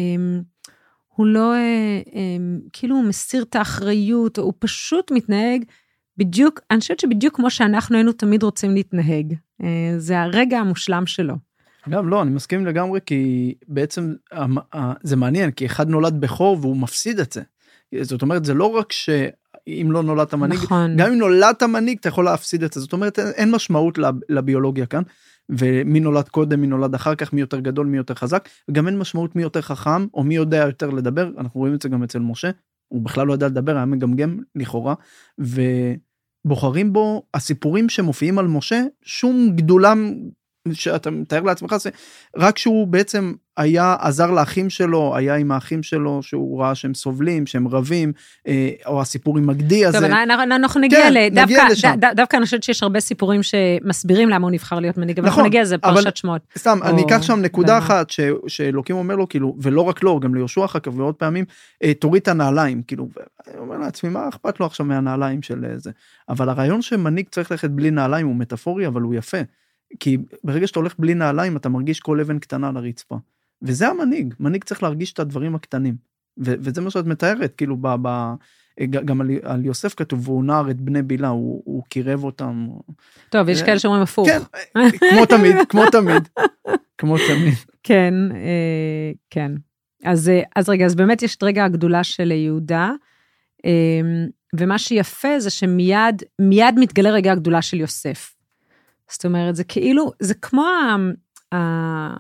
הוא 1.08 1.26
לא, 1.28 1.54
אה, 1.54 2.02
אה, 2.16 2.38
כאילו 2.74 2.96
הוא 2.96 3.04
מסיר 3.04 3.44
את 3.44 3.56
האחריות, 3.56 4.38
הוא 4.38 4.54
פשוט 4.60 5.12
מתנהג 5.12 5.64
בדיוק, 6.18 6.60
אני 6.72 6.80
חושבת 6.80 7.00
שבדיוק 7.00 7.36
כמו 7.36 7.50
שאנחנו 7.50 7.96
היינו 7.96 8.12
תמיד 8.12 8.44
רוצים 8.44 8.74
להתנהג. 8.74 9.34
אה, 9.64 9.94
זה 9.98 10.22
הרגע 10.22 10.60
המושלם 10.60 11.06
שלו. 11.06 11.34
גם 11.90 12.10
לא, 12.10 12.22
אני 12.22 12.32
מסכים 12.32 12.66
לגמרי, 12.66 13.00
כי 13.06 13.54
בעצם 13.68 14.14
זה 15.04 15.16
מעניין, 15.16 15.52
כי 15.52 15.66
אחד 15.66 15.90
נולד 15.90 16.22
בכור 16.22 16.58
והוא 16.62 16.78
מפסיד 16.78 17.20
את 17.20 17.34
זה. 17.34 17.42
זאת 18.02 18.22
אומרת, 18.22 18.46
זה 18.46 18.54
לא 18.54 18.66
רק 18.66 18.94
אם 19.68 19.88
לא 19.92 20.04
נולדת 20.04 20.34
מנהיג, 20.34 20.60
נכון. 20.64 20.98
גם 20.98 21.12
אם 21.12 21.18
נולדת 21.18 21.64
מנהיג 21.64 21.98
אתה 22.00 22.08
יכול 22.08 22.26
להפסיד 22.26 22.64
את 22.64 22.74
זה, 22.74 22.80
זאת 22.80 22.94
אומרת 22.94 23.20
אין 23.20 23.52
משמעות 23.52 23.98
לב- 23.98 24.20
לביולוגיה 24.30 24.86
כאן, 24.86 25.02
ומי 25.50 26.00
נולד 26.00 26.30
קודם, 26.30 26.62
מי 26.62 26.68
נולד 26.68 26.96
אחר 26.96 27.16
כך, 27.16 27.34
מי 27.34 27.42
יותר 27.42 27.60
גדול, 27.60 27.88
מי 27.88 27.98
יותר 27.98 28.14
חזק, 28.14 28.50
וגם 28.70 28.88
אין 28.88 28.98
משמעות 28.98 29.36
מי 29.36 29.42
יותר 29.42 29.62
חכם, 29.62 30.08
או 30.14 30.24
מי 30.24 30.36
יודע 30.36 30.58
יותר 30.58 30.90
לדבר, 30.90 31.32
אנחנו 31.38 31.60
רואים 31.60 31.74
את 31.76 31.82
זה 31.82 31.90
גם 31.90 32.04
אצל 32.04 32.20
משה, 32.20 32.52
הוא 32.88 33.02
בכלל 33.02 33.28
לא 33.28 33.34
ידע 33.34 33.48
לדבר, 33.48 33.76
היה 33.76 33.86
מגמגם 33.86 34.40
לכאורה, 34.56 34.94
ובוחרים 35.38 36.94
בו, 36.94 37.24
הסיפורים 37.34 37.90
שמופיעים 37.90 38.40
על 38.40 38.48
משה, 38.48 38.84
שום 39.02 39.52
גדולה 39.56 39.94
שאתה 40.72 41.12
מתאר 41.12 41.42
לעצמך, 41.42 41.76
זה 41.78 41.90
רק 42.38 42.58
שהוא 42.58 42.88
בעצם 42.88 43.34
היה 43.58 43.96
עזר 44.00 44.32
לאחים 44.32 44.70
שלו, 44.70 45.16
היה 45.16 45.36
עם 45.36 45.52
האחים 45.52 45.84
שלו, 45.84 46.24
שהוא 46.24 46.62
ראה 46.62 46.76
שהם 46.76 46.94
סובלים, 46.94 47.46
שהם 47.46 47.68
רבים, 47.68 48.14
אה, 48.48 48.70
או 48.86 49.02
הסיפור 49.02 49.38
עם 49.38 49.50
הגדי 49.50 49.86
הזה. 49.86 49.98
טוב, 49.98 50.06
אנחנו- 50.12 50.44
אנחנו 50.56 50.82
נגיע 50.82 51.00
כן, 51.00 51.14
ל... 51.14 51.18
נגיע 51.32 51.46
דווקא- 51.60 51.72
לשם. 51.72 51.94
ד- 52.00 52.16
דווקא 52.16 52.38
אני 52.38 52.46
חושבת 52.46 52.64
שיש 52.64 52.84
הרבה 52.84 53.00
סיפורים 53.00 53.42
שמסבירים 53.44 54.30
למה 54.30 54.48
הוא 54.48 54.52
נבחר 54.52 54.80
להיות 54.80 54.98
מנהיג, 54.98 55.20
אבל 55.20 55.28
אנחנו 55.28 55.40
נכון, 55.42 55.50
נגיע 55.50 55.62
לזה 55.62 55.78
בפרשת 55.78 56.18
שמות. 56.18 56.42
סתם, 56.58 56.80
או- 56.82 56.88
אני 56.88 57.04
אקח 57.06 57.22
שם 57.22 57.40
נקודה 57.42 57.80
ב- 57.80 57.84
אחת 57.84 58.10
ש- 58.10 58.20
שאלוקים 58.48 58.96
אומר 58.96 59.16
לו, 59.16 59.30
כאילו, 59.30 59.56
ולא 59.62 59.82
רק 59.82 60.04
לו, 60.04 60.20
גם 60.20 60.36
ליהושע 60.36 60.66
אחר 60.66 60.80
כך 60.80 60.92
ועוד 60.96 61.16
פעמים, 61.16 61.46
אה, 61.84 61.94
תוריד 61.94 62.22
את 62.22 62.28
הנעליים, 62.28 62.82
כאילו, 62.88 63.08
אני 63.48 63.58
אומר 63.58 63.78
לעצמי, 63.78 64.10
מה 64.10 64.30
אכפת 64.30 64.60
לו 64.60 64.66
עכשיו 64.66 64.86
מהנעליים 64.86 65.42
של 65.42 65.66
אה, 65.66 65.78
זה? 65.78 65.92
אבל 66.30 66.50
הרעיון 66.50 66.82
שמנהיג 66.82 67.26
צריך 67.32 67.52
ללכת 67.52 67.70
בלי 67.70 67.92
נעליים 67.92 68.28
הוא 68.28 68.36
מטאפורי, 68.36 68.88
אבל 68.88 69.02
הוא 69.02 69.16
יפה. 69.16 69.38
כי 70.00 70.18
ברגע 70.44 70.68
שאתה 70.68 70.80
הולך 70.80 70.96
בלי 71.00 71.14
נעליים, 71.14 71.58
אתה 71.58 71.70
מרגיש 71.70 72.00
כל 72.00 72.20
אבן 72.20 72.40
קטנה 72.40 72.70
על 72.70 72.78
הרצפה. 72.78 73.18
וזה 73.62 73.88
המנהיג, 73.88 74.34
מנהיג 74.40 74.64
צריך 74.64 74.84
להרגיש 74.84 75.14
את 75.14 75.20
הדברים 75.20 75.56
הקטנים. 75.56 75.96
ו- 76.40 76.56
וזה 76.60 76.82
מה 76.82 76.90
שאת 76.90 77.06
מתארת, 77.06 77.56
כאילו, 77.56 77.78
ב- 77.78 77.96
ב- 78.02 78.34
גם 78.90 79.22
על, 79.22 79.30
על 79.44 79.66
יוסף 79.66 79.94
כתוב, 79.94 80.30
והוא 80.30 80.44
נער 80.44 80.72
את 80.72 80.82
בני 80.82 81.02
בילה, 81.02 81.28
הוא, 81.28 81.62
הוא 81.66 81.84
קירב 81.90 82.24
אותם. 82.24 82.68
טוב, 83.30 83.50
יש 83.50 83.62
אה, 83.62 83.66
כאלה 83.66 83.80
שאומרים 83.80 84.04
הפוך. 84.04 84.28
כן, 84.28 84.40
כמו 85.10 85.26
תמיד, 85.26 85.56
כמו 85.70 85.82
תמיד, 85.92 86.28
כמו 86.98 87.16
תמיד. 87.18 87.54
כן, 87.84 88.14
אה, 88.32 89.12
כן. 89.30 89.52
אז, 90.04 90.30
אה, 90.30 90.42
אז 90.56 90.70
רגע, 90.70 90.86
אז 90.86 90.96
באמת 90.96 91.22
יש 91.24 91.36
את 91.36 91.44
רגע 91.44 91.66
הגדולה 91.66 92.04
של 92.04 92.32
יהודה, 92.32 92.92
ומה 94.56 94.78
שיפה 94.78 95.40
זה 95.40 95.50
שמיד 95.50 96.24
מיד 96.40 96.76
מתגלה 96.80 97.10
רגע 97.12 97.32
הגדולה 97.32 97.62
של 97.62 97.80
יוסף. 97.80 98.33
זאת 99.14 99.26
אומרת, 99.26 99.56
זה 99.56 99.64
כאילו, 99.64 100.12
זה 100.20 100.34
כמו 100.34 100.66
ה... 100.66 100.96
ה 101.56 102.18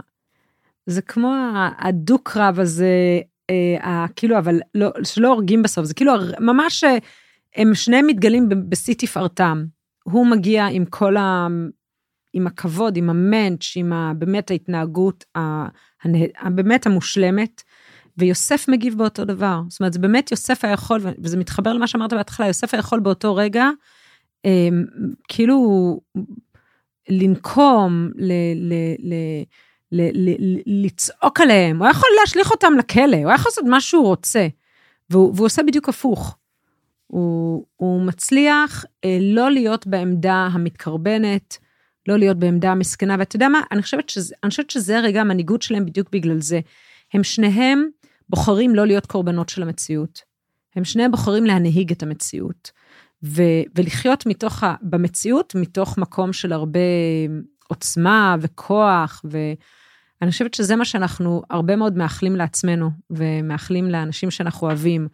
זה 0.86 1.01
כמו 1.01 1.34
הדו-קרב 1.79 2.60
הזה, 2.60 3.19
אה, 3.49 3.88
ה- 3.89 4.08
כאילו, 4.15 4.38
אבל 4.38 4.60
לא, 4.75 4.89
שלא 5.03 5.27
הורגים 5.27 5.63
בסוף, 5.63 5.86
זה 5.86 5.93
כאילו 5.93 6.13
ממש, 6.39 6.84
אה, 6.84 6.97
הם 7.56 7.75
שניהם 7.75 8.08
מתגלים 8.08 8.49
בשיא 8.69 8.95
תפארתם. 8.97 9.65
הוא 10.03 10.27
מגיע 10.27 10.65
עם 10.65 10.86
כל 10.86 11.17
ה... 11.17 11.47
עם 12.34 12.47
הכבוד, 12.47 12.97
עם 12.97 13.10
המנץ', 13.10 13.73
עם 13.75 13.93
ה, 13.93 14.12
באמת 14.17 14.51
ההתנהגות 14.51 15.25
ה- 15.38 15.67
באמת 16.56 16.86
המושלמת, 16.86 17.62
ויוסף 18.17 18.65
מגיב 18.67 18.97
באותו 18.97 19.25
דבר. 19.25 19.62
זאת 19.69 19.79
אומרת, 19.79 19.93
זה 19.93 19.99
באמת 19.99 20.32
יוסף 20.32 20.65
היה 20.65 20.73
יכול, 20.73 21.01
וזה 21.23 21.38
מתחבר 21.38 21.73
למה 21.73 21.88
שאמרת 21.88 22.13
בהתחלה, 22.13 22.47
יוסף 22.47 22.73
היה 22.73 22.79
יכול 22.79 22.99
באותו 22.99 23.36
רגע, 23.36 23.69
אה, 24.45 24.69
כאילו 25.27 25.99
לנקום, 27.10 28.10
ל, 28.16 28.32
ל, 28.56 28.74
ל, 29.00 29.13
ל, 29.92 30.30
ל, 30.30 30.86
לצעוק 30.86 31.42
עליהם, 31.42 31.78
הוא 31.78 31.86
היה 31.86 31.92
יכול 31.92 32.10
להשליך 32.22 32.52
אותם 32.52 32.74
לכלא, 32.80 33.18
הוא 33.18 33.28
היה 33.28 33.36
יכול 33.36 33.50
לעשות 33.50 33.66
מה 33.66 33.82
שהוא 33.82 34.08
רוצה, 34.08 34.48
והוא, 35.10 35.34
והוא 35.36 35.46
עושה 35.46 35.63
בדיוק 35.63 35.89
הפוך. 35.89 36.38
הוא, 37.08 37.66
הוא 37.76 38.02
מצליח 38.02 38.86
אה, 39.06 39.18
לא 39.22 39.52
להיות 39.52 39.88
בעמדה 39.88 40.50
המתקרבנת, 40.52 41.58
לא 42.08 42.18
להיות 42.18 42.39
בעמדה 42.39 42.72
המסכנה, 42.72 43.16
ואתה 43.20 43.36
יודע 43.36 43.50
מה, 43.50 43.62
אני 43.72 43.82
חושבת 43.82 44.10
שזה, 44.10 44.36
אני 44.44 44.50
חושבת 44.50 44.70
שזה 44.70 45.00
רגע 45.00 45.22
המנהיגות 45.22 45.62
שלהם 45.62 45.86
בדיוק 45.86 46.10
בגלל 46.12 46.42
זה. 46.42 46.60
הם 47.13 47.24
שניהם 47.24 47.89
בוחרים 48.30 48.76
לא 48.76 48.86
להיות 48.86 49.06
קורבנות 49.06 49.50
של 49.50 49.63
המציאות. 49.63 50.22
הם 50.76 50.84
שניהם 50.84 51.12
בוחרים 51.12 51.46
להנהיג 51.46 51.92
את 51.92 52.04
המציאות. 52.04 52.72
ו, 53.24 53.42
ולחיות 53.76 54.26
מתוך, 54.26 54.64
ה, 54.64 54.76
במציאות, 54.82 55.56
מתוך 55.56 55.98
מקום 55.98 56.34
של 56.34 56.54
הרבה 56.54 56.80
עוצמה 57.68 58.36
וכוח, 58.40 59.22
ואני 59.24 60.32
חושבת 60.32 60.54
שזה 60.54 60.76
מה 60.76 60.86
שאנחנו 60.86 61.42
הרבה 61.50 61.76
מאוד 61.76 61.98
מאחלים 61.98 62.36
לעצמנו, 62.36 62.90
ומאחלים 63.10 63.86
לאנשים 63.90 64.32
שאנחנו 64.32 64.68
אוהבים. 64.68 65.08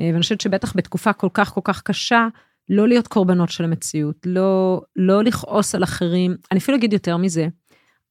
אה, 0.00 0.08
ואני 0.12 0.22
חושבת 0.22 0.40
שבטח 0.40 0.76
בתקופה 0.76 1.12
כל 1.12 1.28
כך 1.34 1.48
כל 1.48 1.60
כך 1.64 1.82
קשה, 1.82 2.28
לא 2.68 2.88
להיות 2.88 3.08
קורבנות 3.08 3.48
של 3.48 3.64
המציאות, 3.64 4.16
לא, 4.26 4.82
לא 4.96 5.24
לכעוס 5.24 5.74
על 5.74 5.84
אחרים. 5.84 6.36
אני 6.52 6.58
אפילו 6.58 6.76
אגיד 6.76 6.92
יותר 6.92 7.16
מזה, 7.16 7.48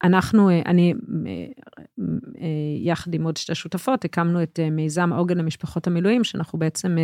אנחנו, 0.04 0.50
אה, 0.50 0.62
אני, 0.66 0.94
אה, 1.28 2.48
יחד 2.84 3.14
עם 3.14 3.24
עוד 3.24 3.38
שתי 3.38 3.56
שותפות, 3.56 4.06
הקמנו 4.06 4.44
את 4.44 4.60
מיזם 4.72 5.14
עוגן 5.14 5.38
למשפחות 5.38 5.88
המילואים, 5.88 6.24
שאנחנו 6.24 6.60
בעצם 6.60 6.98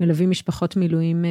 מלווים 0.00 0.30
משפחות 0.30 0.76
מילואים 0.76 1.24
אה, 1.24 1.30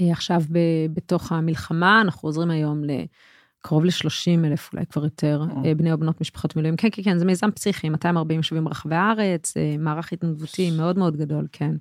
אה, 0.00 0.12
עכשיו 0.12 0.42
ב, 0.52 0.58
בתוך 0.92 1.32
המלחמה, 1.32 2.00
אנחנו 2.00 2.28
עוזרים 2.28 2.50
היום 2.50 2.82
לקרוב 2.84 3.84
ל-30 3.84 4.46
אלף, 4.46 4.72
אולי 4.72 4.86
כבר 4.86 5.04
יותר. 5.04 5.42
אה, 5.64 5.74
בני 5.74 5.92
או 5.92 5.98
בנות 5.98 6.20
משפחות 6.20 6.56
מילואים. 6.56 6.76
כן, 6.76 6.88
כן, 6.92 7.02
כן, 7.02 7.18
זה 7.18 7.24
מיזם 7.24 7.50
פסיכי, 7.50 7.88
240 7.88 8.40
יישובים 8.40 8.64
ברחבי 8.64 8.94
הארץ, 8.94 9.56
אה, 9.56 9.76
מערך 9.78 10.12
התנדבותי 10.12 10.70
מאוד 10.70 10.98
מאוד 10.98 11.16
גדול, 11.16 11.46
כן. 11.52 11.74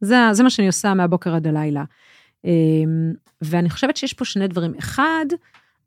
זה, 0.00 0.16
זה 0.32 0.42
מה 0.42 0.50
שאני 0.50 0.66
עושה 0.66 0.94
מהבוקר 0.94 1.34
עד 1.34 1.46
הלילה. 1.46 1.84
אה, 2.44 2.50
ואני 3.42 3.70
חושבת 3.70 3.96
שיש 3.96 4.12
פה 4.12 4.24
שני 4.24 4.48
דברים. 4.48 4.74
אחד, 4.78 5.26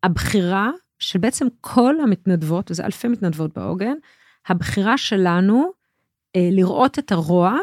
הבחירה 0.04 0.72
של 1.00 1.20
בעצם 1.20 1.48
כל 1.62 1.96
המתנדבות, 2.04 2.72
וזה 2.72 2.86
אלפי 2.86 3.08
מתנדבות 3.08 3.58
בעוגן, 3.58 3.94
הבחירה 4.48 4.98
שלנו 4.98 5.72
לראות 6.38 7.00
את 7.00 7.12
הרוע 7.12 7.58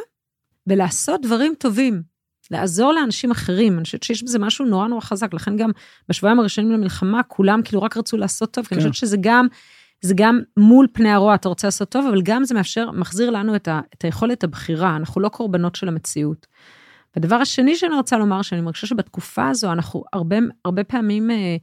ולעשות 0.66 1.22
דברים 1.22 1.54
טובים, 1.58 2.02
לעזור 2.50 2.92
לאנשים 2.92 3.30
אחרים. 3.30 3.76
אני 3.76 3.84
חושבת 3.84 4.02
שיש 4.02 4.22
בזה 4.22 4.38
משהו 4.38 4.64
נורא 4.64 4.88
נורא 4.88 5.00
חזק, 5.00 5.34
לכן 5.34 5.56
גם 5.56 5.70
בשבועיים 6.08 6.40
הראשונים 6.40 6.72
למלחמה, 6.72 7.22
כולם 7.22 7.60
כאילו 7.64 7.82
רק 7.82 7.96
רצו 7.96 8.16
לעשות 8.16 8.50
טוב, 8.50 8.66
כי 8.66 8.74
אני 8.74 8.82
כן. 8.82 8.88
חושבת 8.88 9.08
שזה 9.08 9.16
גם, 9.20 9.46
זה 10.00 10.14
גם 10.16 10.40
מול 10.56 10.86
פני 10.92 11.10
הרוע 11.10 11.34
אתה 11.34 11.48
רוצה 11.48 11.66
לעשות 11.66 11.88
טוב, 11.88 12.06
אבל 12.06 12.22
גם 12.22 12.44
זה 12.44 12.54
מאפשר, 12.54 12.90
מחזיר 12.90 13.30
לנו 13.30 13.56
את, 13.56 13.68
ה, 13.68 13.80
את 13.94 14.04
היכולת 14.04 14.44
הבחירה, 14.44 14.96
אנחנו 14.96 15.20
לא 15.20 15.28
קורבנות 15.28 15.74
של 15.74 15.88
המציאות. 15.88 16.46
והדבר 17.16 17.36
השני 17.36 17.76
שאני 17.76 17.94
רוצה 17.94 18.18
לומר, 18.18 18.42
שאני 18.42 18.60
מרגישה 18.60 18.86
שבתקופה 18.86 19.48
הזו 19.48 19.72
אנחנו 19.72 20.04
הרבה, 20.12 20.36
הרבה 20.64 20.84
פעמים 20.84 21.30
אה, 21.30 21.56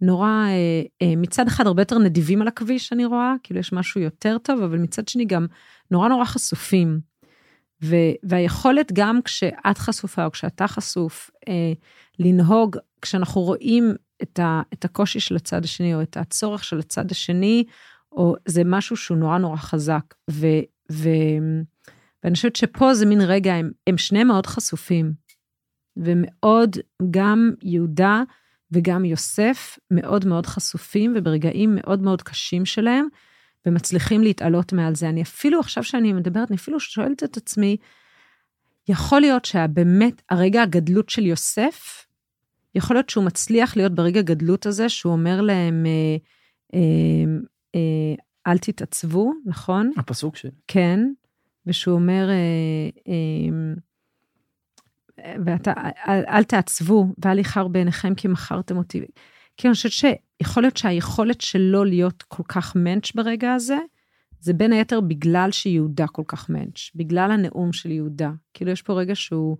נורא, 0.00 0.28
אה, 0.28 0.82
אה, 1.02 1.16
מצד 1.16 1.46
אחד 1.46 1.66
הרבה 1.66 1.82
יותר 1.82 1.98
נדיבים 1.98 2.42
על 2.42 2.48
הכביש, 2.48 2.92
אני 2.92 3.04
רואה, 3.04 3.34
כאילו 3.42 3.60
יש 3.60 3.72
משהו 3.72 4.00
יותר 4.00 4.38
טוב, 4.38 4.62
אבל 4.62 4.78
מצד 4.78 5.08
שני 5.08 5.24
גם 5.24 5.46
נורא 5.90 6.08
נורא 6.08 6.24
חשופים. 6.24 7.09
ו, 7.82 7.96
והיכולת 8.22 8.92
גם 8.92 9.22
כשאת 9.24 9.78
חשופה 9.78 10.24
או 10.24 10.30
כשאתה 10.30 10.68
חשוף, 10.68 11.30
אה, 11.48 11.72
לנהוג, 12.18 12.76
כשאנחנו 13.02 13.40
רואים 13.40 13.94
את, 14.22 14.38
ה, 14.38 14.62
את 14.72 14.84
הקושי 14.84 15.20
של 15.20 15.36
הצד 15.36 15.64
השני, 15.64 15.94
או 15.94 16.02
את 16.02 16.16
הצורך 16.16 16.64
של 16.64 16.78
הצד 16.78 17.10
השני, 17.10 17.64
או 18.12 18.34
זה 18.48 18.62
משהו 18.64 18.96
שהוא 18.96 19.18
נורא 19.18 19.38
נורא 19.38 19.56
חזק. 19.56 20.14
ו, 20.30 20.46
ו, 20.92 21.08
ואני 22.24 22.34
חושבת 22.34 22.56
שפה 22.56 22.94
זה 22.94 23.06
מין 23.06 23.20
רגע, 23.20 23.54
הם, 23.54 23.70
הם 23.86 23.98
שניהם 23.98 24.26
מאוד 24.26 24.46
חשופים. 24.46 25.12
ומאוד, 25.96 26.76
גם 27.10 27.50
יהודה 27.62 28.22
וגם 28.72 29.04
יוסף 29.04 29.78
מאוד 29.90 30.26
מאוד 30.26 30.46
חשופים, 30.46 31.14
וברגעים 31.16 31.74
מאוד 31.74 32.02
מאוד 32.02 32.22
קשים 32.22 32.64
שלהם, 32.64 33.08
ומצליחים 33.66 34.22
להתעלות 34.22 34.72
מעל 34.72 34.94
זה. 34.94 35.08
אני 35.08 35.22
אפילו, 35.22 35.60
עכשיו 35.60 35.84
שאני 35.84 36.12
מדברת, 36.12 36.50
אני 36.50 36.56
אפילו 36.56 36.80
שואלת 36.80 37.24
את 37.24 37.36
עצמי, 37.36 37.76
יכול 38.88 39.20
להיות 39.20 39.44
שהבאמת, 39.44 40.22
הרגע 40.30 40.62
הגדלות 40.62 41.08
של 41.08 41.26
יוסף, 41.26 42.06
יכול 42.74 42.96
להיות 42.96 43.10
שהוא 43.10 43.24
מצליח 43.24 43.76
להיות 43.76 43.94
ברגע 43.94 44.20
הגדלות 44.20 44.66
הזה, 44.66 44.88
שהוא 44.88 45.12
אומר 45.12 45.40
להם, 45.40 45.86
אה, 45.86 46.16
אה, 46.74 46.80
אה, 47.74 48.14
אל 48.46 48.58
תתעצבו, 48.58 49.32
נכון? 49.46 49.90
הפסוק 49.96 50.36
שלי. 50.36 50.50
כן, 50.68 51.00
ושהוא 51.66 51.94
אומר, 51.94 52.28
אה, 52.30 52.90
אה, 53.08 53.74
ואתה, 55.44 55.72
אל, 56.08 56.22
אל 56.28 56.44
תעצבו, 56.44 57.06
ואל 57.24 57.38
יכר 57.38 57.68
בעיניכם 57.68 58.14
כי 58.14 58.28
מכרתם 58.28 58.76
אותי. 58.76 59.04
כי 59.60 59.68
אני 59.68 59.74
חושבת 59.74 59.92
שיכול 59.92 60.62
להיות 60.62 60.76
שהיכולת 60.76 61.40
שלו 61.40 61.84
להיות 61.84 62.22
כל 62.22 62.42
כך 62.48 62.76
מענץ' 62.76 63.12
ברגע 63.14 63.52
הזה, 63.52 63.78
זה 64.40 64.52
בין 64.52 64.72
היתר 64.72 65.00
בגלל 65.00 65.48
שיהודה 65.50 66.06
כל 66.06 66.22
כך 66.26 66.50
מענץ', 66.50 66.90
בגלל 66.94 67.30
הנאום 67.30 67.72
של 67.72 67.90
יהודה. 67.90 68.30
כאילו 68.54 68.70
יש 68.70 68.82
פה 68.82 68.92
רגע 68.92 69.14
שהוא, 69.14 69.56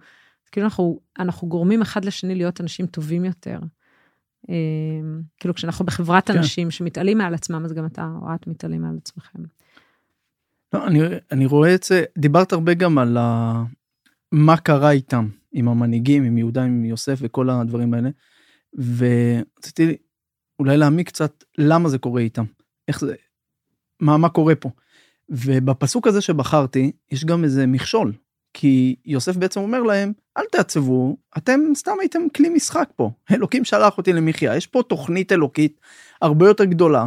כאילו 0.52 0.66
אנחנו, 0.66 1.00
אנחנו 1.18 1.48
גורמים 1.48 1.82
אחד 1.82 2.04
לשני 2.04 2.34
להיות 2.34 2.60
אנשים 2.60 2.86
טובים 2.86 3.24
יותר. 3.24 3.58
אה, 4.50 4.54
כאילו 5.40 5.54
כשאנחנו 5.54 5.84
בחברת 5.84 6.30
כן. 6.30 6.36
אנשים 6.36 6.70
שמתעלים 6.70 7.18
מעל 7.18 7.34
עצמם, 7.34 7.64
אז 7.64 7.72
גם 7.72 7.86
אתה 7.86 8.08
או 8.22 8.34
את 8.34 8.46
מתעלים 8.46 8.82
מעל 8.82 8.96
עצמכם. 8.96 9.38
לא, 10.72 10.86
אני, 10.86 11.00
אני 11.32 11.46
רואה 11.46 11.74
את 11.74 11.82
זה, 11.82 12.04
דיברת 12.18 12.52
הרבה 12.52 12.74
גם 12.74 12.98
על 12.98 13.16
ה... 13.16 13.62
מה 14.32 14.56
קרה 14.56 14.90
איתם. 14.90 15.28
עם 15.52 15.68
המנהיגים, 15.68 16.24
עם 16.24 16.38
יהודה, 16.38 16.64
עם 16.64 16.84
יוסף 16.84 17.18
וכל 17.22 17.50
הדברים 17.50 17.94
האלה. 17.94 18.10
ורציתי 18.74 19.96
אולי 20.58 20.76
להעמיק 20.76 21.08
קצת 21.08 21.44
למה 21.58 21.88
זה 21.88 21.98
קורה 21.98 22.20
איתם, 22.20 22.44
איך 22.88 23.00
זה, 23.00 23.14
מה, 24.00 24.16
מה 24.16 24.28
קורה 24.28 24.54
פה. 24.54 24.70
ובפסוק 25.28 26.06
הזה 26.06 26.20
שבחרתי, 26.20 26.92
יש 27.10 27.24
גם 27.24 27.44
איזה 27.44 27.66
מכשול, 27.66 28.12
כי 28.54 28.96
יוסף 29.04 29.36
בעצם 29.36 29.60
אומר 29.60 29.82
להם, 29.82 30.12
אל 30.38 30.44
תעצבו, 30.52 31.16
אתם 31.36 31.60
סתם 31.74 31.92
הייתם 32.00 32.22
כלי 32.36 32.48
משחק 32.48 32.88
פה. 32.96 33.10
אלוקים 33.32 33.64
שלח 33.64 33.98
אותי 33.98 34.12
למחיה, 34.12 34.56
יש 34.56 34.66
פה 34.66 34.82
תוכנית 34.88 35.32
אלוקית 35.32 35.80
הרבה 36.22 36.48
יותר 36.48 36.64
גדולה. 36.64 37.06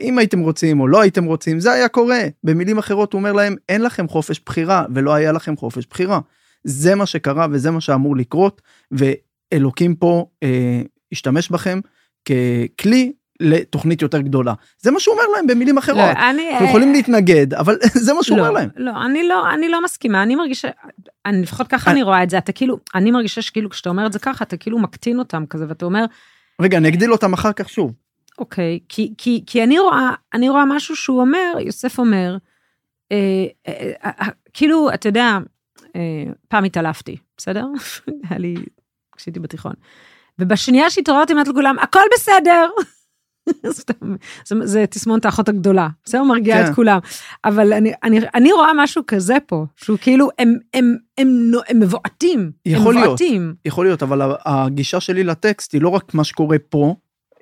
אם 0.00 0.18
הייתם 0.18 0.40
רוצים 0.40 0.80
או 0.80 0.88
לא 0.88 1.00
הייתם 1.00 1.24
רוצים, 1.24 1.60
זה 1.60 1.72
היה 1.72 1.88
קורה. 1.88 2.20
במילים 2.44 2.78
אחרות 2.78 3.12
הוא 3.12 3.18
אומר 3.18 3.32
להם, 3.32 3.56
אין 3.68 3.82
לכם 3.82 4.08
חופש 4.08 4.40
בחירה, 4.46 4.84
ולא 4.94 5.14
היה 5.14 5.32
לכם 5.32 5.56
חופש 5.56 5.86
בחירה. 5.86 6.20
זה 6.64 6.94
מה 6.94 7.06
שקרה 7.06 7.46
וזה 7.50 7.70
מה 7.70 7.80
שאמור 7.80 8.16
לקרות, 8.16 8.62
ואלוקים 8.90 9.94
פה 9.94 10.26
אה, 10.42 10.82
השתמש 11.14 11.50
בכם 11.50 11.80
ככלי 12.24 13.12
לתוכנית 13.40 14.02
יותר 14.02 14.20
גדולה. 14.20 14.54
זה 14.78 14.90
מה 14.90 15.00
שהוא 15.00 15.12
אומר 15.14 15.24
להם 15.36 15.46
במילים 15.46 15.78
אחרות. 15.78 15.98
לא, 16.16 16.30
אני... 16.30 16.50
אנחנו 16.50 16.66
יכולים 16.66 16.92
להתנגד, 16.92 17.54
אבל 17.54 17.76
זה 18.04 18.14
מה 18.14 18.22
שהוא 18.22 18.38
לא, 18.38 18.42
אומר 18.42 18.54
להם. 18.54 18.68
לא, 18.76 19.04
אני 19.06 19.28
לא, 19.28 19.50
אני 19.54 19.68
לא 19.68 19.84
מסכימה, 19.84 20.22
אני 20.22 20.34
מרגישה, 20.34 20.68
אני 21.26 21.42
לפחות 21.42 21.68
ככה 21.68 21.90
אני 21.90 22.02
רואה 22.02 22.22
את 22.22 22.30
זה, 22.30 22.38
אתה 22.38 22.52
כאילו, 22.52 22.78
אני 22.94 23.10
מרגישה 23.10 23.42
שכאילו 23.42 23.70
כשאתה 23.70 23.88
אומר 23.88 24.06
את 24.06 24.12
זה 24.12 24.18
ככה, 24.18 24.44
אתה 24.44 24.56
כאילו 24.56 24.78
מקטין 24.78 25.18
אותם 25.18 25.44
כזה, 25.50 25.64
ואתה 25.68 25.84
אומר... 25.84 26.04
רגע, 26.60 26.78
אני 26.78 26.88
אגדיל 26.88 27.12
אותם 27.12 27.32
אחר 27.32 27.52
כך 27.52 27.68
שוב. 27.68 27.92
אוקיי, 28.38 28.78
כי, 28.88 29.14
כי, 29.18 29.44
כי 29.46 29.64
אני 29.64 29.78
רואה, 29.78 30.10
אני 30.34 30.48
רואה 30.48 30.64
משהו 30.64 30.96
שהוא 30.96 31.20
אומר, 31.20 31.52
יוסף 31.60 31.98
אומר, 31.98 32.36
אה, 33.12 33.16
אה, 33.68 33.92
אה, 34.04 34.10
אה, 34.20 34.28
כאילו, 34.52 34.90
אתה 34.94 35.08
יודע, 35.08 35.38
אה, 35.96 36.24
פעם 36.48 36.64
התעלפתי, 36.64 37.16
בסדר? 37.36 37.66
היה 38.28 38.38
לי, 38.38 38.54
כשהייתי 39.16 39.40
בתיכון. 39.40 39.72
ובשנייה 40.38 40.90
שהתעוררתי 40.90 41.32
אמרתי 41.32 41.50
לכולם, 41.50 41.76
הכל 41.78 42.00
בסדר. 42.14 42.68
זה, 44.62 44.86
תסמונת 44.90 45.24
האחות 45.24 45.48
הגדולה, 45.48 45.88
בסדר? 46.04 46.22
מרגיעה 46.22 46.64
כן. 46.64 46.70
את 46.70 46.74
כולם. 46.74 46.98
אבל 47.44 47.72
אני, 47.72 47.92
אני, 48.02 48.20
אני 48.34 48.52
רואה 48.52 48.70
משהו 48.76 49.02
כזה 49.06 49.36
פה, 49.46 49.64
שהוא 49.76 49.98
כאילו, 50.00 50.28
הם, 50.38 50.58
הם, 50.74 50.96
הם, 51.18 51.50
הם, 51.68 51.80
מבועטים. 51.80 52.50
יכול 52.66 52.96
הם 52.96 53.02
להיות. 53.02 53.20
יכול 53.64 53.86
להיות, 53.86 54.02
אבל 54.02 54.36
הגישה 54.44 55.00
שלי 55.00 55.24
לטקסט 55.24 55.72
היא 55.72 55.82
לא 55.82 55.88
רק 55.88 56.14
מה 56.14 56.24
שקורה 56.24 56.56
פה, 56.68 56.94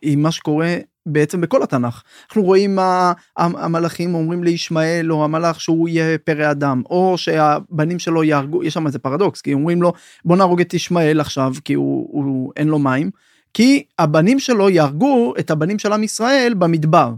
היא 0.02 0.16
מה 0.16 0.31
שקורה 0.31 0.76
בעצם 1.06 1.40
בכל 1.40 1.62
התנ"ך. 1.62 2.02
אנחנו 2.28 2.42
רואים 2.42 2.76
מה 2.76 3.12
המלאכים 3.36 4.14
אומרים 4.14 4.44
לישמעאל 4.44 5.12
או 5.12 5.24
המלאך 5.24 5.60
שהוא 5.60 5.88
יהיה 5.88 6.18
פרא 6.18 6.50
אדם, 6.50 6.82
או 6.90 7.14
שהבנים 7.18 7.98
שלו 7.98 8.24
יהרגו, 8.24 8.64
יש 8.64 8.74
שם 8.74 8.86
איזה 8.86 8.98
פרדוקס, 8.98 9.40
כי 9.40 9.54
אומרים 9.54 9.82
לו 9.82 9.92
בוא 10.24 10.36
נהרוג 10.36 10.60
את 10.60 10.74
ישמעאל 10.74 11.20
עכשיו 11.20 11.52
כי 11.64 11.74
הוא, 11.74 12.08
הוא 12.12 12.52
אין 12.56 12.68
לו 12.68 12.78
מים, 12.78 13.10
כי 13.54 13.84
הבנים 13.98 14.38
שלו 14.38 14.70
יהרגו 14.70 15.34
את 15.38 15.50
הבנים 15.50 15.78
של 15.78 15.92
עם 15.92 16.02
ישראל 16.02 16.54
במדבר. 16.58 17.12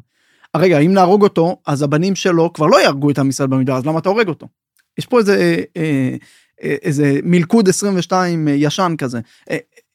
רגע, 0.56 0.78
אם 0.78 0.92
נהרוג 0.92 1.22
אותו, 1.22 1.56
אז 1.66 1.82
הבנים 1.82 2.14
שלו 2.14 2.52
כבר 2.52 2.66
לא 2.66 2.80
יהרגו 2.80 3.10
את 3.10 3.18
עם 3.18 3.28
ישראל 3.28 3.48
במדבר, 3.48 3.76
אז 3.76 3.86
למה 3.86 3.98
אתה 3.98 4.08
הורג 4.08 4.28
אותו? 4.28 4.48
יש 4.98 5.06
פה 5.06 5.18
איזה, 5.18 5.36
אה, 5.36 5.62
אה, 5.76 6.16
אה 6.62 6.76
איזה 6.82 7.18
מלכוד 7.22 7.68
22 7.68 8.48
אה, 8.48 8.52
ישן 8.52 8.94
כזה. 8.98 9.20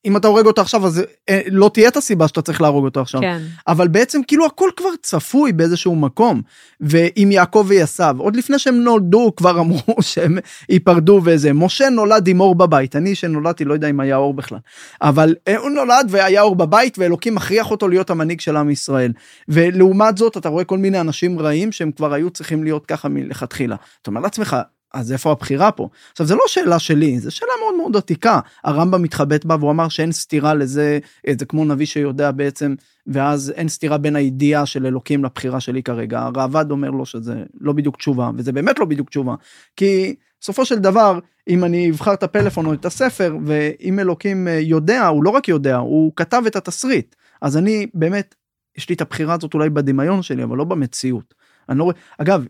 אם 0.05 0.17
אתה 0.17 0.27
הורג 0.27 0.45
אותו 0.45 0.61
עכשיו 0.61 0.85
אז 0.85 1.03
אה, 1.29 1.41
לא 1.51 1.69
תהיה 1.73 1.89
את 1.89 1.97
הסיבה 1.97 2.27
שאתה 2.27 2.41
צריך 2.41 2.61
להרוג 2.61 2.85
אותו 2.85 3.01
עכשיו. 3.01 3.21
כן. 3.21 3.41
אבל 3.67 3.87
בעצם 3.87 4.21
כאילו 4.27 4.45
הכל 4.45 4.69
כבר 4.75 4.89
צפוי 5.01 5.51
באיזשהו 5.51 5.95
מקום. 5.95 6.41
ועם 6.81 7.31
יעקב 7.31 7.65
ויסב, 7.67 8.15
עוד 8.17 8.35
לפני 8.35 8.59
שהם 8.59 8.75
נולדו 8.75 9.33
כבר 9.35 9.59
אמרו 9.59 10.01
שהם 10.01 10.37
ייפרדו 10.69 11.21
וזה. 11.23 11.53
משה 11.53 11.89
נולד 11.89 12.27
עם 12.27 12.39
אור 12.39 12.55
בבית, 12.55 12.95
אני 12.95 13.15
שנולדתי 13.15 13.65
לא 13.65 13.73
יודע 13.73 13.89
אם 13.89 13.99
היה 13.99 14.15
אור 14.15 14.33
בכלל. 14.33 14.59
אבל 15.01 15.35
אה, 15.47 15.57
הוא 15.57 15.69
נולד 15.69 16.07
והיה 16.09 16.41
אור 16.41 16.55
בבית 16.55 16.97
ואלוקים 16.99 17.35
מכריח 17.35 17.71
אותו 17.71 17.87
להיות 17.87 18.09
המנהיג 18.09 18.39
של 18.39 18.57
עם 18.57 18.69
ישראל. 18.69 19.11
ולעומת 19.47 20.17
זאת 20.17 20.37
אתה 20.37 20.49
רואה 20.49 20.63
כל 20.63 20.77
מיני 20.77 21.01
אנשים 21.01 21.39
רעים 21.39 21.71
שהם 21.71 21.91
כבר 21.91 22.13
היו 22.13 22.29
צריכים 22.29 22.63
להיות 22.63 22.85
ככה 22.85 23.09
מלכתחילה. 23.09 23.75
אתה 24.01 24.11
אומר 24.11 24.21
לעצמך, 24.21 24.55
אז 24.93 25.11
איפה 25.11 25.31
הבחירה 25.31 25.71
פה? 25.71 25.89
עכשיו 26.11 26.25
זה 26.25 26.35
לא 26.35 26.43
שאלה 26.47 26.79
שלי, 26.79 27.19
זו 27.19 27.31
שאלה 27.31 27.51
מאוד 27.63 27.75
מאוד 27.77 27.97
עתיקה. 27.97 28.39
הרמב"ם 28.63 29.01
מתחבט 29.01 29.45
בה 29.45 29.55
והוא 29.59 29.71
אמר 29.71 29.89
שאין 29.89 30.11
סתירה 30.11 30.53
לזה, 30.53 30.99
זה 31.39 31.45
כמו 31.45 31.65
נביא 31.65 31.85
שיודע 31.85 32.31
בעצם, 32.31 32.75
ואז 33.07 33.53
אין 33.55 33.69
סתירה 33.69 33.97
בין 33.97 34.15
הידיעה 34.15 34.65
של 34.65 34.85
אלוקים 34.85 35.23
לבחירה 35.23 35.59
שלי 35.59 35.83
כרגע. 35.83 36.19
הראב"ד 36.19 36.71
אומר 36.71 36.89
לו 36.89 37.05
שזה 37.05 37.43
לא 37.61 37.73
בדיוק 37.73 37.97
תשובה, 37.97 38.31
וזה 38.37 38.51
באמת 38.51 38.79
לא 38.79 38.85
בדיוק 38.85 39.09
תשובה. 39.09 39.35
כי 39.75 40.15
בסופו 40.41 40.65
של 40.65 40.79
דבר, 40.79 41.19
אם 41.47 41.63
אני 41.63 41.89
אבחר 41.89 42.13
את 42.13 42.23
הפלאפון 42.23 42.65
או 42.65 42.73
את 42.73 42.85
הספר, 42.85 43.37
ואם 43.45 43.99
אלוקים 43.99 44.47
אה, 44.47 44.53
יודע, 44.53 45.07
הוא 45.07 45.23
לא 45.23 45.29
רק 45.29 45.47
יודע, 45.47 45.77
הוא 45.77 46.11
כתב 46.15 46.43
את 46.47 46.55
התסריט. 46.55 47.15
אז 47.41 47.57
אני 47.57 47.87
באמת, 47.93 48.35
יש 48.77 48.89
לי 48.89 48.95
את 48.95 49.01
הבחירה 49.01 49.33
הזאת 49.33 49.53
אולי 49.53 49.69
בדמיון 49.69 50.21
שלי, 50.21 50.43
אבל 50.43 50.57
לא 50.57 50.63
במציאות. 50.63 51.33
אני 51.69 51.79
לא 51.79 51.83
רואה, 51.83 51.95
אגב, 52.17 52.45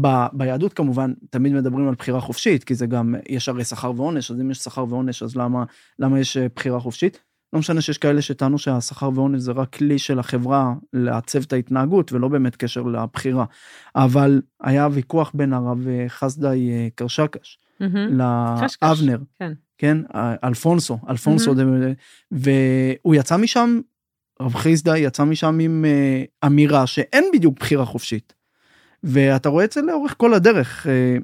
ב, 0.00 0.26
ביהדות 0.32 0.72
כמובן 0.72 1.12
תמיד 1.30 1.52
מדברים 1.52 1.88
על 1.88 1.94
בחירה 1.94 2.20
חופשית, 2.20 2.64
כי 2.64 2.74
זה 2.74 2.86
גם, 2.86 3.14
יש 3.28 3.48
הרי 3.48 3.64
שכר 3.64 3.92
ועונש, 3.96 4.30
אז 4.30 4.40
אם 4.40 4.50
יש 4.50 4.58
שכר 4.58 4.84
ועונש, 4.88 5.22
אז 5.22 5.36
למה, 5.36 5.64
למה 5.98 6.20
יש 6.20 6.36
אה, 6.36 6.46
בחירה 6.56 6.80
חופשית? 6.80 7.20
לא 7.52 7.58
משנה 7.58 7.80
שיש 7.80 7.98
כאלה 7.98 8.22
שטענו 8.22 8.58
שהשכר 8.58 9.10
ועונש 9.14 9.40
זה 9.40 9.52
רק 9.52 9.72
כלי 9.72 9.98
של 9.98 10.18
החברה 10.18 10.74
לעצב 10.92 11.42
את 11.42 11.52
ההתנהגות 11.52 12.12
ולא 12.12 12.28
באמת 12.28 12.56
קשר 12.56 12.82
לבחירה. 12.82 13.44
אבל 13.96 14.42
היה 14.60 14.88
ויכוח 14.92 15.32
בין 15.34 15.52
הרב 15.52 15.88
אה, 15.88 16.04
חסדאי 16.08 16.70
אה, 16.70 16.88
קרשקש 16.94 17.58
mm-hmm. 17.82 17.86
לאבנר, 18.82 19.18
כן. 19.38 19.52
כן, 19.78 19.96
אלפונסו, 20.44 20.98
אלפונסו, 21.08 21.52
mm-hmm. 21.52 22.30
והוא 22.30 23.14
יצא 23.14 23.36
משם, 23.36 23.80
רב 24.40 24.54
חסדאי 24.54 25.00
יצא 25.00 25.24
משם 25.24 25.58
עם 25.60 25.84
אמירה 26.46 26.86
שאין 26.86 27.24
בדיוק 27.32 27.58
בחירה 27.58 27.84
חופשית. 27.84 28.39
ואתה 29.02 29.48
רואה 29.48 29.64
את 29.64 29.72
זה 29.72 29.82
לאורך 29.82 30.14
כל 30.16 30.34
הדרך. 30.34 30.86
אה, 30.86 31.16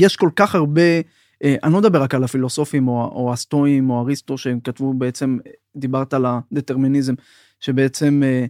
יש 0.00 0.16
כל 0.16 0.30
כך 0.36 0.54
הרבה, 0.54 1.00
אה, 1.44 1.56
אני 1.62 1.72
לא 1.72 1.78
מדבר 1.78 2.02
רק 2.02 2.14
על 2.14 2.24
הפילוסופים 2.24 2.88
או, 2.88 3.10
או 3.14 3.32
הסטואים 3.32 3.90
או 3.90 4.00
אריסטו 4.00 4.38
שהם 4.38 4.60
כתבו 4.60 4.94
בעצם, 4.94 5.38
דיברת 5.76 6.14
על 6.14 6.26
הדטרמיניזם, 6.26 7.14
שבעצם 7.60 8.22
אה, 8.24 8.44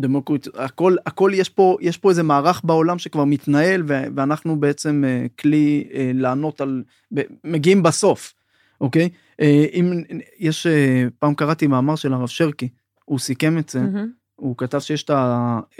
דמוקרט, 0.00 0.48
הכל, 0.54 0.96
הכל 1.06 1.30
יש 1.34 1.48
פה, 1.48 1.76
יש 1.80 1.98
פה 1.98 2.10
איזה 2.10 2.22
מערך 2.22 2.60
בעולם 2.64 2.98
שכבר 2.98 3.24
מתנהל 3.24 3.82
ואנחנו 3.86 4.60
בעצם 4.60 5.04
כלי 5.38 5.88
לענות 6.14 6.60
על, 6.60 6.82
מגיעים 7.44 7.82
בסוף, 7.82 8.34
אוקיי? 8.80 9.08
אם 9.74 10.02
יש, 10.38 10.66
פעם 11.18 11.34
קראתי 11.34 11.66
מאמר 11.66 11.96
של 11.96 12.12
הרב 12.12 12.28
שרקי, 12.28 12.68
הוא 13.04 13.18
סיכם 13.18 13.58
את 13.58 13.68
זה. 13.68 13.80
Mm-hmm. 13.80 14.23
הוא 14.36 14.56
כתב 14.56 14.78
שיש 14.78 15.06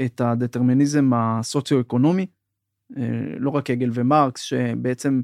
את 0.05 0.21
הדטרמיניזם 0.21 1.11
הסוציו-אקונומי, 1.15 2.27
אה, 2.97 3.03
לא 3.39 3.51
רק 3.51 3.71
הגל 3.71 3.91
ומרקס, 3.95 4.41
שבעצם 4.41 5.21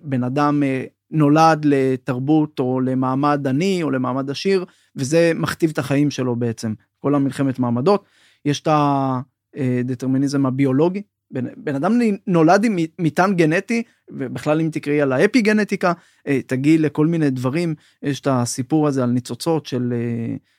בן 0.00 0.24
אדם 0.24 0.62
אה, 0.62 0.84
נולד 1.10 1.64
לתרבות 1.64 2.58
או 2.58 2.80
למעמד 2.80 3.46
עני 3.46 3.82
או 3.82 3.90
למעמד 3.90 4.30
עשיר, 4.30 4.64
וזה 4.96 5.32
מכתיב 5.34 5.70
את 5.70 5.78
החיים 5.78 6.10
שלו 6.10 6.36
בעצם, 6.36 6.74
כל 6.98 7.14
המלחמת 7.14 7.58
מעמדות. 7.58 8.04
יש 8.44 8.60
את 8.60 8.68
הדטרמיניזם 8.70 10.46
הביולוגי, 10.46 11.02
בן, 11.30 11.44
בן 11.56 11.74
אדם 11.74 11.92
נולד 12.26 12.64
עם 12.64 12.76
מטען 12.98 13.34
גנטי, 13.34 13.82
ובכלל 14.10 14.60
אם 14.60 14.68
תקראי 14.72 15.00
על 15.00 15.12
האפי 15.12 15.42
גנטיקה, 15.42 15.92
אה, 16.26 16.40
תגיעי 16.46 16.78
לכל 16.78 17.06
מיני 17.06 17.30
דברים, 17.30 17.74
יש 18.02 18.20
את 18.20 18.26
הסיפור 18.30 18.88
הזה 18.88 19.02
על 19.02 19.10
ניצוצות 19.10 19.66
של, 19.66 19.94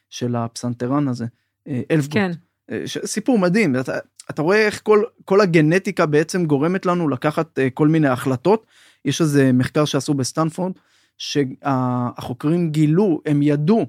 של 0.10 0.36
הפסנתרן 0.36 1.08
הזה. 1.08 1.26
הלפגוט. 1.68 2.13
כן. 2.13 2.32
אה, 2.72 2.84
סיפור 3.06 3.39
מדהים, 3.39 3.76
אתה, 3.80 3.98
אתה 4.30 4.41
רואה 4.41 4.65
איך 4.65 4.82
כל, 4.84 5.04
כל 5.26 5.41
הגנטיקה 5.41 6.06
בעצם 6.06 6.45
גורמת 6.45 6.86
לנו 6.86 7.10
לקחת 7.10 7.60
אה, 7.60 7.69
כל 7.69 7.88
מיני 7.88 8.08
החלטות. 8.08 8.65
יש 9.06 9.22
איזה 9.22 9.52
מחקר 9.54 9.86
שעשו 9.86 10.13
בסטנפורד, 10.13 10.72
שהחוקרים 11.17 12.72
גילו, 12.72 13.22
הם 13.26 13.41
ידעו 13.41 13.86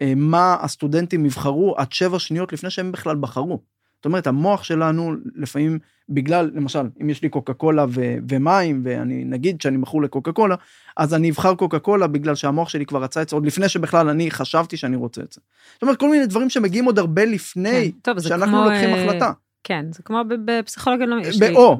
אה, 0.00 0.12
מה 0.16 0.56
הסטודנטים 0.60 1.26
יבחרו 1.26 1.74
עד 1.76 1.92
שבע 1.92 2.18
שניות 2.18 2.52
לפני 2.52 2.70
שהם 2.70 2.92
בכלל 2.92 3.16
בחרו. 3.16 3.62
זאת 3.98 4.04
אומרת, 4.04 4.26
המוח 4.26 4.64
שלנו 4.64 5.14
לפעמים 5.34 5.78
בגלל, 6.08 6.50
למשל, 6.54 6.88
אם 7.02 7.10
יש 7.10 7.22
לי 7.22 7.28
קוקה 7.28 7.54
קולה 7.54 7.84
ו- 7.88 8.16
ומים, 8.28 8.80
ואני 8.84 9.24
נגיד 9.24 9.60
שאני 9.60 9.76
מכור 9.76 10.02
לקוקה 10.02 10.32
קולה, 10.32 10.54
אז 10.96 11.14
אני 11.14 11.30
אבחר 11.30 11.54
קוקה 11.54 11.78
קולה 11.78 12.06
בגלל 12.06 12.34
שהמוח 12.34 12.68
שלי 12.68 12.86
כבר 12.86 13.02
רצה 13.02 13.22
את 13.22 13.28
זה 13.28 13.36
עוד 13.36 13.46
לפני 13.46 13.68
שבכלל 13.68 14.08
אני 14.08 14.30
חשבתי 14.30 14.76
שאני 14.76 14.96
רוצה 14.96 15.22
את 15.22 15.32
זה. 15.32 15.40
זאת 15.74 15.82
אומרת, 15.82 15.96
כל 16.00 16.10
מיני 16.10 16.26
דברים 16.26 16.50
שמגיעים 16.50 16.84
עוד 16.84 16.98
הרבה 16.98 17.24
לפני 17.24 17.92
כן, 17.92 18.12
טוב, 18.12 18.20
שאנחנו 18.20 18.46
כמו, 18.46 18.64
לוקחים 18.64 18.94
uh, 18.94 18.96
החלטה. 18.96 19.32
כן, 19.64 19.86
זה 19.90 20.02
כמו 20.02 20.22
בפסיכולוגיה, 20.44 21.06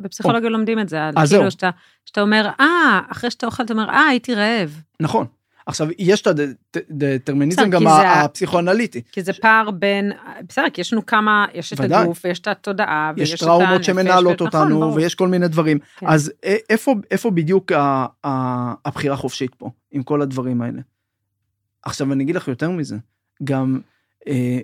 בפסיכולוגיה 0.03 0.51
לומדים 0.51 0.79
את 0.79 0.89
זה, 0.89 0.99
כאילו 1.29 1.51
שאתה, 1.51 1.71
שאתה 2.05 2.21
אומר, 2.21 2.49
אה, 2.61 3.01
אחרי 3.09 3.31
שאתה 3.31 3.47
אוכל, 3.47 3.63
אתה 3.63 3.73
אומר, 3.73 3.89
אה, 3.89 4.07
הייתי 4.07 4.35
רעב. 4.35 4.81
נכון. 5.01 5.27
עכשיו, 5.69 5.89
יש 5.99 6.23
את 6.23 6.27
הדטרמיניזם 6.77 7.71
גם 7.71 7.87
הפסיכואנליטי. 7.87 9.03
כי 9.13 9.23
זה 9.23 9.33
פער 9.33 9.71
בין, 9.71 10.13
בסדר, 10.49 10.71
כי 10.71 10.81
יש 10.81 10.93
לנו 10.93 11.07
כמה, 11.07 11.47
יש 11.55 11.73
את. 11.73 11.81
הגוף, 11.81 12.21
ויש 12.25 12.41
את 12.41 12.47
התודעה, 12.47 13.13
ויש 13.17 13.33
יש 13.33 13.43
את 13.43 13.47
טראומות 13.47 13.69
הנפש, 13.69 13.87
שמנהלות 13.87 14.41
ו- 14.41 14.47
נכון, 14.47 14.73
אותנו. 14.73 14.95
ויש 14.95 15.15
כל 15.15 15.29
מיני 15.29 15.49
דברים. 15.49 15.79
כן. 15.97 16.07
אז 16.07 16.33
איפה, 17.11 17.31
בדיוק 17.35 17.73
הבחירה 18.85 19.15
החופשית 19.15 19.55
פה, 19.55 19.71
עם 19.91 20.03
כל 20.03 20.23
הדברים 20.23 20.63
האלה? 20.63 20.81
עכשיו, 21.83 22.13
אני 22.13 22.25
אגיד 22.25 22.37
לך 22.37 22.49
יותר 22.49 22.71
מזה, 22.71 22.97
גם 23.45 23.81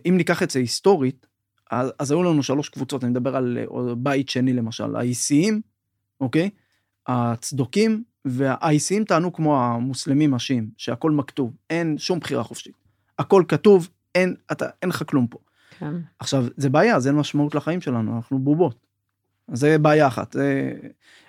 אם 0.08 0.14
ניקח 0.16 0.42
את 0.42 0.50
זה 0.50 0.58
היסטורית, 0.58 1.26
אז, 1.70 1.92
אז 1.98 2.10
היו 2.10 2.22
לנו 2.22 2.42
שלוש 2.42 2.68
קבוצות, 2.68 3.04
אני 3.04 3.10
מדבר 3.10 3.36
על 3.36 3.58
אה, 3.58 3.94
בית 3.96 4.28
שני 4.28 4.52
למשל, 4.52 4.96
האיסיים, 4.96 5.60
אוקיי? 6.20 6.50
הצדוקים 7.06 8.02
והאיסיים 8.24 9.04
טענו 9.04 9.32
כמו 9.32 9.64
המוסלמים 9.64 10.34
השיעים, 10.34 10.70
שהכל 10.76 11.10
מכתוב, 11.10 11.52
אין 11.70 11.98
שום 11.98 12.18
בחירה 12.18 12.42
חופשית. 12.42 12.74
הכל 13.18 13.44
כתוב, 13.48 13.88
אין, 14.14 14.34
אתה, 14.52 14.66
אין 14.82 14.90
לך 14.90 15.02
כלום 15.06 15.26
פה. 15.26 15.38
כן. 15.78 15.94
עכשיו, 16.18 16.44
זה 16.56 16.70
בעיה, 16.70 17.00
זה 17.00 17.08
אין 17.08 17.16
משמעות 17.16 17.54
לחיים 17.54 17.80
שלנו, 17.80 18.16
אנחנו 18.16 18.38
בובות. 18.38 18.76
זה 19.52 19.78
בעיה 19.78 20.06
אחת. 20.06 20.32
זה... 20.32 20.72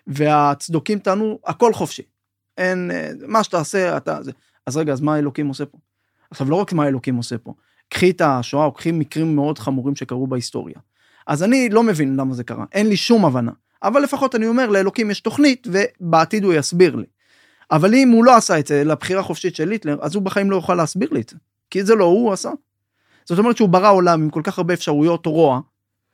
והצדוקים 0.07 0.99
טענו, 0.99 1.39
הכל 1.45 1.73
חופשי. 1.73 2.03
אין, 2.57 2.91
אה, 2.91 3.11
מה 3.27 3.43
שתעשה, 3.43 3.97
אתה... 3.97 4.23
זה. 4.23 4.31
אז 4.65 4.77
רגע, 4.77 4.93
אז 4.93 5.01
מה 5.01 5.15
האלוקים 5.15 5.47
עושה 5.47 5.65
פה? 5.65 5.77
עכשיו, 6.31 6.49
לא 6.49 6.55
רק 6.55 6.73
מה 6.73 6.83
האלוקים 6.83 7.15
עושה 7.15 7.37
פה, 7.37 7.53
קחי 7.89 8.09
את 8.09 8.21
השואה, 8.21 8.65
או 8.65 8.71
קחי 8.71 8.91
מקרים 8.91 9.35
מאוד 9.35 9.59
חמורים 9.59 9.95
שקרו 9.95 10.27
בהיסטוריה. 10.27 10.75
אז 11.27 11.43
אני 11.43 11.69
לא 11.69 11.83
מבין 11.83 12.15
למה 12.15 12.33
זה 12.33 12.43
קרה, 12.43 12.65
אין 12.71 12.89
לי 12.89 12.97
שום 12.97 13.25
הבנה. 13.25 13.51
אבל 13.85 14.01
לפחות 14.01 14.35
אני 14.35 14.47
אומר, 14.47 14.69
לאלוקים 14.69 15.11
יש 15.11 15.19
תוכנית, 15.19 15.67
ובעתיד 15.71 16.43
הוא 16.43 16.53
יסביר 16.53 16.95
לי. 16.95 17.05
אבל 17.71 17.95
אם 17.95 18.09
הוא 18.09 18.25
לא 18.25 18.35
עשה 18.35 18.59
את 18.59 18.67
זה 18.67 18.83
לבחירה 18.83 19.19
החופשית 19.19 19.55
של 19.55 19.71
היטלר, 19.71 19.97
אז 20.01 20.15
הוא 20.15 20.23
בחיים 20.23 20.51
לא 20.51 20.55
יוכל 20.55 20.75
להסביר 20.75 21.09
לי 21.11 21.21
את 21.21 21.29
זה. 21.29 21.37
כי 21.69 21.83
זה 21.83 21.95
לא 21.95 22.03
הוא 22.03 22.33
עשה. 22.33 22.49
זאת 23.25 23.39
אומרת 23.39 23.57
שהוא 23.57 23.69
ברא 23.69 23.91
עולם 23.91 24.21
עם 24.21 24.29
כל 24.29 24.41
כך 24.43 24.57
הרבה 24.57 24.73
אפשרויות 24.73 25.25
רוע, 25.25 25.59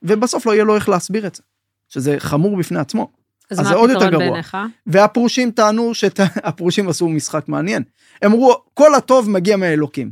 ובסוף 0.04 0.46
לא 0.46 0.52
יהיה 0.52 0.64
לו 0.64 0.76
איך 0.76 0.90
להסביר 0.90 1.28
את 1.28 1.36
זה. 1.36 1.44
שזה 1.90 2.16
חמור 2.20 2.58
בפני 2.58 2.80
עצמו. 2.80 3.12
אז 3.52 3.60
אז 3.60 3.72
מה 3.72 3.72
הפתרון. 3.72 4.18
בעיניך? 4.18 4.58
והפרושים 4.88 5.52
טענו 5.52 5.94
שהפרושים 5.94 6.88
עשו 6.90 7.10
משחק 7.10 7.48
מעניין. 7.48 7.84
הם 8.22 8.32
אמרו, 8.32 8.64
כל 8.74 8.96
הטוב 8.96 9.30
מגיע 9.30 9.58
מהאלוקים. 9.58 10.12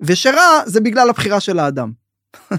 ושרע 0.00 0.60
זה 0.66 0.80
בגלל 0.80 1.10
הבחירה 1.10 1.40
של 1.40 1.58
האדם. 1.58 1.92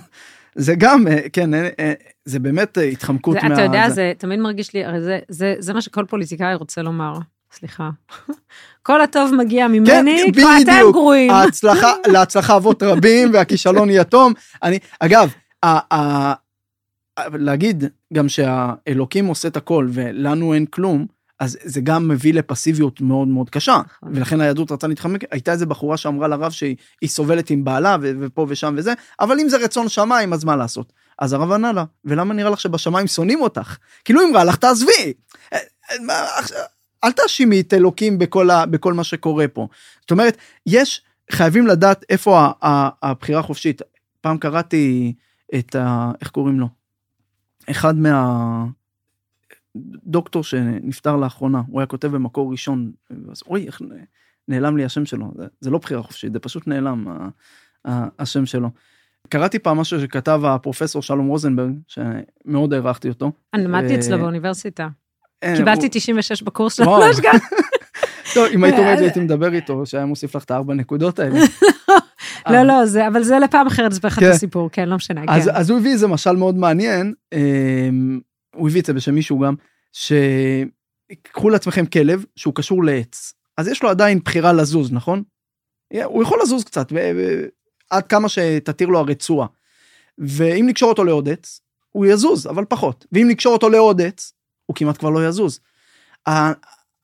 זה 0.57 0.75
גם, 0.77 1.07
אה, 1.07 1.17
כן, 1.33 1.53
אה, 1.53 1.69
אה, 1.79 1.93
זה 2.25 2.39
באמת 2.39 2.77
התחמקות 2.91 3.37
זה, 3.41 3.47
מה... 3.47 3.53
אתה 3.53 3.61
יודע, 3.61 3.89
זה- 3.89 3.95
זה 3.95 4.13
תמיד 4.17 4.39
מרגיש 4.39 4.73
לי, 4.73 4.85
הרי 4.85 5.01
זה, 5.01 5.19
זה, 5.29 5.55
זה 5.59 5.73
מה 5.73 5.81
שכל 5.81 6.05
פוליטיקאי 6.09 6.55
רוצה 6.55 6.81
לומר. 6.81 7.13
סליחה. 7.51 7.89
כל 8.83 9.01
הטוב 9.01 9.35
מגיע 9.35 9.67
ממני, 9.67 10.21
כן, 10.25 10.31
כבר 10.41 10.49
אתם. 10.63 10.91
גרועים. 10.91 11.31
ההצלחה, 11.31 11.93
להצלחה 12.13 12.55
אבות 12.55 12.83
רבים 12.83 13.29
והכישלון 13.33 13.89
יתום. 13.89 14.33
אני, 14.63 14.79
אגב, 14.99 15.33
ה, 15.63 15.95
ה, 15.95 16.33
להגיד 17.33 17.83
גם 18.13 18.29
שהאלוקים 18.29 19.25
עושה 19.25 19.47
את 19.47 19.57
הכל 19.57 19.87
ולנו 19.91 20.53
אין 20.53 20.65
כלום, 20.65 21.05
אז 21.39 21.57
זה 21.63 21.81
גם 21.81 22.07
מביא 22.07 22.33
לפסיביות 22.33 23.01
מאוד 23.01 23.27
מאוד 23.27 23.49
קשה. 23.49 23.81
נכון. 23.85 24.17
ולכן 24.17 24.41
היהדות 24.41 24.71
רצה 24.71 24.87
להתחמק, 24.87 25.23
הייתה 25.31 25.51
איזה 25.51 25.65
בחורה 25.65 25.97
שאמרה 25.97 26.27
לרב 26.27 26.51
שהיא 26.51 26.75
היא 27.01 27.09
סובלת 27.09 27.49
עם 27.49 27.63
בעלה 27.63 27.97
ו- 28.01 28.11
ופה 28.19 28.45
ושם 28.49 28.75
וזה, 28.77 28.93
אבל 29.19 29.39
אם 29.39 29.49
זה 29.49 29.57
רצון 29.57 29.89
שמיים 29.89 30.33
אז 30.33 30.43
מה 30.43 30.55
לעשות? 30.55 30.93
אז 31.19 31.33
הרב 31.33 31.51
ענה 31.51 31.71
לה, 31.71 31.83
ולמה 32.05 32.33
נראה 32.33 32.49
לך 32.49 32.59
שבשמיים 32.59 33.07
שונאים 33.07 33.41
אותך? 33.41 33.77
כאילו 34.05 34.21
אם 34.21 34.31
רע 34.35 34.43
לך 34.43 34.55
תעזבי. 34.55 35.13
אה, 35.53 35.59
אה, 36.09 36.41
אל 37.03 37.11
תאשימי 37.11 37.59
את 37.59 37.73
אלוקים 37.73 38.17
בכל, 38.17 38.49
ה, 38.49 38.65
בכל 38.65 38.93
מה 38.93 39.03
שקורה 39.03 39.47
פה. 39.47 39.67
זאת 40.01 40.11
אומרת, 40.11 40.37
יש, 40.65 41.01
חייבים 41.31 41.67
לדעת 41.67 42.05
איפה 42.09 42.39
ה, 42.39 42.51
ה, 42.67 42.89
הבחירה 43.03 43.39
החופשית. 43.39 43.81
פעם 44.21 44.37
קראתי 44.37 45.13
את 45.55 45.75
ה... 45.75 46.11
איך 46.21 46.29
קוראים 46.29 46.59
לו? 46.59 46.67
אחד 47.69 47.97
מה... 47.97 48.65
דוקטור 50.05 50.43
שנפטר 50.43 51.15
לאחרונה, 51.15 51.61
הוא 51.67 51.79
היה 51.79 51.87
כותב 51.87 52.07
במקור 52.07 52.51
ראשון, 52.51 52.91
אז 53.31 53.43
אוי, 53.47 53.65
איך 53.67 53.81
נעלם 54.47 54.77
לי 54.77 54.85
השם 54.85 55.05
שלו, 55.05 55.31
זה, 55.37 55.45
זה 55.59 55.69
לא 55.69 55.77
בחירה 55.77 56.01
חופשית, 56.01 56.33
זה 56.33 56.39
פשוט 56.39 56.67
נעלם 56.67 57.07
ה, 57.07 57.27
ה, 57.91 58.07
השם 58.19 58.45
שלו. 58.45 58.69
קראתי 59.29 59.59
פעם 59.59 59.77
משהו 59.77 59.99
שכתב 60.01 60.41
הפרופסור 60.45 61.01
שלום 61.01 61.27
רוזנברג, 61.27 61.73
שמאוד 61.87 62.73
הערכתי 62.73 63.09
אותו. 63.09 63.31
אני 63.53 63.63
למדתי 63.63 63.93
אה, 63.93 63.99
אצלו 63.99 64.17
באוניברסיטה. 64.17 64.87
אה, 65.43 65.53
קיבלתי 65.57 65.81
הוא- 65.81 65.89
96 65.91 66.41
בקורס. 66.41 66.79
לא 66.79 67.09
השגעתי. 67.09 67.37
טוב, 68.33 68.45
אם 68.53 68.63
היית 68.63 68.75
אומרת 68.77 68.97
אה, 68.97 69.03
הייתי 69.03 69.19
מדבר 69.19 69.53
איתו, 69.53 69.85
שהיה 69.85 70.05
מוסיף 70.05 70.35
לך 70.35 70.43
את 70.43 70.51
הארבע 70.51 70.73
נקודות 70.73 71.19
האלה. 71.19 71.39
לא, 72.51 72.63
לא, 72.63 72.85
זה, 72.85 73.07
אבל 73.07 73.23
זה 73.23 73.39
לפעם 73.39 73.67
אחרת, 73.67 73.91
אספר 73.91 74.07
לך 74.07 74.17
את 74.17 74.23
כן. 74.23 74.29
הסיפור, 74.29 74.69
כן, 74.71 74.89
לא 74.89 74.95
משנה, 74.95 75.21
אז, 75.27 75.45
כן. 75.45 75.51
אז 75.55 75.69
הוא 75.69 75.79
הביא 75.79 75.91
איזה 75.91 76.07
משל 76.07 76.35
מאוד 76.35 76.55
מעניין, 76.57 77.13
אה, 77.33 77.89
הוא 78.57 78.69
הביא 78.69 78.81
את 78.81 78.85
זה 78.85 78.93
בשם 78.93 79.15
מישהו 79.15 79.39
גם, 79.39 79.55
שקחו 79.93 81.49
לעצמכם 81.49 81.85
כלב 81.85 82.25
שהוא 82.35 82.55
קשור 82.55 82.83
לעץ, 82.83 83.33
אז 83.57 83.67
יש 83.67 83.83
לו 83.83 83.89
עדיין 83.89 84.19
בחירה 84.19 84.53
לזוז, 84.53 84.91
נכון? 84.91 85.23
הוא 86.03 86.23
יכול 86.23 86.39
לזוז 86.43 86.63
קצת, 86.63 86.91
ו- 86.91 87.45
עד 87.89 88.07
כמה 88.07 88.29
שתתיר 88.29 88.87
לו 88.87 88.99
הרצועה. 88.99 89.47
ואם 90.17 90.65
נקשור 90.67 90.89
אותו 90.89 91.03
לעוד 91.03 91.29
עץ, 91.29 91.61
הוא 91.89 92.05
יזוז, 92.05 92.47
אבל 92.47 92.65
פחות. 92.65 93.05
ואם 93.11 93.27
נקשור 93.27 93.53
אותו 93.53 93.69
לעוד 93.69 94.01
עץ, 94.01 94.33
הוא 94.65 94.75
כמעט 94.75 94.97
כבר 94.97 95.09
לא 95.09 95.27
יזוז. 95.27 95.59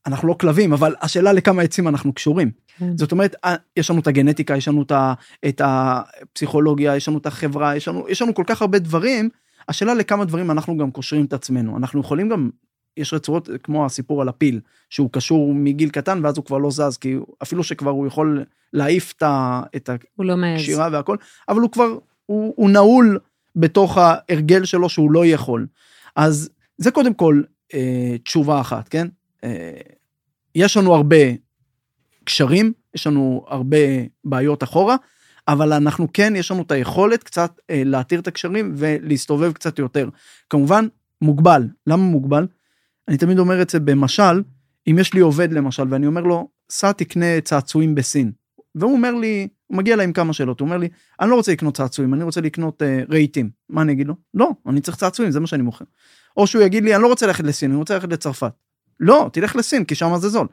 אנחנו 0.06 0.28
לא 0.28 0.34
כלבים, 0.34 0.74
אבל 0.74 0.96
השאלה 1.02 1.34
לכמה 1.34 1.62
עצים 1.62 1.88
אנחנו 1.88 2.14
קשורים. 2.14 2.52
כן. 2.80 2.98
זאת 2.98 3.12
אומרת, 3.12 3.36
יש 3.78 3.90
לנו 3.90 4.00
את 4.00 4.08
הגנטיקה, 4.08 4.58
יש 4.58 4.68
לנו 4.68 4.86
את 5.48 5.62
הפסיכולוגיה, 5.64 6.96
יש 6.96 7.08
לנו 7.08 7.18
את 7.18 7.26
החברה, 7.26 7.76
יש 7.76 7.88
לנו, 7.88 8.10
יש 8.10 8.22
לנו 8.22 8.34
כל 8.34 8.44
כך 8.48 8.62
הרבה 8.62 8.80
דברים, 8.80 9.30
השאלה 9.70 9.94
לכמה 9.94 10.26
דברים 10.26 10.52
אנחנו 10.52 10.78
גם 10.78 10.92
קושרים 10.92 11.26
את 11.26 11.34
עצמנו. 11.34 11.78
אנחנו 11.78 12.02
יכולים 12.02 12.30
גם, 12.30 12.50
יש 12.98 13.14
רצועות 13.14 13.50
כמו 13.64 13.86
הסיפור 13.86 14.22
על 14.22 14.30
הפיל, 14.30 14.60
שהוא 14.90 15.10
קשור 15.12 15.54
מגיל 15.54 15.90
קטן 15.90 16.20
ואז 16.24 16.38
הוא 16.38 16.46
כבר 16.46 16.58
לא 16.58 16.72
זז, 16.72 16.98
כי 16.98 17.16
אפילו 17.44 17.64
שכבר 17.64 17.92
הוא 17.92 18.08
יכול 18.08 18.44
להעיף 18.74 19.14
את 19.18 19.24
ה- 19.24 19.62
את 19.76 19.90
הוא 20.16 20.26
לא. 20.26 20.36
הקשירה 20.46 20.90
והכל, 20.92 21.18
אבל 21.50 21.62
הוא 21.62 21.72
כבר, 21.72 21.98
הוא, 22.26 22.54
הוא 22.58 22.70
נעול 22.70 23.20
בתוך 23.56 23.98
ההרגל 23.98 24.66
שלו 24.66 24.90
שהוא 24.90 25.12
לא 25.12 25.26
יכול. 25.26 25.68
אז 26.16 26.50
זה 26.78 26.92
קודם 26.92 27.14
כל 27.14 27.42
אה, 27.74 28.16
תשובה 28.24 28.62
אחת, 28.62 28.88
כן? 28.88 29.08
אה, 29.44 29.72
יש 30.56 30.78
לנו 30.78 30.96
הרבה 30.96 31.18
קשרים, 32.24 32.74
יש 32.96 33.08
לנו 33.08 33.46
הרבה 33.48 33.78
בעיות 34.24 34.64
אחורה, 34.64 34.96
אבל 35.48 35.74
אנחנו 35.74 36.08
כן, 36.14 36.34
יש 36.36 36.52
לנו 36.52 36.62
את 36.62 36.72
היכולת 36.72 37.24
קצת 37.24 37.52
אה, 37.70 37.82
להתיר 37.86 38.20
את 38.20 38.28
הקשרים 38.28 38.74
ולהסתובב 38.78 39.52
קצת 39.52 39.80
יותר. 39.80 40.10
כמובן, 40.50 40.88
מוגבל. 41.22 41.68
למה 41.88 42.04
מוגבל? 42.04 42.48
אני 43.08 43.18
תמיד 43.18 43.40
אומר 43.40 43.62
את 43.62 43.70
זה 43.70 43.80
במשל, 43.80 44.44
אם 44.88 45.00
יש 45.00 45.14
לי 45.14 45.20
עובד 45.20 45.54
למשל, 45.54 45.84
ואני 45.90 46.08
אומר 46.08 46.22
לו, 46.22 46.50
סע 46.70 46.92
תקנה 46.92 47.42
צעצועים 47.44 47.96
בסין. 47.96 48.32
והוא 48.76 48.94
אומר 48.94 49.14
לי, 49.14 49.48
הוא 49.68 49.78
מגיע 49.78 49.94
אליי 49.94 50.04
עם 50.04 50.14
כמה 50.14 50.34
שאלות, 50.34 50.60
הוא 50.60 50.66
אומר 50.66 50.78
לי, 50.78 50.90
אני 51.20 51.30
לא 51.30 51.36
רוצה 51.36 51.52
לקנות 51.52 51.78
צעצועים, 51.78 52.14
אני 52.14 52.24
רוצה 52.24 52.42
לקנות 52.42 52.82
אה, 52.82 53.04
רהיטים. 53.10 53.50
מה 53.70 53.82
אני 53.82 53.92
אגיד 53.92 54.08
לו? 54.08 54.16
לא, 54.34 54.52
אני 54.68 54.82
צריך 54.82 54.98
צעצועים, 54.98 55.32
זה 55.32 55.40
מה 55.40 55.48
שאני 55.48 55.64
מוכר. 55.64 55.86
או 56.38 56.48
שהוא 56.48 56.64
יגיד 56.64 56.84
לי, 56.84 56.96
אני 56.96 57.04
לא 57.04 57.08
רוצה 57.08 57.28
ללכת 57.28 57.44
לסין, 57.44 57.72
אני 57.72 57.78
רוצה 57.78 57.94
ללכת 57.94 58.12
לצרפת. 58.12 58.52
לא, 59.00 59.30
תלך 59.34 59.56
לסין, 59.56 59.86
כי 59.86 59.96
שם 59.96 60.18
זה 60.18 60.30
זול. 60.30 60.48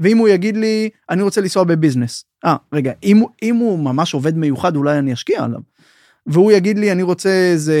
ואם 0.00 0.18
הוא 0.18 0.28
יגיד 0.28 0.56
לי, 0.56 0.90
אני 1.10 1.22
רוצה 1.22 1.40
לנסוע 1.40 1.64
בביזנס. 1.64 2.24
אה, 2.44 2.56
רגע, 2.72 2.92
אם, 3.02 3.22
אם 3.42 3.56
הוא 3.56 3.78
ממש 3.78 4.14
עובד 4.14 4.36
מיוחד, 4.36 4.76
אולי 4.76 4.98
אני 4.98 5.12
אשקיע 5.12 5.44
עליו. 5.44 5.60
והוא 6.26 6.52
יגיד 6.52 6.78
לי, 6.78 6.92
אני 6.92 7.02
רוצה 7.02 7.30
איזה 7.30 7.80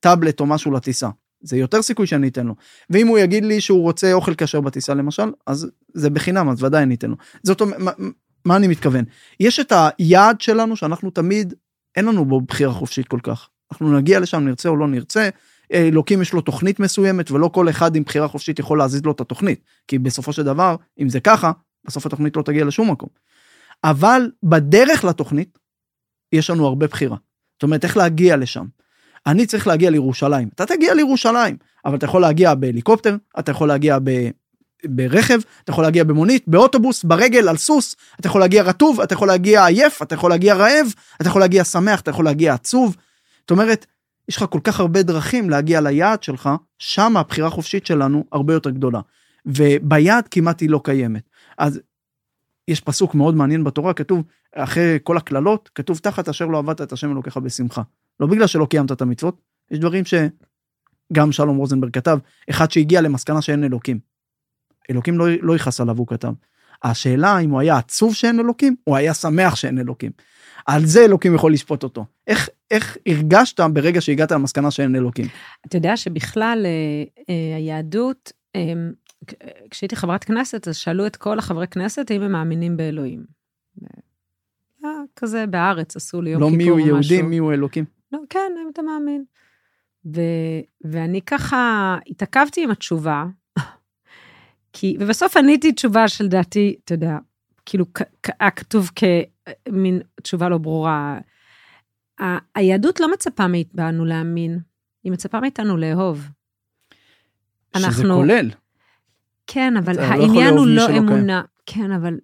טאבלט 0.00 0.40
או 0.40 0.46
משהו 0.46 0.70
לטיסה. 0.72 1.08
זה 1.40 1.56
יותר 1.56 1.82
סיכוי 1.82 2.06
שאני 2.06 2.28
אתן 2.28 2.46
לו. 2.46 2.54
ואם 2.90 3.06
הוא 3.06 3.18
יגיד 3.18 3.44
לי 3.44 3.60
שהוא 3.60 3.82
רוצה 3.82 4.12
אוכל 4.12 4.34
כשר 4.34 4.60
בטיסה 4.60 4.94
למשל, 4.94 5.30
אז 5.46 5.70
זה 5.94 6.10
בחינם, 6.10 6.48
אז 6.48 6.62
ודאי 6.62 6.82
אני 6.82 6.94
אתן 6.94 7.10
לו. 7.10 7.16
זאת 7.42 7.60
אומרת, 7.60 7.78
מה, 7.78 7.90
מה 8.44 8.56
אני 8.56 8.68
מתכוון? 8.68 9.04
יש 9.40 9.60
את 9.60 9.72
היעד 9.98 10.40
שלנו 10.40 10.76
שאנחנו 10.76 11.10
תמיד, 11.10 11.54
אין 11.96 12.04
לנו 12.04 12.24
בו 12.24 12.40
בחירה 12.40 12.72
חופשית 12.72 13.08
כל 13.08 13.20
כך. 13.22 13.48
אנחנו 13.72 13.96
נגיע 13.96 14.20
לשם, 14.20 14.44
נרצה 14.44 14.68
או 14.68 14.76
לא 14.76 14.88
נרצה. 14.88 15.28
אלוקים 15.72 16.22
יש 16.22 16.32
לו 16.32 16.40
תוכנית 16.40 16.80
מסוימת, 16.80 17.30
ולא 17.30 17.48
כל 17.48 17.68
אחד 17.68 17.96
עם 17.96 18.02
בחירה 18.02 18.28
חופשית 18.28 18.58
יכול 18.58 18.78
להזיז 18.78 19.04
לו 19.04 19.12
את 19.12 19.20
התוכנית. 19.20 19.60
כי 19.88 19.98
בסופו 19.98 20.32
של 20.32 20.42
דבר, 20.42 20.76
אם 21.00 21.08
זה 21.08 21.20
ככה, 21.20 21.52
בסוף 21.84 22.06
התוכנית 22.06 22.36
לא 22.36 22.42
תגיע 22.42 22.64
לשום 22.64 22.90
מקום. 22.90 23.08
אבל 23.84 24.30
בדרך 24.42 25.04
לתוכנית, 25.04 25.58
יש 26.32 26.50
לנו 26.50 26.66
הרבה 26.66 26.86
בחירה. 26.86 27.16
זאת 27.54 27.62
אומרת, 27.62 27.84
איך 27.84 27.96
להגיע 27.96 28.36
לשם. 28.36 28.64
אני 29.26 29.46
צריך 29.46 29.66
להגיע 29.66 29.90
לירושלים. 29.90 30.48
אתה 30.54 30.66
תגיע 30.66 30.94
לירושלים, 30.94 31.56
אבל 31.84 31.96
אתה 31.96 32.04
יכול 32.04 32.20
להגיע 32.22 32.54
בהליקופטר, 32.54 33.16
אתה 33.38 33.50
יכול 33.50 33.68
להגיע 33.68 33.98
ב... 34.04 34.10
ברכב, 34.84 35.38
אתה 35.64 35.70
יכול 35.70 35.84
להגיע 35.84 36.04
במונית, 36.04 36.44
באוטובוס, 36.46 37.04
ברגל, 37.04 37.48
על 37.48 37.56
סוס, 37.56 37.96
אתה 38.20 38.26
יכול 38.26 38.40
להגיע 38.40 38.62
רטוב, 38.62 39.00
אתה 39.00 39.14
יכול 39.14 39.28
להגיע 39.28 39.66
עייף, 39.66 40.02
אתה 40.02 40.14
יכול 40.14 40.30
להגיע 40.30 40.54
רעב, 40.54 40.86
אתה 41.20 41.28
יכול 41.28 41.40
להגיע 41.40 41.64
שמח, 41.64 42.00
אתה 42.00 42.10
יכול 42.10 42.24
להגיע 42.24 42.54
עצוב. 42.54 42.96
זאת 43.40 43.50
אומרת, 43.50 43.86
יש 44.28 44.36
לך 44.36 44.44
כל 44.50 44.60
כך 44.64 44.80
הרבה 44.80 45.02
דרכים 45.02 45.50
להגיע 45.50 45.80
ליעד 45.80 46.22
שלך, 46.22 46.50
שם 46.78 47.16
הבחירה 47.16 47.48
החופשית 47.48 47.86
שלנו 47.86 48.24
הרבה 48.32 48.54
יותר 48.54 48.70
גדולה. 48.70 49.00
וביעד 49.46 50.28
כמעט 50.28 50.60
היא 50.60 50.70
לא 50.70 50.80
קיימת. 50.84 51.22
אז 51.58 51.80
יש 52.68 52.80
פסוק 52.80 53.14
מאוד 53.14 53.34
מעניין 53.34 53.64
בתורה, 53.64 53.94
כתוב, 53.94 54.22
אחרי 54.54 54.98
כל 55.02 55.16
הקללות, 55.16 55.70
כתוב, 55.74 55.98
תחת 55.98 56.28
אשר 56.28 56.46
לא 56.46 56.58
עבדת 56.58 56.80
את 56.80 56.92
השם 56.92 57.12
אלוקיך 57.12 57.36
בשמחה. 57.36 57.82
לא 58.20 58.26
בגלל 58.26 58.46
שלא 58.46 58.66
קיימת 58.70 58.92
את 58.92 59.02
המצוות, 59.02 59.40
יש 59.70 59.78
דברים 59.78 60.04
שגם 60.04 61.32
שלום 61.32 61.56
רוזנברג 61.56 61.92
כתב, 61.92 62.18
אחד 62.50 62.70
שהגיע 62.70 63.00
למסקנה 63.00 63.42
שאין 63.42 63.64
אלוקים. 63.64 63.98
אלוקים 64.90 65.18
לא, 65.18 65.26
לא 65.42 65.56
יכעס 65.56 65.80
עליו, 65.80 65.98
הוא 65.98 66.06
כתב. 66.06 66.32
השאלה 66.82 67.38
אם 67.38 67.50
הוא 67.50 67.60
היה 67.60 67.76
עצוב 67.76 68.14
שאין 68.14 68.40
אלוקים, 68.40 68.76
או 68.86 68.96
היה 68.96 69.14
שמח 69.14 69.56
שאין 69.56 69.78
אלוקים. 69.78 70.12
על 70.66 70.86
זה 70.86 71.04
אלוקים 71.04 71.34
יכול 71.34 71.52
לשפוט 71.52 71.82
אותו. 71.82 72.04
איך, 72.26 72.48
איך 72.70 72.96
הרגשת 73.06 73.60
ברגע 73.60 74.00
שהגעת 74.00 74.32
למסקנה 74.32 74.70
שאין 74.70 74.96
אלוקים? 74.96 75.26
אתה 75.66 75.76
יודע 75.76 75.96
שבכלל 75.96 76.66
אה, 76.66 77.24
אה, 77.34 77.56
היהדות, 77.56 78.32
אה, 78.56 78.72
כשהייתי 79.70 79.96
חברת 79.96 80.24
כנסת, 80.24 80.68
אז 80.68 80.76
שאלו 80.76 81.06
את 81.06 81.16
כל 81.16 81.38
החברי 81.38 81.66
כנסת 81.66 82.10
אם 82.10 82.22
הם 82.22 82.32
מאמינים 82.32 82.76
באלוהים. 82.76 83.36
כזה 85.16 85.46
בארץ, 85.46 85.96
עשו 85.96 86.22
לי 86.22 86.30
יום 86.30 86.42
לא 86.42 86.48
כיפור 86.50 86.70
או 86.70 86.76
משהו. 86.76 86.88
הוא 86.88 87.02
יהודי, 87.02 87.22
מי 87.22 87.38
הוא 87.38 87.52
אלוקים. 87.52 87.84
לא, 88.12 88.18
כן, 88.30 88.52
אם 88.62 88.68
אתה 88.72 88.82
מאמין. 88.82 89.24
ו, 90.14 90.20
ואני 90.84 91.22
ככה 91.22 91.96
התעכבתי 92.06 92.64
עם 92.64 92.70
התשובה, 92.70 93.24
כי, 94.72 94.96
ובסוף 95.00 95.36
עניתי 95.36 95.72
תשובה 95.72 96.08
שלדעתי, 96.08 96.76
אתה 96.84 96.94
יודע, 96.94 97.18
כאילו, 97.66 97.84
היה 98.40 98.50
כתוב 98.50 98.90
כמין 98.96 100.00
תשובה 100.22 100.48
לא 100.48 100.58
ברורה. 100.58 101.18
היהדות 102.54 103.00
לא 103.00 103.12
מצפה 103.12 103.46
מאיתנו 103.48 104.04
להאמין, 104.04 104.58
היא 105.04 105.12
מצפה 105.12 105.40
מאיתנו 105.40 105.76
לאהוב. 105.76 106.28
שזה 107.76 107.86
אנחנו- 107.86 108.14
כולל. 108.14 108.50
כן, 109.46 109.76
אבל 109.76 109.96
לא 109.96 110.00
העניין 110.00 110.46
לאהוב 110.54 110.58
הוא 110.58 110.66
לא 110.66 110.82
שלא 110.82 110.86
קיים. 110.88 111.08
אמונה. 111.08 111.42
כן, 111.66 111.92
אבל 111.92 112.18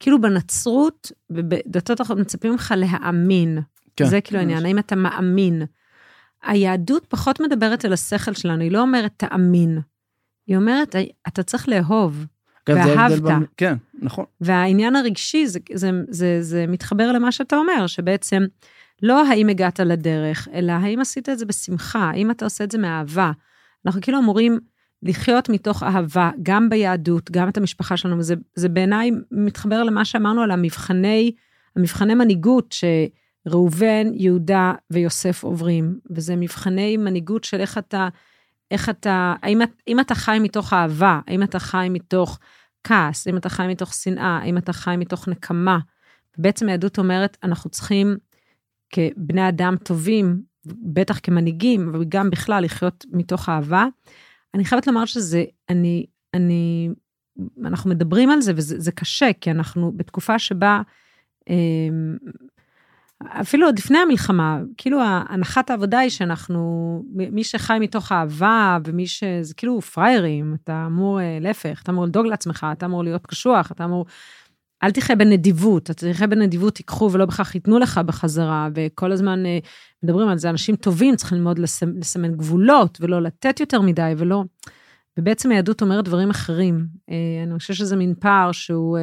כאילו 0.00 0.20
בנצרות 0.20 1.12
ובדתות 1.30 2.00
אחרות 2.00 2.18
מצפים 2.18 2.52
ממך 2.52 2.74
להאמין. 2.76 3.58
כן. 3.96 4.04
זה 4.04 4.20
כאילו 4.20 4.38
העניין, 4.40 4.66
האם 4.66 4.78
אתה 4.78 4.96
מאמין? 4.96 5.62
היהדות 6.42 7.06
פחות 7.06 7.40
מדברת 7.40 7.84
אל 7.84 7.92
השכל 7.92 8.34
שלנו, 8.34 8.62
היא 8.62 8.72
לא 8.72 8.80
אומרת 8.82 9.12
תאמין. 9.16 9.78
היא 10.46 10.56
אומרת, 10.56 10.94
אתה 11.28 11.42
צריך 11.42 11.68
לאהוב. 11.68 12.26
כן, 12.66 12.74
ואהבת. 12.74 13.22
בין- 13.22 13.44
כן, 13.56 13.74
נכון. 14.02 14.24
והעניין 14.40 14.96
הרגשי, 14.96 15.46
זה, 15.46 15.58
זה, 15.74 15.90
זה, 16.08 16.38
זה 16.42 16.64
מתחבר 16.68 17.12
למה 17.12 17.32
שאתה 17.32 17.56
אומר, 17.56 17.86
שבעצם 17.86 18.42
לא 19.02 19.28
האם 19.28 19.48
הגעת 19.48 19.80
לדרך, 19.80 20.48
אלא 20.54 20.72
האם 20.72 21.00
עשית 21.00 21.28
את 21.28 21.38
זה 21.38 21.46
בשמחה, 21.46 21.98
האם 22.10 22.30
אתה 22.30 22.44
עושה 22.44 22.64
את 22.64 22.70
זה 22.70 22.78
מאהבה. 22.78 23.32
אנחנו 23.86 24.00
כאילו 24.00 24.18
אמורים 24.18 24.58
לחיות 25.02 25.48
מתוך 25.48 25.82
אהבה, 25.82 26.30
גם 26.42 26.68
ביהדות, 26.70 27.30
גם 27.30 27.48
את 27.48 27.56
המשפחה 27.56 27.96
שלנו, 27.96 28.18
וזה 28.18 28.34
זה 28.54 28.68
בעיניי 28.68 29.10
מתחבר 29.30 29.82
למה 29.82 30.04
שאמרנו 30.04 30.42
על 30.42 30.50
המבחני, 30.50 31.32
המבחני 31.76 32.14
מנהיגות 32.14 32.74
שראובן, 33.46 34.06
יהודה 34.14 34.72
ויוסף 34.90 35.44
עוברים, 35.44 35.98
וזה 36.10 36.36
מבחני 36.36 36.96
מנהיגות 36.96 37.44
של 37.44 37.60
איך 37.60 37.78
אתה, 37.78 38.08
איך 38.70 38.88
אתה, 38.88 39.34
האם, 39.42 39.60
האם 39.86 40.00
אתה 40.00 40.14
חי 40.14 40.38
מתוך 40.40 40.72
אהבה, 40.72 41.20
האם 41.26 41.42
אתה 41.42 41.58
חי 41.58 41.86
מתוך 41.90 42.38
כעס, 42.84 43.26
האם 43.26 43.36
אתה 43.36 43.48
חי 43.48 43.66
מתוך 43.68 43.94
שנאה, 43.94 44.38
האם 44.42 44.58
אתה 44.58 44.72
חי 44.72 44.94
מתוך 44.98 45.28
נקמה. 45.28 45.78
בעצם 46.38 46.68
היהדות 46.68 46.98
אומרת, 46.98 47.36
אנחנו 47.42 47.70
צריכים 47.70 48.16
כבני 48.90 49.48
אדם 49.48 49.76
טובים, 49.76 50.42
בטח 50.66 51.20
כמנהיגים, 51.22 51.88
אבל 51.88 52.04
גם 52.08 52.30
בכלל 52.30 52.64
לחיות 52.64 53.04
מתוך 53.12 53.48
אהבה. 53.48 53.86
אני 54.54 54.64
חייבת 54.64 54.86
לומר 54.86 55.04
שזה, 55.04 55.44
אני, 55.68 56.06
אני, 56.34 56.90
אנחנו 57.64 57.90
מדברים 57.90 58.30
על 58.30 58.40
זה 58.40 58.52
וזה 58.56 58.80
זה 58.80 58.92
קשה, 58.92 59.30
כי 59.40 59.50
אנחנו 59.50 59.92
בתקופה 59.96 60.38
שבה, 60.38 60.82
אמ, 61.50 62.16
אפילו 63.28 63.66
עוד 63.66 63.78
לפני 63.78 63.98
המלחמה, 63.98 64.58
כאילו 64.76 64.98
הנחת 65.28 65.70
העבודה 65.70 65.98
היא 65.98 66.10
שאנחנו, 66.10 67.02
מי 67.12 67.44
שחי 67.44 67.76
מתוך 67.80 68.12
אהבה 68.12 68.78
ומי 68.84 69.06
ש... 69.06 69.24
זה 69.42 69.54
כאילו 69.54 69.80
פראיירים, 69.80 70.56
אתה 70.62 70.84
אמור, 70.86 71.20
אה, 71.20 71.38
להפך, 71.40 71.80
אתה 71.82 71.92
אמור 71.92 72.04
לדאוג 72.04 72.26
לעצמך, 72.26 72.66
אתה 72.72 72.86
אמור 72.86 73.04
להיות 73.04 73.26
קשוח, 73.26 73.72
אתה 73.72 73.84
אמור... 73.84 74.06
אל 74.82 74.90
תחיה 74.90 75.16
בנדיבות, 75.16 75.90
אתה 75.90 76.12
תחיה 76.12 76.26
בנדיבות, 76.26 76.74
תיקחו 76.74 77.10
ולא 77.12 77.24
בכך 77.24 77.54
ייתנו 77.54 77.78
לך 77.78 77.98
בחזרה, 77.98 78.68
וכל 78.74 79.12
הזמן 79.12 79.46
אה, 79.46 79.58
מדברים 80.02 80.28
על 80.28 80.38
זה, 80.38 80.50
אנשים 80.50 80.76
טובים 80.76 81.16
צריכים 81.16 81.38
ללמוד 81.38 81.58
לסמ, 81.58 81.98
לסמן 81.98 82.34
גבולות, 82.34 82.98
ולא 83.00 83.22
לתת 83.22 83.60
יותר 83.60 83.80
מדי, 83.80 84.12
ולא... 84.16 84.44
ובעצם 85.18 85.50
היהדות 85.50 85.82
אומרת 85.82 86.04
דברים 86.04 86.30
אחרים. 86.30 86.86
אה, 87.10 87.16
אני 87.46 87.58
חושבת 87.58 87.76
שזה 87.76 87.96
מין 87.96 88.14
פער 88.20 88.52
שהוא... 88.52 88.98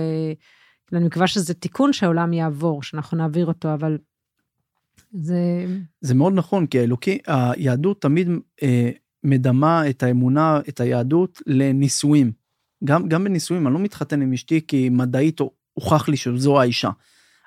אני 0.93 1.05
מקווה 1.05 1.27
שזה 1.27 1.53
תיקון 1.53 1.93
שהעולם 1.93 2.33
יעבור, 2.33 2.83
שאנחנו 2.83 3.17
נעביר 3.17 3.45
אותו, 3.45 3.73
אבל 3.73 3.97
זה... 5.11 5.65
זה 6.01 6.13
מאוד 6.13 6.33
נכון, 6.33 6.67
כי 6.67 6.79
האלוקי, 6.79 7.17
היהדות 7.27 8.01
תמיד 8.01 8.29
אה, 8.63 8.89
מדמה 9.23 9.89
את 9.89 10.03
האמונה, 10.03 10.59
את 10.69 10.79
היהדות 10.79 11.41
לנישואים. 11.47 12.31
גם, 12.83 13.07
גם 13.07 13.23
בנישואים, 13.23 13.67
אני 13.67 13.73
לא 13.73 13.79
מתחתן 13.79 14.21
עם 14.21 14.33
אשתי 14.33 14.61
כי 14.67 14.89
מדעית 14.89 15.39
הוכח 15.73 16.09
לי 16.09 16.17
שזו 16.17 16.61
האישה. 16.61 16.89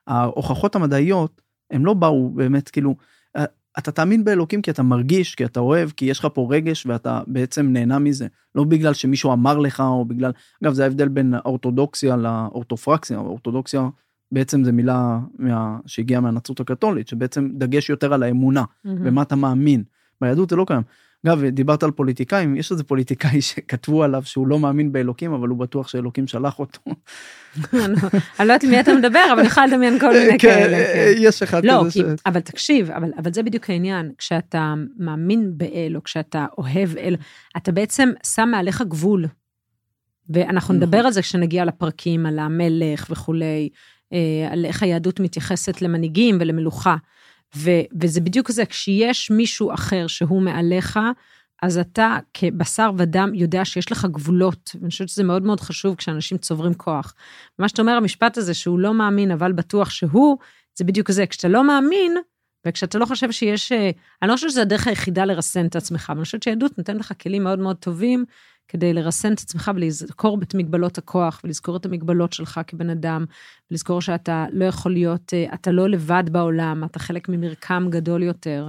ההוכחות 0.06 0.76
המדעיות, 0.76 1.40
הם 1.70 1.86
לא 1.86 1.94
באו 1.94 2.30
באמת, 2.30 2.68
כאילו, 2.68 2.96
אה, 3.36 3.44
אתה 3.78 3.92
תאמין 3.92 4.24
באלוקים 4.24 4.62
כי 4.62 4.70
אתה 4.70 4.82
מרגיש, 4.82 5.34
כי 5.34 5.44
אתה 5.44 5.60
אוהב, 5.60 5.90
כי 5.90 6.04
יש 6.04 6.18
לך 6.18 6.28
פה 6.34 6.48
רגש 6.50 6.86
ואתה 6.86 7.20
בעצם 7.26 7.66
נהנה 7.72 7.98
מזה. 7.98 8.26
לא 8.54 8.64
בגלל 8.64 8.94
שמישהו 8.94 9.32
אמר 9.32 9.58
לך, 9.58 9.80
או 9.80 10.04
בגלל... 10.04 10.32
אגב, 10.64 10.72
זה 10.72 10.84
ההבדל 10.84 11.08
בין 11.08 11.34
האורתודוקסיה 11.34 12.16
לאורתופרקסיה. 12.16 13.18
האורתודוקסיה 13.18 13.88
בעצם 14.35 14.64
זה 14.64 14.72
מילה 14.72 15.18
מה... 15.39 15.78
שהגיעה 15.87 16.20
מהנצרות 16.20 16.61
הקתולית, 16.61 17.09
שבעצם 17.09 17.49
דגש 17.53 17.91
יותר 17.91 18.14
על 18.14 18.22
האמונה, 18.22 18.64
במה 18.85 19.22
אתה 19.22 19.37
מאמין. 19.37 19.82
ביהדות 20.20 20.51
זה 20.51 20.57
לא 20.57 20.64
קיים. 20.68 20.82
אגב, 21.26 21.45
דיברת 21.45 21.82
על 21.82 21.91
פוליטיקאים, 21.91 22.57
יש 22.57 22.72
איזה 22.72 22.85
פוליטיקאי 22.85 23.43
שכתבו 23.49 24.03
עליו 24.03 24.22
שהוא 24.24 24.47
לא 24.47 24.59
מאמין 24.59 24.93
באלוקים, 24.93 25.32
אבל 25.32 25.49
הוא 25.49 25.59
בטוח 25.59 25.89
שאלוקים 25.89 26.26
שלח 26.26 26.59
אותו. 26.59 26.80
אני 27.74 27.93
לא 28.39 28.43
יודעת 28.43 28.64
מי 28.64 28.80
אתה 28.80 28.95
מדבר, 28.95 29.24
אבל 29.32 29.39
אני 29.39 29.49
יכולה 29.49 29.66
לדמיין 29.66 29.99
כל 29.99 30.12
מיני 30.12 30.39
כן, 30.39 30.39
כאלה. 30.39 30.76
כן. 30.76 31.12
יש 31.16 31.43
אחד 31.43 31.64
לא, 31.64 31.80
כזה 31.80 31.91
ש... 31.91 31.95
כי, 31.95 32.03
אבל 32.26 32.41
תקשיב, 32.41 32.91
אבל, 32.91 33.32
זה 33.32 33.43
בדיוק 33.43 33.70
העניין. 33.70 34.12
כשאתה 34.18 34.74
מאמין 34.99 35.53
באל, 35.57 35.93
או 35.97 36.03
כשאתה 36.03 36.47
אוהב 36.59 36.97
אל, 36.97 37.16
אתה 37.57 37.72
בעצם 37.72 38.11
שם 38.26 38.49
מעליך 38.51 38.82
גבול. 38.82 39.26
ואנחנו 40.28 40.74
נכון. 40.74 40.76
נדבר 40.76 40.99
על 40.99 41.12
זה 41.12 41.22
כשנגיע 41.22 41.64
לפרקים, 41.64 42.26
על 42.26 42.39
המלך 42.39 43.07
וכולי, 43.11 43.45
אה, 43.47 43.68
על 44.50 44.64
איך 44.64 44.82
היהדות 44.82 45.20
מתייחסת 45.20 45.82
למנהיגים 45.82 46.36
ולמלוכה. 46.40 46.96
ו, 47.56 47.70
וזה 48.00 48.20
בדיוק 48.20 48.50
זה, 48.50 48.66
כשיש 48.66 49.30
מישהו 49.30 49.74
אחר 49.74 50.06
שהוא 50.06 50.42
מעליך, 50.42 50.98
אז 51.62 51.78
אתה 51.78 52.18
כבשר 52.34 52.90
ודם 52.96 53.30
יודע 53.34 53.64
שיש 53.64 53.92
לך 53.92 54.04
גבולות, 54.04 54.70
ואני 54.74 54.90
חושבת 54.90 55.08
שזה 55.08 55.24
מאוד 55.24 55.42
מאוד 55.42 55.60
חשוב 55.60 55.94
כשאנשים 55.94 56.38
צוברים 56.38 56.74
כוח. 56.74 57.14
מה 57.58 57.68
שאתה 57.68 57.82
אומר, 57.82 57.92
המשפט 57.92 58.38
הזה 58.38 58.54
שהוא 58.54 58.78
לא 58.78 58.94
מאמין, 58.94 59.30
אבל 59.30 59.52
בטוח 59.52 59.90
שהוא, 59.90 60.38
זה 60.78 60.84
בדיוק 60.84 61.10
זה. 61.10 61.26
כשאתה 61.26 61.48
לא 61.48 61.64
מאמין, 61.66 62.16
וכשאתה 62.66 62.98
לא 62.98 63.06
חושב 63.06 63.32
שיש, 63.32 63.72
אה, 63.72 63.90
אני 64.22 64.30
לא 64.30 64.34
חושבת 64.34 64.50
שזו 64.50 64.60
הדרך 64.60 64.86
היחידה 64.86 65.24
לרסן 65.24 65.66
את 65.66 65.76
עצמך, 65.76 66.06
אבל 66.10 66.18
אני 66.18 66.24
חושבת 66.24 66.42
שיהדות 66.42 66.78
נותנת 66.78 67.00
לך 67.00 67.12
כלים 67.22 67.44
מאוד 67.44 67.58
מאוד 67.58 67.76
טובים 67.76 68.24
כדי 68.68 68.92
לרסן 68.92 69.32
את 69.32 69.38
עצמך 69.38 69.70
ולזכור 69.74 70.38
את 70.42 70.54
מגבלות 70.54 70.98
הכוח, 70.98 71.40
ולזכור 71.44 71.76
את 71.76 71.86
המגבלות 71.86 72.32
שלך 72.32 72.60
כבן 72.66 72.90
אדם, 72.90 73.24
ולזכור 73.70 74.00
שאתה 74.00 74.46
לא 74.52 74.64
יכול 74.64 74.92
להיות, 74.92 75.34
אה, 75.34 75.54
אתה 75.54 75.70
לא 75.70 75.88
לבד 75.88 76.24
בעולם, 76.30 76.84
אתה 76.84 76.98
חלק 76.98 77.28
ממרקם 77.28 77.86
גדול 77.90 78.22
יותר. 78.22 78.68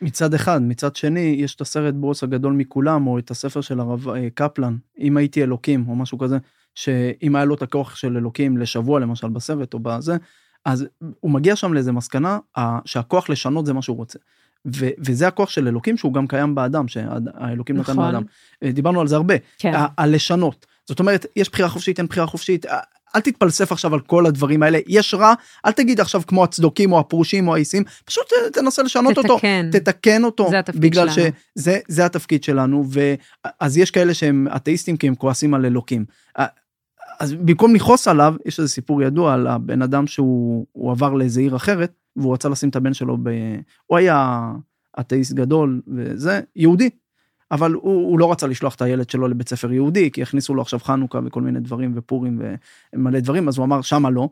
מצד 0.00 0.34
אחד, 0.34 0.62
מצד 0.62 0.96
שני, 0.96 1.36
יש 1.38 1.54
את 1.54 1.60
הסרט 1.60 1.94
בוס 1.94 2.22
הגדול 2.22 2.52
מכולם, 2.52 3.06
או 3.06 3.18
את 3.18 3.30
הספר 3.30 3.60
של 3.60 3.80
הרב 3.80 4.08
אה, 4.08 4.28
קפלן, 4.34 4.76
אם 4.98 5.16
הייתי 5.16 5.42
אלוקים, 5.42 5.88
או 5.88 5.96
משהו 5.96 6.18
כזה, 6.18 6.38
שאם 6.74 7.36
היה 7.36 7.44
לו 7.44 7.54
את 7.54 7.62
הכוח 7.62 7.96
של 7.96 8.16
אלוקים 8.16 8.58
לשבוע, 8.58 9.00
למשל, 9.00 9.28
בסרט 9.28 9.74
או 9.74 9.78
בזה, 9.78 10.16
אז 10.64 10.86
הוא 11.20 11.30
מגיע 11.30 11.56
שם 11.56 11.72
לאיזה 11.72 11.92
מסקנה 11.92 12.38
שהכוח 12.84 13.28
לשנות 13.30 13.66
זה 13.66 13.72
מה 13.72 13.82
שהוא 13.82 13.96
רוצה. 13.96 14.18
ו- 14.76 14.90
וזה 14.98 15.28
הכוח 15.28 15.50
של 15.50 15.68
אלוקים 15.68 15.96
שהוא 15.96 16.14
גם 16.14 16.26
קיים 16.26 16.54
באדם, 16.54 16.88
שהאלוקים 16.88 17.76
נתן 17.76 17.92
נכון. 17.92 18.04
באדם. 18.04 18.22
אה, 18.62 18.72
דיברנו 18.72 19.00
על 19.00 19.08
זה 19.08 19.16
הרבה, 19.16 19.34
כן. 19.58 19.72
הלשנות. 19.98 20.66
זאת 20.88 21.00
אומרת, 21.00 21.26
יש 21.36 21.50
בחירה 21.50 21.68
חופשית, 21.68 21.98
אין 21.98 22.06
בחירה 22.06 22.26
חופשית. 22.26 22.66
אה, 22.66 22.78
אל 23.16 23.20
תתפלסף 23.20 23.72
עכשיו 23.72 23.94
על 23.94 24.00
כל 24.00 24.26
הדברים 24.26 24.62
האלה, 24.62 24.78
יש 24.86 25.14
רע, 25.14 25.34
אל 25.66 25.72
תגיד 25.72 26.00
עכשיו 26.00 26.22
כמו 26.26 26.44
הצדוקים 26.44 26.92
או 26.92 27.00
הפרושים 27.00 27.48
או 27.48 27.54
האיסים, 27.54 27.84
פשוט 28.04 28.32
אה, 28.32 28.50
תנסה 28.50 28.82
לשנות 28.82 29.18
אותו, 29.18 29.36
תתקן. 29.36 29.70
תתקן 29.72 30.24
אותו, 30.24 30.50
זה 30.50 30.58
התפקיד 30.58 30.80
בגלל 30.80 31.10
שלנו. 31.10 31.28
שזה 31.58 31.78
זה 31.88 32.06
התפקיד 32.06 32.44
שלנו, 32.44 32.84
ואז 32.90 33.78
יש 33.78 33.90
כאלה 33.90 34.14
שהם 34.14 34.46
אתאיסטים 34.56 34.96
כי 34.96 35.08
הם 35.08 35.14
כועסים 35.14 35.54
על 35.54 35.66
אלוקים. 35.66 36.04
אז 37.20 37.32
במקום 37.32 37.74
לכעוס 37.74 38.08
עליו, 38.08 38.34
יש 38.46 38.58
איזה 38.58 38.70
סיפור 38.70 39.02
ידוע 39.02 39.34
על 39.34 39.46
הבן 39.46 39.82
אדם 39.82 40.06
שהוא 40.06 40.66
הוא 40.72 40.90
עבר 40.90 41.12
לאיזה 41.12 41.40
עיר 41.40 41.56
אחרת, 41.56 41.92
והוא 42.16 42.34
רצה 42.34 42.48
לשים 42.48 42.68
את 42.68 42.76
הבן 42.76 42.94
שלו 42.94 43.16
ב... 43.22 43.28
הוא 43.86 43.98
היה 43.98 44.52
אתאיסט 45.00 45.32
גדול 45.32 45.82
וזה, 45.86 46.40
יהודי. 46.56 46.90
אבל 47.50 47.72
הוא, 47.72 47.82
הוא 47.82 48.18
לא 48.18 48.32
רצה 48.32 48.46
לשלוח 48.46 48.74
את 48.74 48.82
הילד 48.82 49.10
שלו 49.10 49.28
לבית 49.28 49.48
ספר 49.48 49.72
יהודי, 49.72 50.10
כי 50.10 50.22
הכניסו 50.22 50.54
לו 50.54 50.62
עכשיו 50.62 50.78
חנוכה 50.78 51.20
וכל 51.24 51.40
מיני 51.40 51.60
דברים 51.60 51.92
ופורים 51.94 52.40
ומלא 52.94 53.20
דברים, 53.20 53.48
אז 53.48 53.58
הוא 53.58 53.64
אמר, 53.64 53.82
שמה 53.82 54.10
לא. 54.10 54.28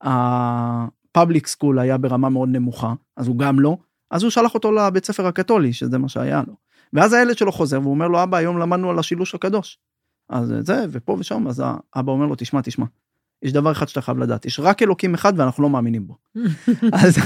הפאבליק 0.00 1.46
סקול 1.46 1.78
היה 1.78 1.98
ברמה 1.98 2.28
מאוד 2.28 2.48
נמוכה, 2.48 2.94
אז 3.16 3.26
הוא 3.26 3.38
גם 3.38 3.60
לא, 3.60 3.76
אז 4.10 4.22
הוא 4.22 4.30
שלח 4.30 4.54
אותו 4.54 4.72
לבית 4.72 5.04
ספר 5.04 5.26
הקתולי, 5.26 5.72
שזה 5.72 5.98
מה 5.98 6.08
שהיה 6.08 6.42
לו. 6.46 6.54
ואז 6.92 7.12
הילד 7.12 7.38
שלו 7.38 7.52
חוזר 7.52 7.80
והוא 7.80 7.90
אומר 7.90 8.08
לו, 8.08 8.22
אבא, 8.22 8.36
היום 8.36 8.58
למדנו 8.58 8.90
על 8.90 8.98
השילוש 8.98 9.34
הקדוש. 9.34 9.78
אז 10.28 10.54
זה, 10.60 10.84
ופה 10.90 11.16
ושם, 11.18 11.48
אז 11.48 11.62
האבא 11.94 12.12
אומר 12.12 12.26
לו, 12.26 12.34
תשמע, 12.38 12.60
תשמע, 12.60 12.86
יש 13.42 13.52
דבר 13.52 13.72
אחד 13.72 13.88
שאתה 13.88 14.00
חייב 14.00 14.18
לדעת, 14.18 14.44
יש 14.44 14.60
רק 14.60 14.82
אלוקים 14.82 15.14
אחד 15.14 15.32
ואנחנו 15.36 15.62
לא 15.62 15.70
מאמינים 15.70 16.06
בו. 16.06 16.16
אז, 16.92 17.18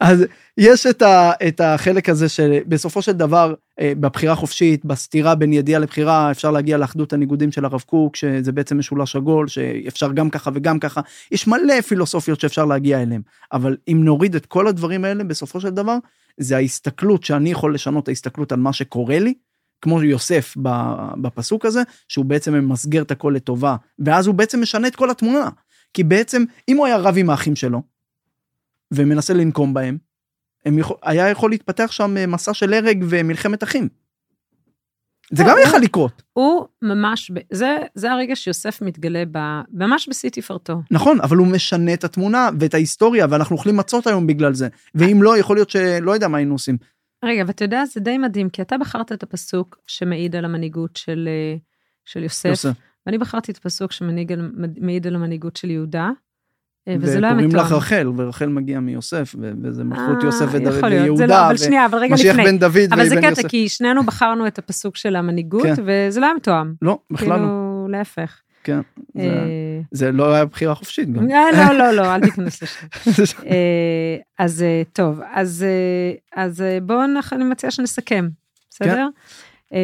אז 0.00 0.24
יש 0.58 0.86
את, 0.86 1.02
ה, 1.02 1.32
את 1.48 1.60
החלק 1.60 2.08
הזה 2.08 2.28
שבסופו 2.28 3.02
של 3.02 3.12
דבר, 3.12 3.54
אה, 3.80 3.92
בבחירה 4.00 4.34
חופשית, 4.34 4.84
בסתירה 4.84 5.34
בין 5.34 5.52
ידיעה 5.52 5.80
לבחירה, 5.80 6.30
אפשר 6.30 6.50
להגיע 6.50 6.78
לאחדות 6.78 7.12
הניגודים 7.12 7.52
של 7.52 7.64
הרב 7.64 7.80
קוק, 7.80 8.16
שזה 8.16 8.52
בעצם 8.52 8.78
משולש 8.78 9.16
עגול, 9.16 9.48
שאפשר 9.48 10.12
גם 10.12 10.30
ככה 10.30 10.50
וגם 10.54 10.78
ככה, 10.78 11.00
יש 11.32 11.46
מלא 11.46 11.80
פילוסופיות 11.80 12.40
שאפשר 12.40 12.64
להגיע 12.64 13.02
אליהן, 13.02 13.22
אבל 13.52 13.76
אם 13.88 14.00
נוריד 14.04 14.34
את 14.34 14.46
כל 14.46 14.66
הדברים 14.66 15.04
האלה, 15.04 15.24
בסופו 15.24 15.60
של 15.60 15.70
דבר, 15.70 15.96
זה 16.36 16.56
ההסתכלות 16.56 17.24
שאני 17.24 17.50
יכול 17.50 17.74
לשנות, 17.74 18.08
ההסתכלות 18.08 18.52
על 18.52 18.58
מה 18.58 18.72
שקורה 18.72 19.18
לי, 19.18 19.34
כמו 19.82 20.02
יוסף 20.02 20.56
בפסוק 21.22 21.66
הזה, 21.66 21.82
שהוא 22.08 22.24
בעצם 22.24 22.54
ממסגר 22.54 23.02
את 23.02 23.10
הכל 23.10 23.32
לטובה, 23.36 23.76
ואז 23.98 24.26
הוא 24.26 24.34
בעצם 24.34 24.60
משנה 24.60 24.88
את 24.88 24.96
כל 24.96 25.10
התמונה. 25.10 25.48
כי 25.94 26.04
בעצם, 26.04 26.44
אם 26.68 26.76
הוא 26.76 26.86
היה 26.86 26.96
רב 26.96 27.14
עם 27.18 27.30
האחים 27.30 27.56
שלו, 27.56 27.82
ומנסה 28.94 29.34
לנקום 29.34 29.74
בהם, 29.74 29.98
יכול, 30.66 30.96
היה 31.02 31.28
יכול 31.28 31.50
להתפתח 31.50 31.90
שם 31.90 32.16
אה, 32.16 32.26
מסע 32.26 32.54
של 32.54 32.74
הרג 32.74 33.04
ומלחמת 33.08 33.62
אחים. 33.62 33.88
זה 35.32 35.42
גם 35.46 35.56
יכול 35.66 35.80
לקרות. 35.80 36.22
הוא 36.32 36.66
ממש, 36.82 37.30
זה, 37.52 37.76
זה 37.94 38.12
הרגע 38.12 38.36
שיוסף 38.36 38.82
מתגלה 38.82 39.22
ב, 39.32 39.38
ממש 39.72 40.08
בשיא 40.08 40.30
תפארתו. 40.30 40.82
נכון, 40.90 41.20
אבל 41.20 41.36
הוא 41.36 41.46
משנה 41.46 41.94
את 41.94 42.04
התמונה 42.04 42.48
ואת 42.60 42.74
ההיסטוריה, 42.74 43.26
ואנחנו 43.30 43.56
אוכלים 43.56 43.76
מצות 43.76 44.06
היום 44.06 44.26
בגלל 44.26 44.54
זה. 44.54 44.68
ואם 44.94 45.22
לא, 45.22 45.38
יכול 45.38 45.56
להיות 45.56 45.70
שלא 45.70 46.12
יודע 46.12 46.28
מה 46.28 46.38
היינו 46.38 46.54
עושים. 46.54 46.76
רגע, 47.24 47.44
ואתה 47.46 47.64
יודע, 47.64 47.84
זה 47.84 48.00
די 48.00 48.18
מדהים, 48.18 48.48
כי 48.50 48.62
אתה 48.62 48.78
בחרת 48.78 49.12
את 49.12 49.22
הפסוק 49.22 49.78
שמעיד 49.86 50.36
על 50.36 50.44
המנהיגות 50.44 50.96
של, 50.96 51.28
אה, 51.28 51.56
של 52.04 52.22
יוסף, 52.22 52.48
יוסף, 52.48 52.72
ואני 53.06 53.18
בחרתי 53.18 53.52
את 53.52 53.56
הפסוק 53.56 53.92
שמעיד 53.92 55.06
על 55.06 55.14
המנהיגות 55.14 55.56
של 55.56 55.70
יהודה, 55.70 56.10
אה, 56.88 56.96
וזה 57.00 57.20
לא 57.20 57.26
היה 57.26 57.34
מתואם. 57.34 57.48
וקוראים 57.48 57.66
לך 57.66 57.72
רחל, 57.72 58.08
ורחל 58.16 58.46
מגיע 58.46 58.80
מיוסף, 58.80 59.34
וזה 59.62 59.84
מלכות 59.84 60.22
יוסף 60.22 60.46
ויהודה, 60.52 61.26
לא, 61.26 61.56
ומשיח 62.10 62.36
בן 62.36 62.58
דוד 62.58 62.92
אבל 62.92 63.08
זה 63.08 63.16
קטע, 63.22 63.48
כי 63.48 63.68
שנינו 63.68 64.04
בחרנו 64.04 64.46
את 64.46 64.58
הפסוק 64.58 64.96
של 64.96 65.16
המנהיגות, 65.16 65.62
כן. 65.62 65.74
וזה 65.86 66.20
לא 66.20 66.26
היה 66.26 66.34
מתואם. 66.34 66.74
לא, 66.82 66.98
בכלל 67.10 67.28
לא. 67.28 67.34
כאילו, 67.34 67.86
להפך. 67.90 68.40
כן, 68.64 68.80
זה, 69.14 69.20
אה, 69.22 69.80
זה 69.90 70.12
לא 70.12 70.34
היה 70.34 70.44
בחירה 70.44 70.74
חופשית 70.74 71.12
גם. 71.12 71.30
אה, 71.30 71.52
לא, 71.52 71.78
לא, 71.78 71.90
לא, 71.90 72.14
אל 72.14 72.20
תיכנס 72.20 72.62
לשם. 73.20 73.42
אה, 73.46 74.16
אז 74.38 74.64
טוב, 74.92 75.20
אז, 75.32 75.64
אז 76.36 76.64
בואו, 76.82 77.00
אני 77.32 77.44
מציעה 77.44 77.70
שנסכם, 77.70 78.28
בסדר? 78.70 79.06
כן. 79.70 79.76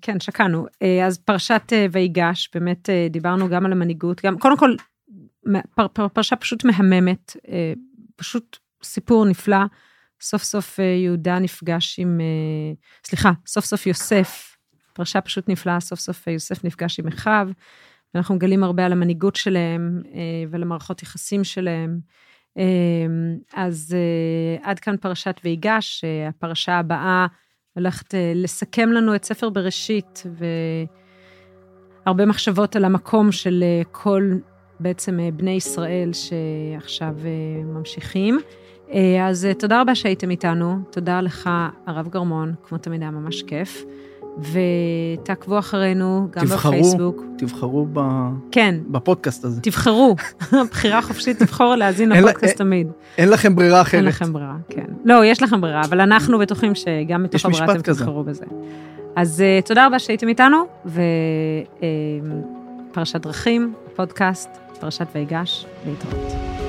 כן, 0.00 0.20
שקענו. 0.20 0.66
אז 1.06 1.18
פרשת 1.18 1.72
ויגש, 1.92 2.50
באמת 2.54 2.88
דיברנו 3.10 3.48
גם 3.48 3.66
על 3.66 3.72
המנהיגות, 3.72 4.24
גם, 4.24 4.38
קודם 4.38 4.56
כל, 4.56 4.74
פר, 5.74 5.88
פר, 5.88 6.08
פרשה 6.08 6.36
פשוט 6.36 6.64
מהממת, 6.64 7.36
פשוט 8.16 8.58
סיפור 8.82 9.24
נפלא. 9.24 9.56
סוף 10.20 10.42
סוף 10.42 10.78
יהודה 10.78 11.38
נפגש 11.38 11.98
עם, 11.98 12.20
סליחה, 13.04 13.30
סוף 13.46 13.64
סוף 13.64 13.86
יוסף, 13.86 14.56
פרשה 14.92 15.20
פשוט 15.20 15.48
נפלאה, 15.48 15.80
סוף 15.80 16.00
סוף 16.00 16.26
יוסף 16.26 16.64
נפגש 16.64 17.00
עם 17.00 17.08
אחיו. 17.08 17.48
ואנחנו 18.14 18.34
מגלים 18.34 18.64
הרבה 18.64 18.86
על 18.86 18.92
המנהיגות 18.92 19.36
שלהם 19.36 20.02
אה, 20.14 20.20
ועל 20.50 20.62
המערכות 20.62 21.02
יחסים 21.02 21.44
שלהם. 21.44 21.98
אה, 22.58 22.64
אז 23.54 23.96
אה, 23.96 24.70
עד 24.70 24.80
כאן 24.80 24.96
פרשת 24.96 25.40
ויגש, 25.44 26.04
הפרשה 26.28 26.78
הבאה 26.78 27.26
הולכת 27.74 28.14
לסכם 28.34 28.92
לנו 28.92 29.14
את 29.14 29.24
ספר 29.24 29.50
בראשית, 29.50 30.22
והרבה 32.06 32.26
מחשבות 32.26 32.76
על 32.76 32.84
המקום 32.84 33.32
של 33.32 33.64
כל 33.92 34.30
בעצם 34.80 35.18
בני 35.36 35.50
ישראל 35.50 36.10
שעכשיו 36.12 37.14
ממשיכים. 37.64 38.38
אז 39.22 39.48
תודה 39.58 39.80
רבה 39.80 39.94
שהייתם 39.94 40.30
איתנו, 40.30 40.78
תודה 40.90 41.20
לך, 41.20 41.50
הרב 41.86 42.08
גרמון, 42.08 42.54
כמו 42.62 42.78
תמיד 42.78 43.02
היה 43.02 43.10
ממש 43.10 43.42
כיף. 43.42 43.84
ותעקבו 44.38 45.58
אחרינו 45.58 46.28
גם 46.30 46.44
תבחרו, 46.44 46.72
בפייסבוק. 46.72 47.22
תבחרו 47.38 47.86
ב... 47.92 48.00
כן. 48.50 48.74
בפודקאסט 48.88 49.44
הזה. 49.44 49.60
תבחרו, 49.60 50.16
בחירה 50.70 51.02
חופשית, 51.02 51.38
תבחרו 51.38 51.74
להאזין 51.74 52.08
לפודקאסט 52.08 52.56
תמיד. 52.56 52.86
אין 53.18 53.30
לכם 53.30 53.56
ברירה 53.56 53.80
אחרת. 53.80 53.94
אין 53.94 54.04
לכם 54.04 54.32
ברירה, 54.32 54.56
כן. 54.68 54.86
לא, 55.04 55.24
יש 55.24 55.42
לכם 55.42 55.60
ברירה, 55.60 55.84
אבל 55.84 56.00
אנחנו 56.00 56.38
בטוחים 56.38 56.74
שגם 56.74 57.22
מתוך 57.22 57.44
הברירה 57.44 57.72
אתם 57.72 57.82
כזה. 57.82 58.00
תבחרו 58.00 58.24
בזה. 58.24 58.44
אז 59.16 59.42
uh, 59.42 59.44
תודה 59.66 59.86
רבה 59.86 59.98
שהייתם 59.98 60.28
איתנו, 60.28 60.64
ופרשת 60.86 61.04
אה, 63.14 63.20
uh, 63.20 63.22
דרכים, 63.22 63.74
פודקאסט, 63.96 64.50
פרשת 64.80 65.06
ויגש, 65.14 65.66
להתראות. 65.86 66.63